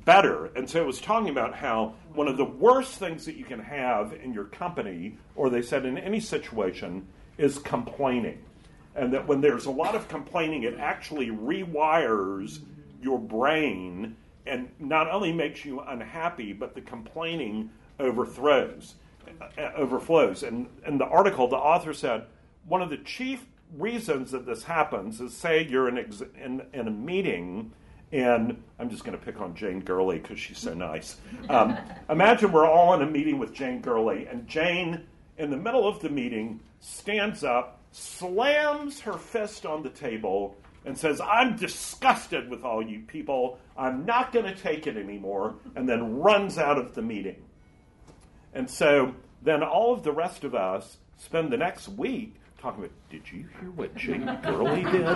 better. 0.07 0.45
And 0.55 0.69
so 0.69 0.81
it 0.81 0.87
was 0.87 1.01
talking 1.01 1.27
about 1.27 1.53
how 1.53 1.95
one 2.13 2.29
of 2.29 2.37
the 2.37 2.45
worst 2.45 2.97
things 2.97 3.25
that 3.25 3.35
you 3.35 3.43
can 3.43 3.59
have 3.59 4.13
in 4.13 4.33
your 4.33 4.45
company, 4.45 5.17
or 5.35 5.49
they 5.49 5.61
said 5.61 5.85
in 5.85 5.97
any 5.97 6.21
situation, 6.21 7.05
is 7.37 7.59
complaining. 7.59 8.41
And 8.95 9.13
that 9.13 9.27
when 9.27 9.41
there's 9.41 9.65
a 9.65 9.71
lot 9.71 9.95
of 9.95 10.07
complaining, 10.07 10.63
it 10.63 10.79
actually 10.79 11.27
rewires 11.27 12.61
your 13.01 13.19
brain 13.19 14.15
and 14.45 14.69
not 14.79 15.11
only 15.11 15.33
makes 15.33 15.65
you 15.65 15.81
unhappy, 15.81 16.53
but 16.53 16.73
the 16.73 16.81
complaining 16.81 17.69
overthrows. 17.99 18.95
uh, 19.41 19.71
overflows. 19.75 20.41
And 20.41 20.67
in 20.85 20.97
the 20.97 21.05
article, 21.05 21.49
the 21.49 21.57
author 21.57 21.93
said 21.93 22.27
one 22.65 22.81
of 22.81 22.89
the 22.89 22.97
chief 22.97 23.45
reasons 23.75 24.31
that 24.31 24.45
this 24.45 24.63
happens 24.63 25.19
is 25.19 25.35
say 25.35 25.67
you're 25.69 25.89
in, 25.89 25.97
ex- 25.97 26.23
in, 26.41 26.61
in 26.71 26.87
a 26.87 26.91
meeting 26.91 27.73
and 28.11 28.61
I'm 28.79 28.89
just 28.89 29.03
going 29.03 29.17
to 29.17 29.23
pick 29.23 29.41
on 29.41 29.55
Jane 29.55 29.79
Gurley 29.79 30.19
because 30.19 30.39
she's 30.39 30.57
so 30.57 30.73
nice. 30.73 31.17
Um, 31.49 31.77
imagine 32.09 32.51
we're 32.51 32.69
all 32.69 32.93
in 32.93 33.01
a 33.01 33.09
meeting 33.09 33.37
with 33.39 33.53
Jane 33.53 33.81
Gurley, 33.81 34.27
and 34.27 34.47
Jane, 34.47 35.03
in 35.37 35.49
the 35.49 35.57
middle 35.57 35.87
of 35.87 35.99
the 35.99 36.09
meeting, 36.09 36.59
stands 36.79 37.43
up, 37.43 37.81
slams 37.91 39.01
her 39.01 39.17
fist 39.17 39.65
on 39.65 39.83
the 39.83 39.89
table, 39.89 40.55
and 40.85 40.97
says, 40.97 41.19
I'm 41.19 41.57
disgusted 41.57 42.49
with 42.49 42.63
all 42.63 42.81
you 42.81 43.01
people. 43.01 43.59
I'm 43.77 44.05
not 44.05 44.31
going 44.31 44.45
to 44.45 44.55
take 44.55 44.87
it 44.87 44.95
anymore, 44.95 45.55
and 45.75 45.87
then 45.87 46.19
runs 46.19 46.57
out 46.57 46.77
of 46.77 46.95
the 46.95 47.01
meeting. 47.01 47.43
And 48.53 48.69
so 48.69 49.13
then 49.41 49.63
all 49.63 49.93
of 49.93 50.03
the 50.03 50.13
rest 50.13 50.43
of 50.45 50.55
us 50.55 50.97
spend 51.17 51.51
the 51.51 51.57
next 51.57 51.89
week 51.89 52.35
talking 52.68 52.84
about, 52.84 53.09
did 53.09 53.32
you 53.32 53.45
hear 53.59 53.72
what 53.72 53.95
Jane 53.95 54.26
Gurley 54.43 54.84
did? 54.84 55.07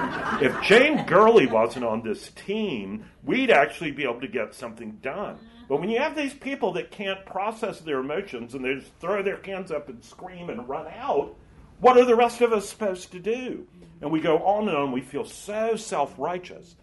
If 0.42 0.62
Jane 0.62 1.06
Gurley 1.06 1.48
wasn't 1.48 1.84
on 1.84 2.02
this 2.02 2.30
team, 2.32 3.06
we'd 3.24 3.52
actually 3.52 3.92
be 3.92 4.04
able 4.04 4.22
to 4.22 4.28
get 4.28 4.54
something 4.54 5.00
done. 5.02 5.38
But 5.68 5.82
when 5.82 5.90
you 5.90 6.00
have 6.00 6.16
these 6.16 6.34
people 6.34 6.72
that 6.74 6.92
can't 6.92 7.26
process 7.26 7.80
their 7.82 8.00
emotions 8.00 8.54
and 8.56 8.64
they 8.64 8.76
just 8.76 8.94
throw 9.00 9.22
their 9.22 9.42
hands 9.44 9.70
up 9.70 9.90
and 9.90 10.04
scream 10.04 10.50
and 10.50 10.68
run 10.68 10.88
out, 10.98 11.36
what 11.80 11.98
are 11.98 12.06
the 12.06 12.16
rest 12.16 12.40
of 12.40 12.54
us 12.54 12.70
supposed 12.70 13.12
to 13.12 13.20
do? 13.20 13.68
And 14.02 14.12
we 14.12 14.22
go 14.22 14.38
on 14.40 14.70
and 14.70 14.78
on. 14.78 14.92
We 14.94 15.02
feel 15.02 15.26
so 15.26 15.76
self 15.76 16.18
righteous. 16.18 16.76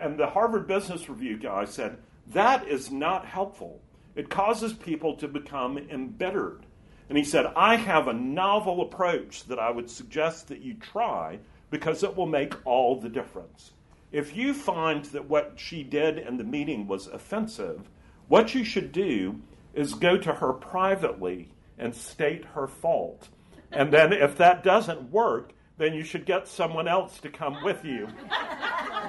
And 0.00 0.18
the 0.18 0.26
Harvard 0.26 0.66
Business 0.66 1.08
Review 1.08 1.38
guy 1.38 1.66
said, 1.66 1.98
that 2.28 2.66
is 2.66 2.90
not 2.90 3.26
helpful. 3.26 3.80
It 4.16 4.30
causes 4.30 4.72
people 4.72 5.16
to 5.16 5.28
become 5.28 5.76
embittered. 5.76 6.63
And 7.08 7.18
he 7.18 7.24
said, 7.24 7.52
I 7.56 7.76
have 7.76 8.08
a 8.08 8.12
novel 8.12 8.82
approach 8.82 9.44
that 9.44 9.58
I 9.58 9.70
would 9.70 9.90
suggest 9.90 10.48
that 10.48 10.60
you 10.60 10.74
try 10.74 11.38
because 11.70 12.02
it 12.02 12.16
will 12.16 12.26
make 12.26 12.54
all 12.66 13.00
the 13.00 13.08
difference. 13.08 13.72
If 14.12 14.36
you 14.36 14.54
find 14.54 15.04
that 15.06 15.28
what 15.28 15.54
she 15.56 15.82
did 15.82 16.18
in 16.18 16.36
the 16.36 16.44
meeting 16.44 16.86
was 16.86 17.08
offensive, 17.08 17.90
what 18.28 18.54
you 18.54 18.64
should 18.64 18.92
do 18.92 19.40
is 19.74 19.94
go 19.94 20.16
to 20.16 20.34
her 20.34 20.52
privately 20.52 21.48
and 21.78 21.94
state 21.94 22.44
her 22.54 22.66
fault. 22.66 23.28
And 23.72 23.92
then 23.92 24.12
if 24.12 24.36
that 24.38 24.62
doesn't 24.62 25.10
work, 25.10 25.52
then 25.76 25.94
you 25.94 26.04
should 26.04 26.24
get 26.24 26.46
someone 26.46 26.86
else 26.86 27.18
to 27.20 27.28
come 27.28 27.62
with 27.64 27.84
you. 27.84 28.08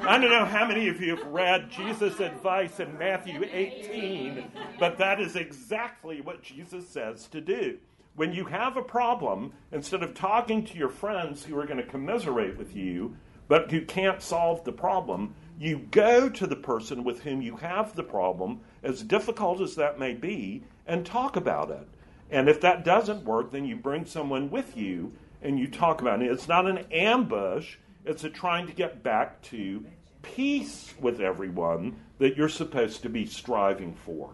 I 0.07 0.17
don't 0.19 0.31
know 0.31 0.45
how 0.45 0.67
many 0.67 0.87
of 0.87 0.99
you 0.99 1.15
have 1.15 1.27
read 1.27 1.69
Jesus' 1.69 2.19
advice 2.19 2.79
in 2.79 2.97
Matthew 2.97 3.43
18, 3.51 4.51
but 4.79 4.97
that 4.97 5.19
is 5.19 5.35
exactly 5.35 6.21
what 6.21 6.41
Jesus 6.41 6.87
says 6.87 7.27
to 7.27 7.41
do. 7.41 7.77
When 8.15 8.33
you 8.33 8.45
have 8.45 8.77
a 8.77 8.81
problem, 8.81 9.53
instead 9.71 10.01
of 10.01 10.13
talking 10.13 10.65
to 10.65 10.77
your 10.77 10.89
friends 10.89 11.43
who 11.43 11.57
are 11.59 11.65
going 11.65 11.77
to 11.77 11.83
commiserate 11.83 12.57
with 12.57 12.75
you, 12.75 13.15
but 13.47 13.69
who 13.69 13.81
can't 13.81 14.21
solve 14.21 14.63
the 14.63 14.71
problem, 14.71 15.35
you 15.59 15.79
go 15.91 16.29
to 16.29 16.47
the 16.47 16.55
person 16.55 17.03
with 17.03 17.21
whom 17.21 17.41
you 17.41 17.57
have 17.57 17.95
the 17.95 18.03
problem, 18.03 18.61
as 18.83 19.03
difficult 19.03 19.61
as 19.61 19.75
that 19.75 19.99
may 19.99 20.13
be, 20.13 20.63
and 20.87 21.05
talk 21.05 21.35
about 21.35 21.69
it. 21.69 21.87
And 22.31 22.49
if 22.49 22.59
that 22.61 22.83
doesn't 22.83 23.23
work, 23.23 23.51
then 23.51 23.65
you 23.65 23.75
bring 23.75 24.05
someone 24.05 24.49
with 24.49 24.75
you 24.75 25.13
and 25.45 25.59
you 25.59 25.67
talk 25.67 26.01
about 26.01 26.21
it. 26.21 26.31
It's 26.31 26.47
not 26.47 26.67
an 26.67 26.79
ambush, 26.91 27.75
it's 28.03 28.23
a 28.23 28.29
trying 28.29 28.67
to 28.67 28.73
get 28.73 29.03
back 29.03 29.41
to 29.43 29.85
peace 30.23 30.93
with 30.99 31.21
everyone 31.21 31.99
that 32.17 32.35
you're 32.35 32.49
supposed 32.49 33.03
to 33.03 33.09
be 33.09 33.25
striving 33.25 33.93
for. 33.93 34.31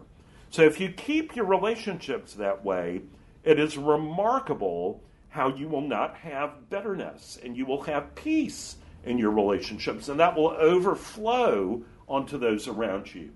So 0.50 0.62
if 0.62 0.80
you 0.80 0.90
keep 0.90 1.36
your 1.36 1.44
relationships 1.44 2.34
that 2.34 2.64
way, 2.64 3.02
it 3.44 3.60
is 3.60 3.76
remarkable 3.76 5.02
how 5.28 5.54
you 5.54 5.68
will 5.68 5.82
not 5.82 6.16
have 6.16 6.70
bitterness 6.70 7.38
and 7.42 7.56
you 7.56 7.66
will 7.66 7.82
have 7.82 8.14
peace 8.14 8.76
in 9.04 9.18
your 9.18 9.30
relationships, 9.30 10.08
and 10.08 10.20
that 10.20 10.36
will 10.36 10.50
overflow 10.50 11.82
onto 12.08 12.38
those 12.38 12.68
around 12.68 13.12
you. 13.12 13.30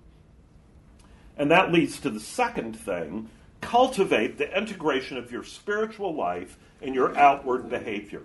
And 1.37 1.51
that 1.51 1.72
leads 1.72 2.01
to 2.01 2.11
the 2.11 2.20
second 2.20 2.74
thing 2.74 3.29
cultivate 3.61 4.39
the 4.39 4.57
integration 4.57 5.16
of 5.16 5.33
your 5.33 5.43
spiritual 5.43 6.14
life 6.14 6.57
in 6.81 6.95
your 6.95 7.16
outward 7.16 7.68
behavior. 7.68 8.22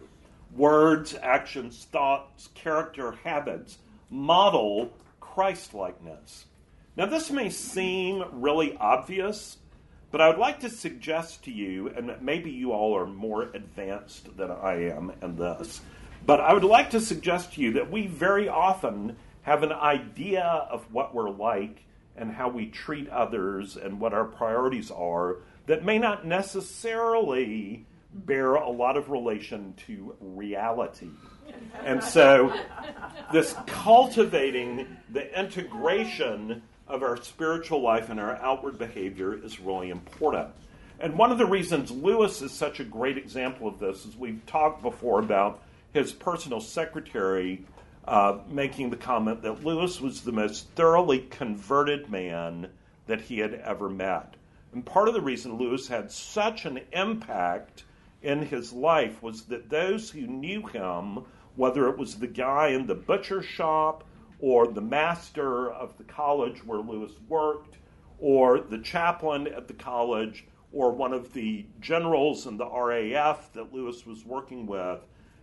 Words, 0.56 1.16
actions, 1.22 1.88
thoughts, 1.92 2.50
character, 2.54 3.14
habits 3.24 3.78
model 4.10 4.92
Christlikeness. 5.20 6.46
Now, 6.98 7.06
this 7.06 7.32
may 7.32 7.50
seem 7.50 8.24
really 8.34 8.76
obvious, 8.78 9.58
but 10.12 10.20
I 10.20 10.28
would 10.28 10.38
like 10.38 10.60
to 10.60 10.70
suggest 10.70 11.46
to 11.46 11.52
you, 11.52 11.88
and 11.88 12.14
maybe 12.22 12.52
you 12.52 12.74
all 12.74 12.96
are 12.98 13.08
more 13.08 13.44
advanced 13.44 14.36
than 14.36 14.52
I 14.52 14.90
am 14.90 15.14
in 15.22 15.38
this, 15.38 15.80
but 16.26 16.42
I 16.42 16.54
would 16.54 16.66
like 16.66 16.90
to 16.92 17.00
suggest 17.00 17.54
to 17.54 17.62
you 17.62 17.74
that 17.74 17.90
we 17.90 18.08
very 18.08 18.50
often 18.50 19.16
have 19.44 19.64
an 19.64 19.72
idea 19.72 20.44
of 20.44 20.84
what 20.94 21.16
we're 21.16 21.30
like 21.30 21.86
and 22.18 22.32
how 22.32 22.50
we 22.50 22.68
treat 22.68 23.08
others 23.10 23.78
and 23.78 24.00
what 24.00 24.14
our 24.14 24.26
priorities 24.26 24.92
are 24.92 25.38
that 25.66 25.86
may 25.86 25.98
not 25.98 26.26
necessarily 26.26 27.86
bear 28.14 28.56
a 28.56 28.70
lot 28.70 28.98
of 28.98 29.10
relation 29.10 29.74
to 29.88 30.16
reality. 30.20 31.10
And 31.84 32.04
so, 32.04 32.54
this 33.32 33.56
cultivating 33.68 34.98
the 35.10 35.40
integration 35.40 36.62
of 36.88 37.04
our 37.04 37.18
spiritual 37.18 37.82
life 37.82 38.10
and 38.10 38.20
our 38.20 38.36
outward 38.38 38.78
behavior 38.78 39.34
is 39.34 39.60
really 39.60 39.90
important. 39.90 40.50
And 41.00 41.18
one 41.18 41.32
of 41.32 41.38
the 41.38 41.46
reasons 41.46 41.90
Lewis 41.90 42.42
is 42.42 42.52
such 42.52 42.80
a 42.80 42.84
great 42.84 43.18
example 43.18 43.68
of 43.68 43.80
this 43.80 44.06
is 44.06 44.16
we've 44.16 44.46
talked 44.46 44.84
before 44.84 45.20
about 45.20 45.64
his 45.94 46.12
personal 46.12 46.62
secretary 46.62 47.66
uh, 48.06 48.40
making 48.50 48.90
the 48.90 48.98
comment 48.98 49.42
that 49.44 49.64
Lewis 49.64 50.02
was 50.02 50.22
the 50.22 50.32
most 50.32 50.68
thoroughly 50.76 51.20
converted 51.30 52.10
man 52.10 52.68
that 53.08 53.22
he 53.22 53.40
had 53.40 53.54
ever 53.54 53.90
met. 53.90 54.36
And 54.74 54.86
part 54.86 55.08
of 55.08 55.14
the 55.14 55.22
reason 55.22 55.58
Lewis 55.58 55.88
had 55.88 56.12
such 56.12 56.66
an 56.66 56.80
impact 56.94 57.84
in 58.22 58.44
his 58.44 58.72
life 58.74 59.22
was 59.22 59.44
that 59.44 59.70
those 59.70 60.10
who 60.10 60.28
knew 60.28 60.66
him, 60.68 61.26
whether 61.56 61.90
it 61.90 61.98
was 61.98 62.16
the 62.16 62.28
guy 62.28 62.70
in 62.70 62.88
the 62.88 62.96
butcher 62.96 63.42
shop 63.42 64.04
or 64.40 64.68
the 64.68 64.82
master 64.82 65.72
of 65.72 65.98
the 65.98 66.04
college 66.04 66.66
where 66.66 66.80
Lewis 66.80 67.14
worked, 67.30 67.78
or 68.20 68.60
the 68.60 68.80
chaplain 68.80 69.48
at 69.48 69.68
the 69.68 69.74
college, 69.74 70.46
or 70.72 70.92
one 70.92 71.14
of 71.14 71.34
the 71.34 71.66
generals 71.80 72.46
in 72.48 72.58
the 72.58 72.66
RAF 72.66 73.52
that 73.54 73.74
Lewis 73.74 74.06
was 74.06 74.26
working 74.26 74.66
with, 74.66 75.00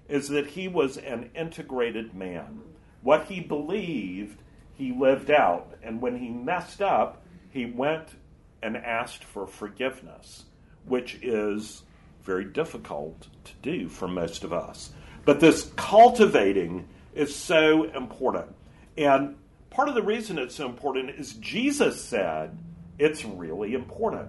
is 0.09 0.29
that 0.29 0.47
he 0.47 0.69
was 0.69 0.97
an 0.97 1.31
integrated 1.35 2.15
man. 2.15 2.61
What 3.03 3.27
he 3.27 3.41
believed, 3.41 4.43
he 4.73 4.93
lived 4.93 5.31
out. 5.31 5.75
And 5.83 6.01
when 6.01 6.19
he 6.19 6.31
messed 6.31 6.81
up, 6.81 7.23
he 7.51 7.67
went 7.67 8.17
and 8.63 8.77
asked 8.77 9.23
for 9.23 9.47
forgiveness, 9.47 10.45
which 10.85 11.19
is 11.23 11.83
very 12.29 12.45
difficult 12.45 13.27
to 13.43 13.53
do 13.63 13.89
for 13.89 14.07
most 14.07 14.45
of 14.45 14.53
us. 14.53 14.91
But 15.25 15.41
this 15.41 15.73
cultivating 15.77 16.87
is 17.15 17.35
so 17.35 17.85
important. 17.85 18.55
And 18.99 19.37
part 19.71 19.89
of 19.89 19.95
the 19.95 20.03
reason 20.03 20.39
it's 20.39 20.57
so 20.57 20.67
important 20.67 21.09
is 21.11 21.33
Jesus 21.33 22.05
said 22.05 22.59
it's 22.99 23.25
really 23.25 23.73
important. 23.73 24.29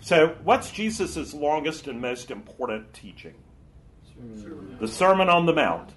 So, 0.00 0.34
what's 0.42 0.72
Jesus' 0.72 1.34
longest 1.34 1.86
and 1.86 2.00
most 2.00 2.32
important 2.32 2.92
teaching? 2.92 3.34
The 4.80 4.88
Sermon 4.88 5.28
on 5.28 5.46
the 5.46 5.54
Mount. 5.54 5.90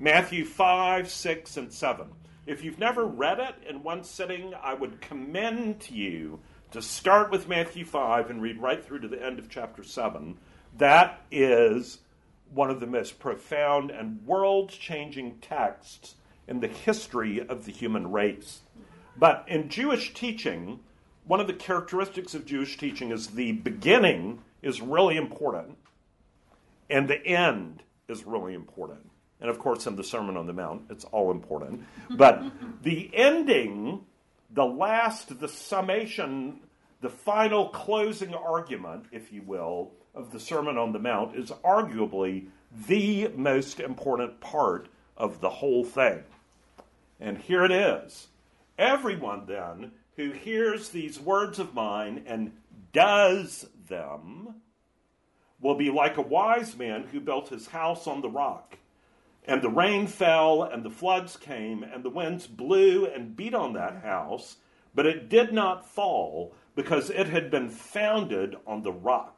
Matthew 0.00 0.44
5, 0.44 1.08
6, 1.08 1.56
and 1.56 1.72
7. 1.72 2.06
If 2.46 2.64
you've 2.64 2.80
never 2.80 3.04
read 3.04 3.38
it 3.38 3.54
in 3.68 3.84
one 3.84 4.02
sitting, 4.02 4.54
I 4.60 4.74
would 4.74 5.00
commend 5.00 5.80
to 5.82 5.94
you 5.94 6.40
to 6.72 6.82
start 6.82 7.30
with 7.30 7.48
Matthew 7.48 7.84
5 7.84 8.28
and 8.28 8.42
read 8.42 8.60
right 8.60 8.84
through 8.84 9.00
to 9.00 9.08
the 9.08 9.24
end 9.24 9.38
of 9.38 9.48
chapter 9.48 9.82
7. 9.82 10.36
That 10.78 11.20
is 11.30 11.98
one 12.52 12.70
of 12.70 12.80
the 12.80 12.86
most 12.86 13.18
profound 13.18 13.90
and 13.90 14.24
world 14.26 14.70
changing 14.70 15.38
texts 15.38 16.14
in 16.46 16.60
the 16.60 16.68
history 16.68 17.40
of 17.40 17.64
the 17.64 17.72
human 17.72 18.12
race. 18.12 18.60
But 19.16 19.44
in 19.48 19.68
Jewish 19.68 20.14
teaching, 20.14 20.80
one 21.24 21.40
of 21.40 21.46
the 21.46 21.54
characteristics 21.54 22.34
of 22.34 22.46
Jewish 22.46 22.76
teaching 22.76 23.10
is 23.10 23.28
the 23.28 23.52
beginning 23.52 24.40
is 24.62 24.80
really 24.80 25.16
important 25.16 25.78
and 26.88 27.08
the 27.08 27.24
end 27.26 27.82
is 28.08 28.24
really 28.24 28.54
important. 28.54 29.10
And 29.40 29.50
of 29.50 29.58
course, 29.58 29.86
in 29.86 29.96
the 29.96 30.04
Sermon 30.04 30.36
on 30.36 30.46
the 30.46 30.52
Mount, 30.52 30.82
it's 30.90 31.04
all 31.04 31.30
important. 31.30 31.84
But 32.10 32.42
the 32.82 33.10
ending, 33.12 34.04
the 34.50 34.64
last, 34.64 35.40
the 35.40 35.48
summation, 35.48 36.60
the 37.00 37.10
final 37.10 37.68
closing 37.68 38.34
argument, 38.34 39.06
if 39.12 39.32
you 39.32 39.42
will, 39.42 39.92
of 40.16 40.32
the 40.32 40.40
Sermon 40.40 40.78
on 40.78 40.92
the 40.92 40.98
Mount 40.98 41.36
is 41.36 41.50
arguably 41.64 42.46
the 42.88 43.28
most 43.28 43.78
important 43.78 44.40
part 44.40 44.88
of 45.16 45.40
the 45.40 45.50
whole 45.50 45.84
thing. 45.84 46.24
And 47.20 47.38
here 47.38 47.64
it 47.64 47.70
is. 47.70 48.28
Everyone 48.78 49.46
then 49.46 49.92
who 50.16 50.30
hears 50.30 50.88
these 50.88 51.20
words 51.20 51.58
of 51.58 51.74
mine 51.74 52.24
and 52.26 52.52
does 52.92 53.66
them 53.88 54.56
will 55.60 55.74
be 55.74 55.90
like 55.90 56.16
a 56.16 56.22
wise 56.22 56.76
man 56.76 57.04
who 57.12 57.20
built 57.20 57.48
his 57.48 57.68
house 57.68 58.06
on 58.06 58.20
the 58.20 58.28
rock. 58.28 58.78
And 59.48 59.62
the 59.62 59.70
rain 59.70 60.06
fell, 60.08 60.64
and 60.64 60.82
the 60.82 60.90
floods 60.90 61.36
came, 61.36 61.84
and 61.84 62.02
the 62.02 62.10
winds 62.10 62.46
blew 62.46 63.06
and 63.06 63.36
beat 63.36 63.54
on 63.54 63.74
that 63.74 64.02
house, 64.02 64.56
but 64.94 65.06
it 65.06 65.28
did 65.28 65.52
not 65.52 65.86
fall 65.86 66.52
because 66.74 67.10
it 67.10 67.28
had 67.28 67.50
been 67.50 67.68
founded 67.68 68.56
on 68.66 68.82
the 68.82 68.92
rock. 68.92 69.35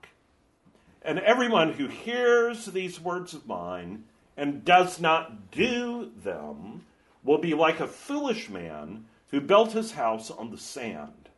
And 1.02 1.18
everyone 1.20 1.72
who 1.72 1.86
hears 1.86 2.66
these 2.66 3.00
words 3.00 3.34
of 3.34 3.46
mine 3.46 4.04
and 4.36 4.64
does 4.64 5.00
not 5.00 5.50
do 5.50 6.10
them 6.16 6.84
will 7.22 7.38
be 7.38 7.54
like 7.54 7.80
a 7.80 7.86
foolish 7.86 8.48
man 8.48 9.04
who 9.30 9.40
built 9.40 9.72
his 9.72 9.92
house 9.92 10.30
on 10.30 10.50
the 10.50 10.58
sand. 10.58 11.28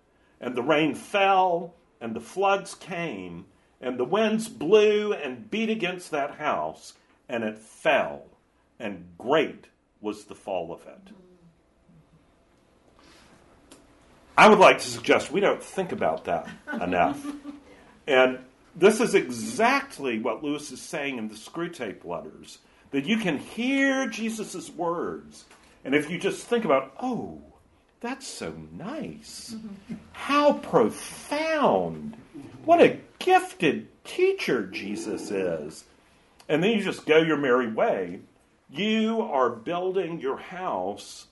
And 0.41 0.55
the 0.55 0.63
rain 0.63 0.95
fell, 0.95 1.75
and 2.01 2.15
the 2.15 2.21
floods 2.21 2.75
came, 2.75 3.47
and 3.81 3.99
the 3.99 4.05
winds 4.05 4.49
blew 4.49 5.13
and 5.13 5.51
beat 5.51 5.71
against 5.71 6.11
that 6.11 6.37
house, 6.37 6.95
and 7.29 7.45
it 7.45 7.59
fell, 7.59 8.25
and 8.79 9.09
great 9.19 9.67
was 10.01 10.25
the 10.25 10.35
fall 10.35 10.73
of 10.73 10.87
it. 10.87 11.13
I 14.37 14.49
would 14.49 14.59
like 14.59 14.79
to 14.79 14.89
suggest 14.89 15.31
we 15.31 15.41
don't 15.41 15.63
think 15.63 15.93
about 15.93 16.25
that 16.25 16.49
enough. 16.81 17.25
And 18.07 18.41
this 18.75 19.01
is 19.01 19.15
exactly 19.15 20.19
what 20.19 20.43
Lewis 20.43 20.71
is 20.71 20.81
saying 20.81 21.19
in 21.19 21.29
the 21.29 21.35
Screwtape 21.35 22.05
letters 22.05 22.59
that 22.91 23.07
you 23.07 23.17
can 23.17 23.39
hear 23.39 24.07
Jesus' 24.07 24.71
words, 24.71 25.45
and 25.85 25.95
if 25.95 26.11
you 26.11 26.19
just 26.19 26.47
think 26.47 26.65
about, 26.65 26.93
oh, 27.01 27.41
that's 28.01 28.27
so 28.27 28.55
nice. 28.73 29.55
Mm-hmm. 29.55 29.95
How 30.13 30.55
profound. 30.55 32.17
What 32.65 32.81
a 32.81 32.99
gifted 33.19 33.89
teacher 34.05 34.67
Jesus 34.67 35.31
is. 35.31 35.85
And 36.49 36.65
then 36.65 36.73
you 36.73 36.83
just 36.83 37.07
go 37.07 37.19
your 37.19 37.37
merry 37.37 37.71
way. 37.71 38.21
You 38.71 39.21
are 39.21 39.51
building 39.51 40.21
your 40.21 40.39
house 40.39 41.27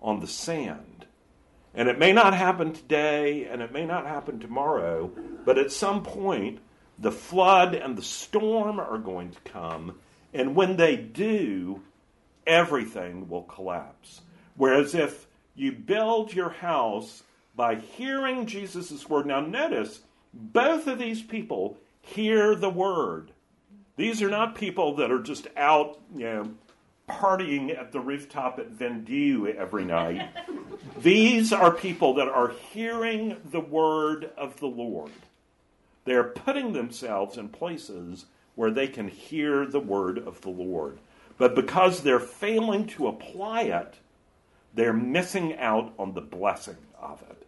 on 0.00 0.20
the 0.20 0.26
sand. 0.26 1.06
And 1.74 1.88
it 1.88 1.98
may 1.98 2.12
not 2.12 2.34
happen 2.34 2.72
today 2.72 3.46
and 3.46 3.60
it 3.60 3.72
may 3.72 3.84
not 3.84 4.06
happen 4.06 4.38
tomorrow, 4.38 5.10
but 5.44 5.58
at 5.58 5.72
some 5.72 6.04
point, 6.04 6.60
the 6.98 7.12
flood 7.12 7.74
and 7.74 7.96
the 7.96 8.02
storm 8.02 8.78
are 8.78 8.98
going 8.98 9.30
to 9.30 9.40
come. 9.40 9.98
And 10.32 10.54
when 10.54 10.76
they 10.76 10.96
do, 10.96 11.82
everything 12.46 13.28
will 13.28 13.42
collapse. 13.42 14.20
Whereas 14.56 14.94
if 14.94 15.26
you 15.54 15.72
build 15.72 16.32
your 16.32 16.50
house 16.50 17.22
by 17.54 17.76
hearing 17.76 18.46
Jesus' 18.46 19.08
word. 19.08 19.26
Now, 19.26 19.40
notice, 19.40 20.00
both 20.32 20.86
of 20.86 20.98
these 20.98 21.22
people 21.22 21.78
hear 22.00 22.54
the 22.54 22.70
word. 22.70 23.30
These 23.96 24.22
are 24.22 24.30
not 24.30 24.56
people 24.56 24.96
that 24.96 25.12
are 25.12 25.22
just 25.22 25.46
out, 25.56 26.00
you 26.14 26.24
know, 26.24 26.50
partying 27.08 27.78
at 27.78 27.92
the 27.92 28.00
rooftop 28.00 28.58
at 28.58 28.70
Vendue 28.70 29.54
every 29.56 29.84
night. 29.84 30.28
These 30.98 31.52
are 31.52 31.70
people 31.70 32.14
that 32.14 32.28
are 32.28 32.52
hearing 32.72 33.36
the 33.50 33.60
word 33.60 34.30
of 34.36 34.58
the 34.58 34.66
Lord. 34.66 35.10
They're 36.04 36.24
putting 36.24 36.72
themselves 36.72 37.36
in 37.36 37.48
places 37.48 38.26
where 38.54 38.70
they 38.70 38.88
can 38.88 39.08
hear 39.08 39.66
the 39.66 39.80
word 39.80 40.18
of 40.18 40.40
the 40.40 40.50
Lord. 40.50 40.98
But 41.38 41.54
because 41.54 42.02
they're 42.02 42.20
failing 42.20 42.86
to 42.88 43.08
apply 43.08 43.62
it, 43.62 43.94
they're 44.74 44.92
missing 44.92 45.56
out 45.58 45.92
on 45.98 46.14
the 46.14 46.20
blessing 46.20 46.76
of 47.00 47.22
it. 47.22 47.46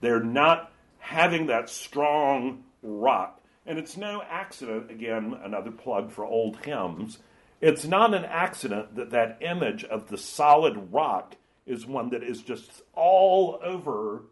They're 0.00 0.22
not 0.22 0.72
having 0.98 1.46
that 1.46 1.70
strong 1.70 2.64
rock. 2.82 3.40
And 3.64 3.78
it's 3.78 3.96
no 3.96 4.22
accident, 4.28 4.90
again, 4.90 5.36
another 5.42 5.72
plug 5.72 6.12
for 6.12 6.24
old 6.24 6.58
hymns. 6.64 7.18
It's 7.60 7.84
not 7.84 8.14
an 8.14 8.24
accident 8.24 8.96
that 8.96 9.10
that 9.10 9.38
image 9.40 9.82
of 9.84 10.08
the 10.08 10.18
solid 10.18 10.92
rock 10.92 11.36
is 11.66 11.86
one 11.86 12.10
that 12.10 12.22
is 12.22 12.42
just 12.42 12.82
all 12.94 13.58
over 13.62 14.22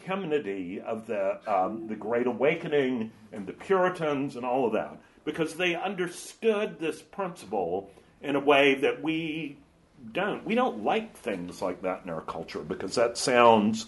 hymnody 0.00 0.80
of 0.80 1.06
the, 1.06 1.38
um, 1.46 1.86
the 1.86 1.96
Great 1.96 2.26
Awakening 2.26 3.12
and 3.32 3.46
the 3.46 3.52
Puritans 3.52 4.36
and 4.36 4.44
all 4.44 4.66
of 4.66 4.72
that, 4.72 4.98
because 5.24 5.54
they 5.54 5.74
understood 5.74 6.78
this 6.78 7.02
principle 7.02 7.90
in 8.22 8.36
a 8.36 8.40
way 8.40 8.74
that 8.76 9.02
we 9.02 9.58
don't. 10.12 10.44
We 10.44 10.54
don't 10.54 10.84
like 10.84 11.16
things 11.16 11.60
like 11.60 11.82
that 11.82 12.02
in 12.04 12.10
our 12.10 12.20
culture 12.20 12.60
because 12.60 12.94
that 12.94 13.18
sounds 13.18 13.86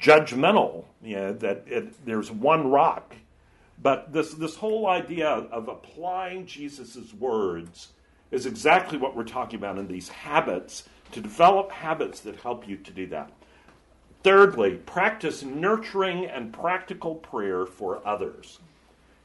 judgmental. 0.00 0.84
You 1.02 1.16
know, 1.16 1.32
that 1.34 1.64
it, 1.66 2.06
there's 2.06 2.30
one 2.30 2.70
rock. 2.70 3.16
But 3.82 4.12
this, 4.12 4.34
this 4.34 4.54
whole 4.54 4.86
idea 4.86 5.28
of 5.28 5.68
applying 5.68 6.46
Jesus' 6.46 7.12
words 7.14 7.88
is 8.30 8.46
exactly 8.46 8.96
what 8.96 9.16
we're 9.16 9.24
talking 9.24 9.58
about 9.58 9.78
in 9.78 9.88
these 9.88 10.08
habits, 10.08 10.84
to 11.10 11.20
develop 11.20 11.70
habits 11.72 12.20
that 12.20 12.36
help 12.36 12.66
you 12.66 12.76
to 12.76 12.90
do 12.92 13.06
that. 13.08 13.30
Thirdly, 14.22 14.74
practice 14.76 15.42
nurturing 15.42 16.26
and 16.26 16.52
practical 16.52 17.16
prayer 17.16 17.66
for 17.66 18.06
others. 18.06 18.60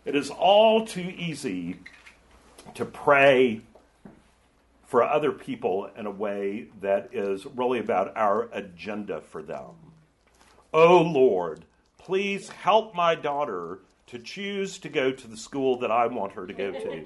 It 0.05 0.15
is 0.15 0.29
all 0.29 0.85
too 0.85 1.13
easy 1.17 1.79
to 2.73 2.85
pray 2.85 3.61
for 4.87 5.03
other 5.03 5.31
people 5.31 5.89
in 5.97 6.05
a 6.05 6.11
way 6.11 6.67
that 6.81 7.09
is 7.11 7.45
really 7.45 7.79
about 7.79 8.15
our 8.15 8.49
agenda 8.53 9.21
for 9.21 9.41
them. 9.43 9.75
Oh 10.73 11.01
Lord, 11.01 11.65
please 11.97 12.49
help 12.49 12.95
my 12.95 13.13
daughter 13.13 13.79
to 14.07 14.17
choose 14.17 14.77
to 14.79 14.89
go 14.89 15.11
to 15.11 15.27
the 15.27 15.35
school 15.35 15.77
that 15.79 15.91
I 15.91 16.07
want 16.07 16.31
her 16.33 16.47
to 16.47 16.53
go 16.53 16.71
to. 16.71 16.91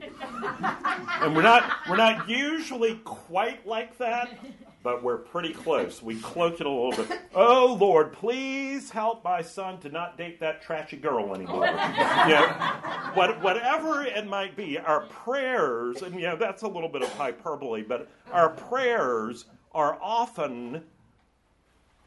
and 1.21 1.35
we're 1.35 1.41
not 1.41 1.71
we're 1.89 1.97
not 1.97 2.29
usually 2.29 2.95
quite 3.03 3.65
like 3.67 3.97
that, 3.97 4.37
but 4.83 5.03
we're 5.03 5.17
pretty 5.17 5.53
close. 5.53 6.01
We 6.01 6.19
cloak 6.19 6.59
it 6.59 6.65
a 6.65 6.69
little 6.69 6.91
bit. 6.91 7.19
Oh 7.35 7.77
Lord, 7.79 8.13
please 8.13 8.89
help 8.89 9.23
my 9.23 9.41
son 9.41 9.79
to 9.79 9.89
not 9.89 10.17
date 10.17 10.39
that 10.39 10.61
trashy 10.61 10.97
girl 10.97 11.33
anymore. 11.35 11.65
yeah, 11.65 13.13
what, 13.13 13.41
whatever 13.41 14.03
it 14.03 14.27
might 14.27 14.55
be, 14.55 14.77
our 14.77 15.01
prayers, 15.01 16.01
and 16.01 16.19
yeah, 16.19 16.35
that's 16.35 16.63
a 16.63 16.67
little 16.67 16.89
bit 16.89 17.03
of 17.03 17.13
hyperbole, 17.13 17.83
but 17.83 18.09
our 18.31 18.49
prayers 18.49 19.45
are 19.73 19.97
often 20.01 20.83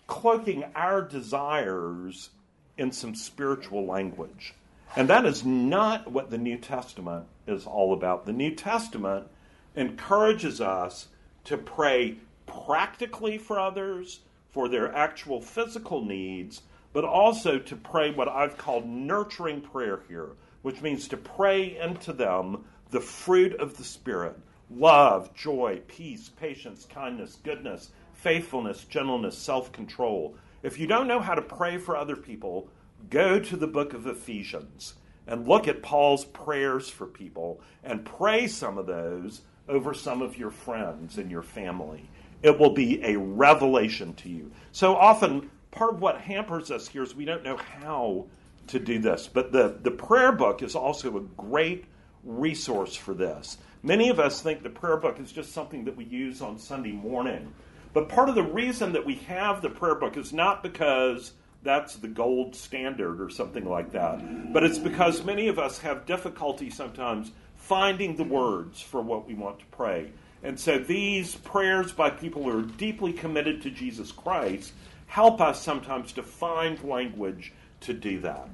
cloaking 0.07 0.64
our 0.75 1.01
desires 1.01 2.31
in 2.77 2.93
some 2.93 3.14
spiritual 3.14 3.87
language. 3.87 4.55
And 4.97 5.09
that 5.09 5.25
is 5.25 5.45
not 5.45 6.11
what 6.11 6.31
the 6.31 6.39
New 6.39 6.59
Testament 6.59 7.27
is 7.47 7.66
all 7.66 7.93
about. 7.93 8.27
The 8.27 8.33
New 8.33 8.55
Testament 8.55 9.27
encourages 9.75 10.61
us 10.61 11.09
to 11.45 11.57
pray 11.57 12.18
practically 12.47 13.38
for 13.38 13.59
others, 13.59 14.20
for 14.51 14.68
their 14.68 14.95
actual 14.95 15.40
physical 15.40 16.05
needs, 16.05 16.62
but 16.92 17.05
also 17.05 17.59
to 17.59 17.76
pray 17.76 18.11
what 18.11 18.28
I've 18.28 18.57
called 18.57 18.86
nurturing 18.86 19.61
prayer 19.61 20.03
here, 20.09 20.30
which 20.62 20.80
means 20.80 21.09
to 21.09 21.16
pray 21.16 21.76
into 21.76 22.12
them 22.12 22.64
the 22.90 23.01
fruit 23.01 23.55
of 23.61 23.76
the 23.76 23.84
Spirit 23.84 24.38
love, 24.70 25.34
joy, 25.34 25.80
peace, 25.88 26.28
patience, 26.28 26.86
kindness, 26.86 27.36
goodness, 27.42 27.90
faithfulness, 28.12 28.84
gentleness, 28.84 29.36
self 29.36 29.72
control. 29.72 30.36
If 30.62 30.78
you 30.78 30.86
don't 30.86 31.09
know 31.09 31.20
how 31.20 31.34
to 31.34 31.42
pray 31.42 31.76
for 31.76 31.97
other 31.97 32.16
people, 32.16 32.68
go 33.11 33.38
to 33.38 33.57
the 33.57 33.66
book 33.66 33.92
of 33.92 34.07
Ephesians 34.07 34.95
and 35.26 35.49
look 35.49 35.68
at 35.68 35.82
Paul's 35.82 36.24
prayers 36.24 36.88
for 36.88 37.07
people 37.07 37.61
and 37.82 38.05
pray 38.05 38.47
some 38.47 38.78
of 38.78 38.86
those 38.86 39.42
over 39.68 39.95
some 39.95 40.22
of 40.22 40.38
your 40.38 40.51
friends 40.51 41.18
and 41.18 41.30
your 41.30 41.42
family 41.42 42.09
it 42.45 42.59
will 42.59 42.74
be 42.74 43.03
a 43.03 43.16
revelation 43.16 44.12
to 44.14 44.28
you. 44.28 44.53
So 44.70 44.95
often, 44.95 45.51
part 45.70 45.95
of 45.95 46.01
what 46.03 46.20
hampers 46.20 46.70
us 46.70 46.86
here 46.86 47.03
is 47.03 47.16
we 47.16 47.24
don't 47.24 47.42
know 47.42 47.57
how 47.57 48.26
to 48.66 48.78
do 48.78 48.99
this. 48.99 49.28
But 49.32 49.51
the, 49.51 49.78
the 49.82 49.90
prayer 49.90 50.30
book 50.30 50.62
is 50.62 50.76
also 50.76 51.16
a 51.16 51.22
great 51.22 51.86
resource 52.22 52.95
for 52.95 53.14
this. 53.14 53.57
Many 53.82 54.11
of 54.11 54.20
us 54.20 54.42
think 54.42 54.62
the 54.62 54.68
prayer 54.68 54.99
book 54.99 55.18
is 55.18 55.32
just 55.32 55.53
something 55.53 55.86
that 55.86 55.97
we 55.97 56.05
use 56.05 56.42
on 56.42 56.59
Sunday 56.59 56.92
morning. 56.92 57.53
But 57.95 58.11
part 58.11 58.28
of 58.28 58.34
the 58.34 58.42
reason 58.42 58.92
that 58.92 59.07
we 59.07 59.14
have 59.26 59.62
the 59.62 59.70
prayer 59.70 59.95
book 59.95 60.18
is 60.18 60.32
not 60.32 60.62
because 60.62 61.32
that's 61.62 61.97
the 61.97 62.09
gold 62.09 62.55
standard 62.55 63.22
or 63.22 63.30
something 63.30 63.64
like 63.64 63.92
that, 63.92 64.53
but 64.53 64.64
it's 64.64 64.78
because 64.78 65.24
many 65.24 65.49
of 65.49 65.59
us 65.59 65.78
have 65.78 66.05
difficulty 66.05 66.68
sometimes 66.68 67.32
finding 67.57 68.16
the 68.16 68.24
words 68.24 68.82
for 68.82 69.01
what 69.01 69.26
we 69.26 69.32
want 69.32 69.61
to 69.61 69.64
pray. 69.66 70.11
And 70.45 70.61
so 70.61 70.78
these 70.78 71.34
prayers 71.36 71.90
by 71.90 72.11
people 72.11 72.45
who 72.45 72.59
are 72.59 72.62
deeply 72.62 73.14
committed 73.14 73.62
to 73.62 73.70
Jesus 73.70 74.12
Christ 74.12 74.74
help 75.07 75.40
us 75.40 75.61
sometimes 75.61 76.12
to 76.12 76.22
find 76.22 76.82
language 76.84 77.53
to 77.80 77.95
do 77.95 78.20
that. 78.20 78.49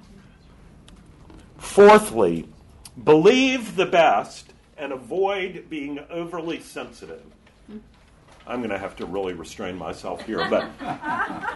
Fourthly, 1.58 2.48
believe 3.02 3.74
the 3.74 3.86
best 3.86 4.52
and 4.78 4.92
avoid 4.92 5.68
being 5.68 5.98
overly 6.08 6.60
sensitive. 6.60 7.22
I'm 8.46 8.60
going 8.60 8.70
to 8.70 8.78
have 8.78 8.96
to 8.96 9.06
really 9.06 9.34
restrain 9.34 9.76
myself 9.76 10.24
here, 10.24 10.48
but 10.48 10.70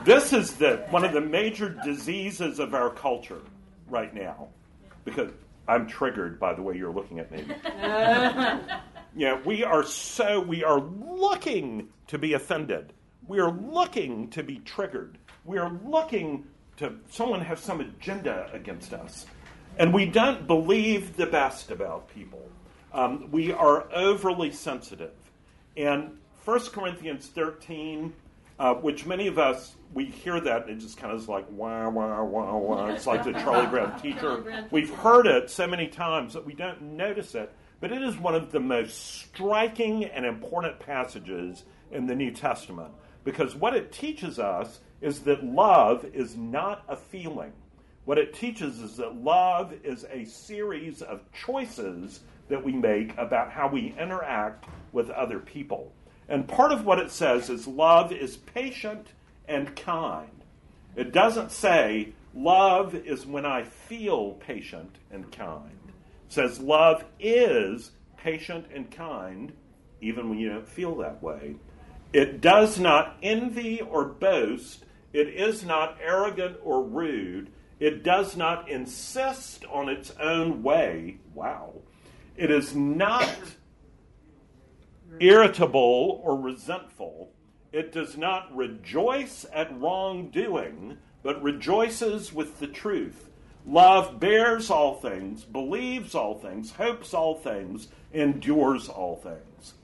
this 0.05 0.33
is 0.33 0.55
the, 0.55 0.85
one 0.91 1.05
of 1.05 1.13
the 1.13 1.21
major 1.21 1.71
diseases 1.85 2.59
of 2.59 2.75
our 2.75 2.91
culture 2.91 3.41
right 3.89 4.13
now. 4.13 4.49
Because 5.05 5.31
I'm 5.69 5.87
triggered 5.87 6.41
by 6.41 6.55
the 6.55 6.63
way 6.63 6.77
you're 6.77 6.93
looking 6.93 7.21
at 7.21 7.31
me. 7.31 7.45
yeah, 9.17 9.41
we 9.45 9.65
are 9.65 9.85
so, 9.85 10.41
we 10.41 10.65
are 10.65 10.81
looking 10.81 11.89
to 12.09 12.19
be 12.19 12.35
offended. 12.35 12.93
We 13.27 13.41
are 13.41 13.51
looking 13.51 14.29
to 14.31 14.43
be 14.43 14.59
triggered. 14.59 15.19
We 15.45 15.59
are 15.59 15.73
looking 15.85 16.45
to 16.77 16.97
someone 17.11 17.41
have 17.41 17.59
some 17.59 17.81
agenda 17.81 18.51
against 18.53 18.93
us. 18.93 19.27
And 19.79 19.93
we 19.93 20.07
don't 20.07 20.47
believe 20.47 21.17
the 21.17 21.27
best 21.27 21.71
about 21.71 22.09
people. 22.09 22.49
Um, 22.93 23.29
we 23.31 23.53
are 23.53 23.93
overly 23.93 24.51
sensitive. 24.51 25.13
And 25.77 26.19
1 26.45 26.61
Corinthians 26.67 27.27
13, 27.27 28.13
uh, 28.59 28.75
which 28.75 29.07
many 29.07 29.27
of 29.27 29.39
us, 29.39 29.75
we 29.93 30.05
hear 30.07 30.41
that 30.41 30.63
and 30.63 30.71
it 30.71 30.79
just 30.81 30.97
kind 30.97 31.13
of 31.13 31.21
is 31.21 31.29
like, 31.29 31.47
wah, 31.51 31.89
wah, 31.89 32.23
wah, 32.23 32.57
wah. 32.57 32.87
It's 32.89 33.07
like 33.07 33.25
the 33.25 33.33
Charlie 33.33 33.67
Brown 33.67 34.01
teacher. 34.01 34.67
We've 34.71 34.91
heard 34.91 35.27
it 35.27 35.51
so 35.51 35.67
many 35.67 35.89
times 35.89 36.35
that 36.35 36.45
we 36.45 36.55
don't 36.55 36.83
notice 36.83 37.35
it. 37.35 37.53
But 37.81 37.93
it 37.93 38.03
is 38.03 38.17
one 38.17 38.35
of 38.35 38.53
the 38.53 38.61
most 38.61 39.21
striking 39.21 40.05
and 40.05 40.25
important 40.25 40.79
passages 40.79 41.65
in 41.91 42.07
the 42.07 42.15
New 42.15 42.31
Testament 42.31 42.93
because 43.25 43.55
what 43.55 43.75
it 43.75 43.93
teaches 43.93 44.39
us 44.39 44.81
is 45.01 45.21
that 45.21 45.45
love 45.45 46.05
is 46.15 46.37
not 46.37 46.85
a 46.89 46.97
feeling. 46.97 47.53
What 48.05 48.19
it 48.19 48.35
teaches 48.35 48.81
is 48.81 48.97
that 48.99 49.17
love 49.17 49.73
is 49.83 50.07
a 50.11 50.25
series 50.27 51.03
of 51.03 51.21
choices 51.33 52.21
that 52.49 52.63
we 52.63 52.73
make 52.73 53.17
about 53.17 53.51
how 53.51 53.69
we 53.69 53.95
interact 53.99 54.67
with 54.93 55.09
other 55.11 55.39
people. 55.39 55.93
And 56.29 56.47
part 56.47 56.73
of 56.73 56.85
what 56.85 56.99
it 56.99 57.11
says 57.11 57.49
is 57.49 57.67
love 57.67 58.13
is 58.13 58.37
patient 58.37 59.09
and 59.49 59.75
kind. 59.75 60.31
It 60.97 61.13
doesn't 61.13 61.51
say 61.51 62.13
love 62.35 62.95
is 62.95 63.27
when 63.27 63.47
I 63.47 63.65
feel 63.65 64.33
patient 64.35 64.97
and 65.11 65.31
kind. 65.33 65.84
Says 66.35 66.59
love 66.59 67.05
is 67.21 67.93
patient 68.17 68.67
and 68.75 68.91
kind 68.91 69.53
even 70.01 70.29
when 70.29 70.41
you 70.41 70.49
don't 70.49 70.69
feel 70.69 70.97
that 70.97 71.23
way. 71.23 71.55
It 72.13 72.41
does 72.41 72.77
not 72.77 73.17
envy 73.23 73.81
or 73.81 74.05
boast. 74.05 74.85
It 75.13 75.29
is 75.29 75.65
not 75.65 75.97
arrogant 76.03 76.57
or 76.65 76.83
rude. 76.83 77.53
It 77.79 78.03
does 78.03 78.37
not 78.37 78.69
insist 78.69 79.65
on 79.67 79.89
its 79.89 80.13
own 80.19 80.65
way. 80.65 81.19
Wow. 81.35 81.75
It 82.37 82.51
is 82.51 82.75
not 82.75 83.39
irritable 85.21 86.21
or 86.25 86.37
resentful. 86.37 87.31
It 87.71 87.93
does 87.93 88.17
not 88.17 88.53
rejoice 88.57 89.47
at 89.55 89.81
wrongdoing, 89.81 90.99
but 91.23 91.41
rejoices 91.45 92.33
with 92.33 92.59
the 92.59 92.67
truth. 92.67 93.31
Love 93.67 94.21
bears 94.21 94.71
all 94.71 94.95
things, 94.97 95.45
believes 95.45 96.15
all 96.15 96.39
things, 96.39 96.73
hopes 96.73 97.15
all 97.15 97.35
things, 97.35 97.89
endures 98.13 98.89
all 98.89 99.17
things. 99.17 99.75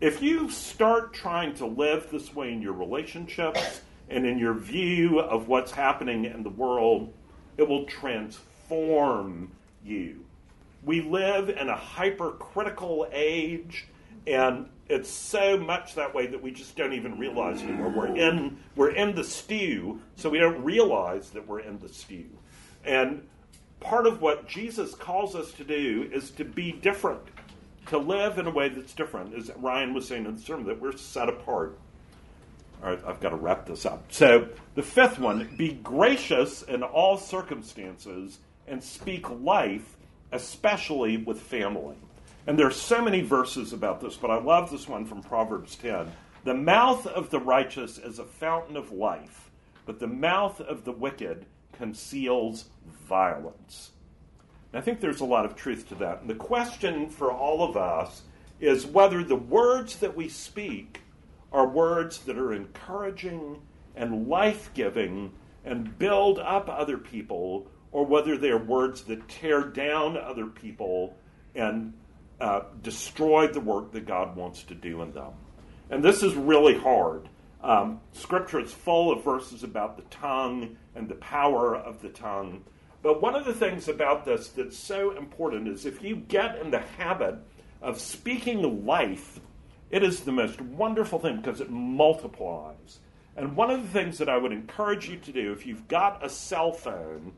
If 0.00 0.22
you 0.22 0.50
start 0.50 1.12
trying 1.12 1.54
to 1.54 1.66
live 1.66 2.08
this 2.10 2.34
way 2.34 2.52
in 2.52 2.62
your 2.62 2.74
relationships 2.74 3.80
and 4.08 4.24
in 4.26 4.38
your 4.38 4.54
view 4.54 5.18
of 5.18 5.48
what's 5.48 5.72
happening 5.72 6.24
in 6.24 6.42
the 6.44 6.50
world, 6.50 7.12
it 7.56 7.66
will 7.66 7.84
transform 7.86 9.50
you. 9.84 10.24
We 10.84 11.00
live 11.00 11.48
in 11.48 11.68
a 11.68 11.76
hypercritical 11.76 13.08
age, 13.10 13.86
and 14.26 14.68
it's 14.88 15.10
so 15.10 15.58
much 15.58 15.96
that 15.96 16.14
way 16.14 16.26
that 16.28 16.40
we 16.40 16.52
just 16.52 16.76
don't 16.76 16.92
even 16.92 17.18
realize 17.18 17.60
anymore. 17.62 17.88
We're 17.88 18.16
in 18.16 18.58
we're 18.76 18.90
in 18.90 19.16
the 19.16 19.24
stew, 19.24 20.00
so 20.14 20.30
we 20.30 20.38
don't 20.38 20.62
realize 20.62 21.30
that 21.30 21.48
we're 21.48 21.60
in 21.60 21.80
the 21.80 21.88
stew. 21.88 22.26
And 22.86 23.26
part 23.80 24.06
of 24.06 24.22
what 24.22 24.48
Jesus 24.48 24.94
calls 24.94 25.34
us 25.34 25.52
to 25.52 25.64
do 25.64 26.08
is 26.12 26.30
to 26.32 26.44
be 26.44 26.72
different, 26.72 27.22
to 27.88 27.98
live 27.98 28.38
in 28.38 28.46
a 28.46 28.50
way 28.50 28.68
that's 28.68 28.94
different. 28.94 29.34
As 29.34 29.50
Ryan 29.56 29.92
was 29.92 30.08
saying 30.08 30.24
in 30.24 30.36
the 30.36 30.40
sermon, 30.40 30.66
that 30.66 30.80
we're 30.80 30.96
set 30.96 31.28
apart. 31.28 31.78
All 32.82 32.90
right, 32.90 33.00
I've 33.06 33.20
got 33.20 33.30
to 33.30 33.36
wrap 33.36 33.66
this 33.66 33.86
up. 33.86 34.04
So 34.10 34.48
the 34.74 34.82
fifth 34.82 35.18
one: 35.18 35.48
be 35.56 35.72
gracious 35.72 36.62
in 36.62 36.82
all 36.82 37.16
circumstances 37.16 38.38
and 38.66 38.82
speak 38.82 39.28
life, 39.30 39.96
especially 40.32 41.16
with 41.16 41.40
family. 41.40 41.96
And 42.46 42.58
there 42.58 42.66
are 42.66 42.72
so 42.72 43.02
many 43.02 43.22
verses 43.22 43.72
about 43.72 44.00
this, 44.00 44.16
but 44.16 44.30
I 44.30 44.38
love 44.38 44.70
this 44.70 44.88
one 44.88 45.04
from 45.04 45.22
Proverbs 45.22 45.74
10. 45.76 46.12
The 46.44 46.54
mouth 46.54 47.06
of 47.06 47.30
the 47.30 47.40
righteous 47.40 47.98
is 47.98 48.20
a 48.20 48.24
fountain 48.24 48.76
of 48.76 48.92
life, 48.92 49.50
but 49.84 49.98
the 49.98 50.06
mouth 50.06 50.60
of 50.60 50.84
the 50.84 50.92
wicked 50.92 51.46
conceals 51.76 52.66
violence. 53.08 53.90
And 54.72 54.80
I 54.80 54.84
think 54.84 55.00
there's 55.00 55.20
a 55.20 55.24
lot 55.24 55.44
of 55.44 55.56
truth 55.56 55.88
to 55.88 55.94
that. 55.96 56.20
And 56.20 56.30
the 56.30 56.34
question 56.34 57.08
for 57.08 57.32
all 57.32 57.62
of 57.62 57.76
us 57.76 58.22
is 58.60 58.86
whether 58.86 59.22
the 59.22 59.36
words 59.36 59.96
that 59.96 60.16
we 60.16 60.28
speak 60.28 61.00
are 61.52 61.66
words 61.66 62.18
that 62.20 62.38
are 62.38 62.52
encouraging 62.52 63.60
and 63.94 64.28
life 64.28 64.70
giving 64.74 65.32
and 65.64 65.98
build 65.98 66.38
up 66.38 66.68
other 66.68 66.98
people, 66.98 67.66
or 67.90 68.04
whether 68.04 68.36
they 68.36 68.50
are 68.50 68.62
words 68.62 69.02
that 69.02 69.28
tear 69.28 69.62
down 69.62 70.16
other 70.16 70.46
people 70.46 71.16
and 71.54 71.92
uh, 72.40 72.60
destroy 72.82 73.46
the 73.48 73.60
work 73.60 73.92
that 73.92 74.06
God 74.06 74.36
wants 74.36 74.62
to 74.64 74.74
do 74.74 75.02
in 75.02 75.12
them. 75.12 75.32
And 75.90 76.04
this 76.04 76.22
is 76.22 76.34
really 76.34 76.78
hard. 76.78 77.28
Um, 77.66 78.00
scripture 78.12 78.60
is 78.60 78.72
full 78.72 79.10
of 79.10 79.24
verses 79.24 79.64
about 79.64 79.96
the 79.96 80.04
tongue 80.04 80.76
and 80.94 81.08
the 81.08 81.16
power 81.16 81.74
of 81.74 82.00
the 82.00 82.10
tongue. 82.10 82.62
But 83.02 83.20
one 83.20 83.34
of 83.34 83.44
the 83.44 83.54
things 83.54 83.88
about 83.88 84.24
this 84.24 84.50
that's 84.50 84.78
so 84.78 85.16
important 85.16 85.66
is 85.66 85.84
if 85.84 86.00
you 86.00 86.14
get 86.14 86.60
in 86.60 86.70
the 86.70 86.78
habit 86.78 87.34
of 87.82 88.00
speaking 88.00 88.86
life, 88.86 89.40
it 89.90 90.04
is 90.04 90.20
the 90.20 90.30
most 90.30 90.60
wonderful 90.60 91.18
thing 91.18 91.38
because 91.38 91.60
it 91.60 91.68
multiplies. 91.68 93.00
And 93.36 93.56
one 93.56 93.72
of 93.72 93.82
the 93.82 93.88
things 93.88 94.18
that 94.18 94.28
I 94.28 94.38
would 94.38 94.52
encourage 94.52 95.08
you 95.08 95.16
to 95.16 95.32
do 95.32 95.52
if 95.52 95.66
you've 95.66 95.88
got 95.88 96.24
a 96.24 96.28
cell 96.28 96.70
phone, 96.70 97.32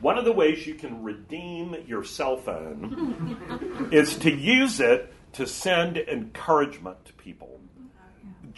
one 0.00 0.18
of 0.18 0.24
the 0.24 0.32
ways 0.32 0.66
you 0.66 0.74
can 0.74 1.04
redeem 1.04 1.76
your 1.86 2.02
cell 2.02 2.36
phone 2.36 3.88
is 3.92 4.16
to 4.18 4.34
use 4.34 4.80
it 4.80 5.14
to 5.34 5.46
send 5.46 5.98
encouragement 5.98 7.04
to 7.04 7.12
people. 7.12 7.60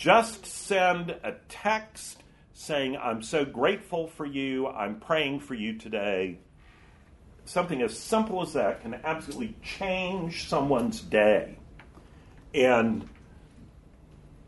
Just 0.01 0.47
send 0.47 1.11
a 1.11 1.35
text 1.51 2.23
saying, 2.55 2.97
I'm 2.97 3.21
so 3.21 3.45
grateful 3.45 4.07
for 4.07 4.25
you, 4.25 4.67
I'm 4.67 4.99
praying 4.99 5.41
for 5.41 5.53
you 5.53 5.77
today. 5.77 6.39
Something 7.45 7.83
as 7.83 7.99
simple 7.99 8.41
as 8.41 8.55
that 8.55 8.81
can 8.81 8.95
absolutely 8.95 9.55
change 9.63 10.49
someone's 10.49 11.03
day. 11.03 11.59
And 12.55 13.11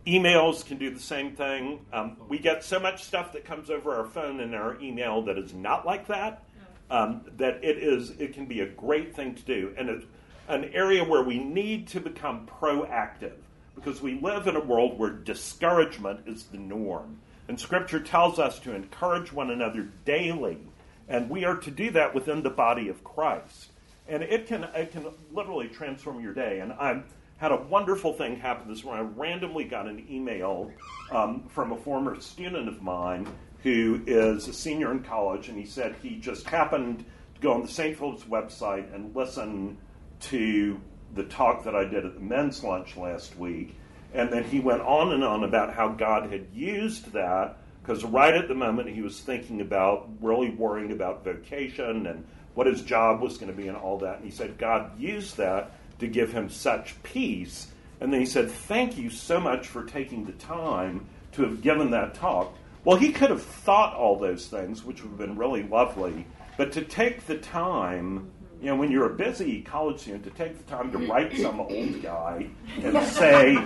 emails 0.07 0.65
can 0.65 0.79
do 0.79 0.89
the 0.89 0.99
same 0.99 1.37
thing. 1.37 1.85
Um, 1.93 2.17
we 2.31 2.39
get 2.39 2.65
so 2.65 2.81
much 2.81 3.05
stuff 3.05 3.35
that 3.35 3.45
comes 3.45 3.69
over 3.69 3.95
our 3.95 4.07
phone 4.07 4.41
and 4.41 4.55
our 4.55 4.81
email 4.81 5.21
that 5.27 5.37
is 5.37 5.53
not 5.53 5.85
like 5.85 6.07
that 6.07 6.45
um, 6.91 7.27
that 7.37 7.63
it 7.63 7.77
is 7.77 8.13
it 8.13 8.33
can 8.33 8.47
be 8.47 8.61
a 8.61 8.67
great 8.69 9.15
thing 9.15 9.35
to 9.35 9.43
do, 9.43 9.75
and 9.77 9.91
it's 9.91 10.07
an 10.49 10.65
area 10.73 11.05
where 11.05 11.23
we 11.23 11.39
need 11.39 11.89
to 11.89 12.01
become 12.01 12.47
proactive 12.47 13.37
because 13.75 14.03
we 14.03 14.21
live 14.21 14.47
in 14.47 14.57
a 14.57 14.61
world 14.61 14.99
where 14.99 15.11
discouragement 15.11 16.21
is 16.27 16.45
the 16.45 16.59
norm, 16.59 17.19
and 17.49 17.59
Scripture 17.59 18.01
tells 18.01 18.39
us 18.39 18.59
to 18.61 18.75
encourage 18.75 19.33
one 19.33 19.51
another 19.51 19.89
daily, 20.05 20.59
and 21.09 21.29
we 21.29 21.45
are 21.45 21.57
to 21.57 21.71
do 21.71 21.91
that 21.91 22.15
within 22.15 22.43
the 22.43 22.51
body 22.51 22.89
of 22.89 23.03
Christ, 23.05 23.73
and 24.09 24.23
it 24.23 24.47
can 24.47 24.65
it 24.75 24.93
can 24.93 25.07
literally 25.33 25.69
transform 25.69 26.21
your 26.21 26.35
day. 26.35 26.61
And 26.61 26.73
I 26.73 27.03
had 27.39 27.51
a 27.51 27.57
wonderful 27.57 28.13
thing 28.13 28.37
happen 28.37 28.69
this 28.69 28.85
morning. 28.85 29.05
I 29.05 29.21
randomly 29.21 29.65
got 29.65 29.89
an 29.89 30.07
email 30.09 30.71
um, 31.11 31.49
from 31.49 31.73
a 31.73 31.77
former 31.77 32.21
student 32.21 32.69
of 32.69 32.83
mine 32.83 33.27
who 33.65 34.01
is 34.07 34.49
a 34.49 34.53
senior 34.53 34.93
in 34.93 35.03
college, 35.03 35.49
and 35.49 35.59
he 35.59 35.65
said 35.65 35.97
he 36.03 36.17
just 36.17 36.49
happened 36.49 37.05
to 37.35 37.41
go 37.41 37.53
on 37.53 37.63
the 37.63 37.69
St. 37.69 37.97
Philip's 37.97 38.25
website 38.25 38.95
and 38.95 39.15
listen 39.15 39.77
to 40.21 40.81
the 41.15 41.25
talk 41.25 41.65
that 41.65 41.75
I 41.75 41.85
did 41.85 42.05
at 42.05 42.15
the 42.15 42.21
men's 42.21 42.63
lunch 42.63 42.97
last 42.97 43.37
week. 43.39 43.77
And 44.15 44.33
then 44.33 44.45
he 44.45 44.61
went 44.61 44.83
on 44.83 45.13
and 45.13 45.25
on 45.25 45.45
about 45.45 45.75
how 45.75 45.89
God 45.89 46.31
had 46.31 46.47
used 46.53 47.13
that 47.13 47.59
because 47.83 48.05
right 48.05 48.35
at 48.35 48.49
the 48.49 48.55
moment 48.55 48.91
he 48.91 49.03
was 49.03 49.21
thinking 49.21 49.61
about 49.61 50.09
really 50.21 50.51
worrying 50.51 50.93
about 50.93 51.25
vocation 51.25 52.07
and 52.07 52.25
what 52.55 52.67
his 52.67 52.83
job 52.83 53.21
was 53.21 53.39
going 53.39 53.51
to 53.51 53.57
be 53.57 53.69
and 53.69 53.77
all 53.77 53.99
that. 53.99 54.17
And 54.17 54.25
he 54.25 54.31
said 54.31 54.59
God 54.59 54.99
used 55.01 55.37
that 55.39 55.73
to 55.99 56.07
give 56.07 56.33
him 56.33 56.49
such 56.49 57.03
peace. 57.03 57.69
And 58.01 58.13
then 58.13 58.21
he 58.21 58.27
said, 58.27 58.51
Thank 58.51 58.99
you 58.99 59.11
so 59.11 59.41
much 59.41 59.67
for 59.67 59.85
taking 59.85 60.25
the 60.25 60.33
time 60.33 61.07
to 61.33 61.43
have 61.43 61.63
given 61.63 61.91
that 61.93 62.15
talk 62.15 62.55
well, 62.85 62.97
he 62.97 63.13
could 63.13 63.31
have 63.31 63.43
thought 63.43 63.95
all 63.95 64.19
those 64.19 64.49
things, 64.49 64.85
which 64.85 65.03
would 65.03 65.11
have 65.11 65.19
been 65.19 65.37
really 65.37 65.63
lovely, 65.63 66.27
but 66.57 66.73
to 66.73 66.83
take 66.83 67.27
the 67.27 67.39
time, 67.39 68.32
you 68.63 68.69
know, 68.69 68.77
when 68.77 68.93
you're 68.93 69.11
a 69.11 69.15
busy 69.15 69.61
college 69.61 69.99
student, 69.99 70.23
to 70.23 70.31
take 70.31 70.57
the 70.57 70.63
time 70.71 70.93
to 70.93 70.99
mm. 70.99 71.09
write 71.09 71.37
some 71.37 71.59
old 71.59 72.01
guy 72.01 72.47
and 72.81 73.03
say 73.09 73.57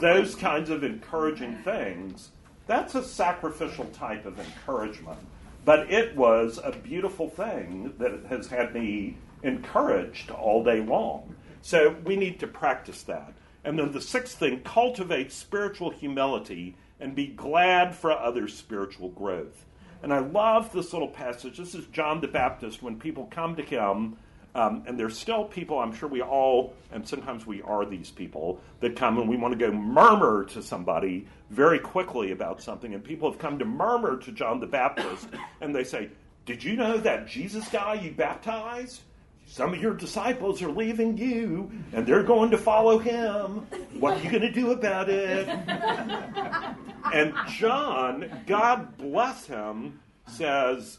those 0.00 0.34
kinds 0.34 0.70
of 0.70 0.82
encouraging 0.82 1.56
things, 1.58 2.30
that's 2.66 2.94
a 2.94 3.04
sacrificial 3.04 3.84
type 3.86 4.24
of 4.24 4.40
encouragement. 4.40 5.18
but 5.66 5.90
it 5.92 6.16
was 6.16 6.58
a 6.64 6.72
beautiful 6.72 7.28
thing 7.28 7.92
that 7.98 8.24
has 8.30 8.46
had 8.46 8.72
me 8.72 9.18
encouraged 9.42 10.30
all 10.30 10.64
day 10.64 10.80
long. 10.80 11.34
So 11.60 11.94
we 12.06 12.16
need 12.16 12.40
to 12.40 12.46
practice 12.46 13.02
that. 13.02 13.34
And 13.62 13.78
then 13.78 13.92
the 13.92 14.00
sixth 14.00 14.38
thing 14.38 14.60
cultivate 14.60 15.32
spiritual 15.32 15.90
humility 15.90 16.76
and 16.98 17.14
be 17.14 17.26
glad 17.26 17.94
for 17.94 18.10
others' 18.10 18.56
spiritual 18.56 19.10
growth. 19.10 19.66
And 20.02 20.14
I 20.14 20.20
love 20.20 20.72
this 20.72 20.94
little 20.94 21.08
passage. 21.08 21.58
This 21.58 21.74
is 21.74 21.84
John 21.88 22.22
the 22.22 22.28
Baptist 22.28 22.82
when 22.82 22.98
people 22.98 23.28
come 23.30 23.54
to 23.56 23.62
him 23.62 24.16
um, 24.54 24.82
and 24.86 24.98
there's 24.98 25.16
still 25.16 25.44
people, 25.44 25.78
I'm 25.78 25.94
sure 25.94 26.08
we 26.08 26.22
all, 26.22 26.74
and 26.90 27.06
sometimes 27.06 27.46
we 27.46 27.62
are 27.62 27.84
these 27.84 28.10
people, 28.10 28.60
that 28.80 28.96
come 28.96 29.18
and 29.18 29.28
we 29.28 29.36
want 29.36 29.58
to 29.58 29.58
go 29.58 29.72
murmur 29.72 30.44
to 30.46 30.62
somebody 30.62 31.26
very 31.50 31.78
quickly 31.78 32.32
about 32.32 32.62
something. 32.62 32.94
And 32.94 33.02
people 33.02 33.30
have 33.30 33.38
come 33.38 33.58
to 33.58 33.64
murmur 33.64 34.16
to 34.18 34.32
John 34.32 34.60
the 34.60 34.66
Baptist, 34.66 35.28
and 35.60 35.74
they 35.74 35.84
say, 35.84 36.10
Did 36.46 36.64
you 36.64 36.76
know 36.76 36.98
that 36.98 37.28
Jesus 37.28 37.68
guy 37.68 37.94
you 37.94 38.10
baptized? 38.12 39.02
Some 39.46 39.74
of 39.74 39.82
your 39.82 39.94
disciples 39.94 40.62
are 40.62 40.70
leaving 40.70 41.16
you, 41.18 41.70
and 41.92 42.06
they're 42.06 42.22
going 42.22 42.52
to 42.52 42.58
follow 42.58 42.98
him. 42.98 43.66
What 43.98 44.16
are 44.16 44.22
you 44.22 44.30
going 44.30 44.42
to 44.42 44.52
do 44.52 44.70
about 44.70 45.08
it? 45.08 45.48
and 47.12 47.34
John, 47.48 48.42
God 48.46 48.96
bless 48.96 49.46
him, 49.46 49.98
says, 50.28 50.98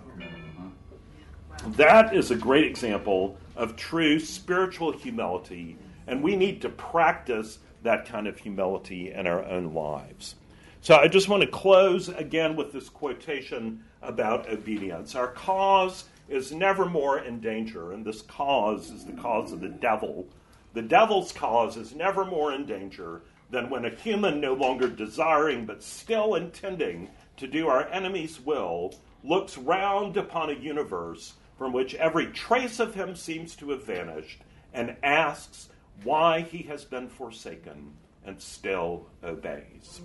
Mm-hmm. 0.21 1.71
That 1.73 2.15
is 2.15 2.31
a 2.31 2.35
great 2.35 2.65
example 2.65 3.37
of 3.55 3.75
true 3.75 4.19
spiritual 4.19 4.91
humility, 4.91 5.77
and 6.07 6.23
we 6.23 6.35
need 6.35 6.61
to 6.61 6.69
practice 6.69 7.59
that 7.83 8.05
kind 8.05 8.27
of 8.27 8.37
humility 8.37 9.11
in 9.11 9.27
our 9.27 9.43
own 9.45 9.73
lives. 9.73 10.35
So 10.81 10.95
I 10.95 11.07
just 11.07 11.29
want 11.29 11.41
to 11.41 11.47
close 11.47 12.09
again 12.09 12.55
with 12.55 12.71
this 12.71 12.89
quotation 12.89 13.83
about 14.01 14.49
obedience. 14.49 15.13
Our 15.15 15.27
cause 15.27 16.05
is 16.27 16.51
never 16.51 16.85
more 16.85 17.19
in 17.19 17.39
danger, 17.39 17.91
and 17.91 18.03
this 18.05 18.21
cause 18.23 18.89
is 18.89 19.05
the 19.05 19.13
cause 19.13 19.51
of 19.51 19.61
the 19.61 19.69
devil. 19.69 20.27
The 20.73 20.81
devil's 20.81 21.31
cause 21.31 21.77
is 21.77 21.93
never 21.93 22.25
more 22.25 22.53
in 22.53 22.65
danger 22.65 23.21
than 23.51 23.69
when 23.69 23.85
a 23.85 23.89
human 23.89 24.39
no 24.39 24.53
longer 24.53 24.87
desiring 24.87 25.65
but 25.65 25.83
still 25.83 26.35
intending 26.35 27.09
to 27.37 27.47
do 27.47 27.67
our 27.67 27.87
enemy's 27.89 28.39
will 28.39 28.95
looks 29.23 29.57
round 29.57 30.17
upon 30.17 30.49
a 30.49 30.53
universe 30.53 31.33
from 31.57 31.73
which 31.73 31.93
every 31.95 32.27
trace 32.27 32.79
of 32.79 32.95
him 32.95 33.15
seems 33.15 33.55
to 33.55 33.69
have 33.69 33.85
vanished 33.85 34.41
and 34.73 34.95
asks 35.03 35.69
why 36.03 36.41
he 36.41 36.63
has 36.63 36.83
been 36.85 37.07
forsaken 37.07 37.93
and 38.25 38.41
still 38.41 39.05
obeys. 39.23 40.01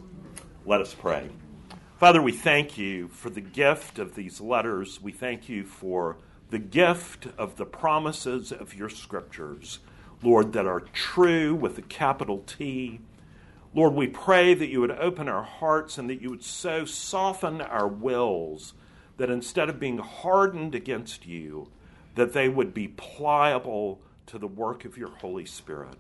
Let 0.64 0.81
us 0.81 0.95
pray. 0.95 1.29
Father, 1.99 2.21
we 2.21 2.33
thank 2.33 2.77
you 2.77 3.09
for 3.09 3.31
the 3.31 3.41
gift 3.41 3.99
of 3.99 4.14
these 4.14 4.41
letters. 4.41 5.01
We 5.01 5.12
thank 5.12 5.49
you 5.49 5.64
for 5.64 6.19
the 6.51 6.59
gift 6.59 7.29
of 7.39 7.57
the 7.57 7.64
promises 7.64 8.53
of 8.53 8.75
your 8.75 8.89
scriptures, 8.89 9.79
Lord, 10.23 10.53
that 10.53 10.67
are 10.67 10.81
true 10.81 11.55
with 11.55 11.79
a 11.79 11.83
capital 11.83 12.43
T. 12.47 13.01
Lord, 13.75 13.95
we 13.95 14.07
pray 14.07 14.55
that 14.55 14.69
you 14.69 14.81
would 14.81 14.91
open 14.91 15.29
our 15.29 15.43
hearts 15.43 15.99
and 15.99 16.09
that 16.11 16.21
you 16.21 16.31
would 16.31 16.45
so 16.45 16.85
soften 16.85 17.61
our 17.61 17.89
wills 17.89 18.75
that 19.17 19.31
instead 19.31 19.69
of 19.69 19.81
being 19.81 19.99
hardened 19.99 20.75
against 20.75 21.27
you, 21.27 21.69
that 22.14 22.33
they 22.33 22.49
would 22.49 22.75
be 22.75 22.89
pliable 22.89 24.01
to 24.27 24.39
the 24.39 24.47
work 24.47 24.85
of 24.85 24.97
your 24.97 25.11
Holy 25.11 25.47
Spirit. 25.47 25.97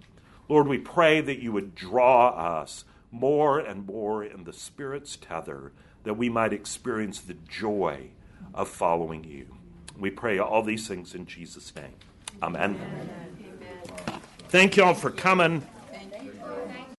Lord, 0.48 0.68
we 0.68 0.78
pray 0.78 1.20
that 1.20 1.40
you 1.40 1.52
would 1.52 1.74
draw 1.74 2.28
us 2.28 2.84
more 3.10 3.58
and 3.58 3.86
more 3.86 4.24
in 4.24 4.44
the 4.44 4.52
Spirit's 4.52 5.16
tether, 5.16 5.72
that 6.04 6.14
we 6.14 6.28
might 6.28 6.52
experience 6.52 7.20
the 7.20 7.36
joy 7.48 8.10
of 8.54 8.68
following 8.68 9.24
you. 9.24 9.56
We 9.98 10.10
pray 10.10 10.38
all 10.38 10.62
these 10.62 10.86
things 10.86 11.14
in 11.14 11.26
Jesus' 11.26 11.74
name. 11.74 11.94
Amen. 12.42 12.78
Amen. 12.80 14.20
Thank 14.48 14.76
you 14.76 14.84
all 14.84 14.94
for 14.94 15.10
coming. 15.10 15.66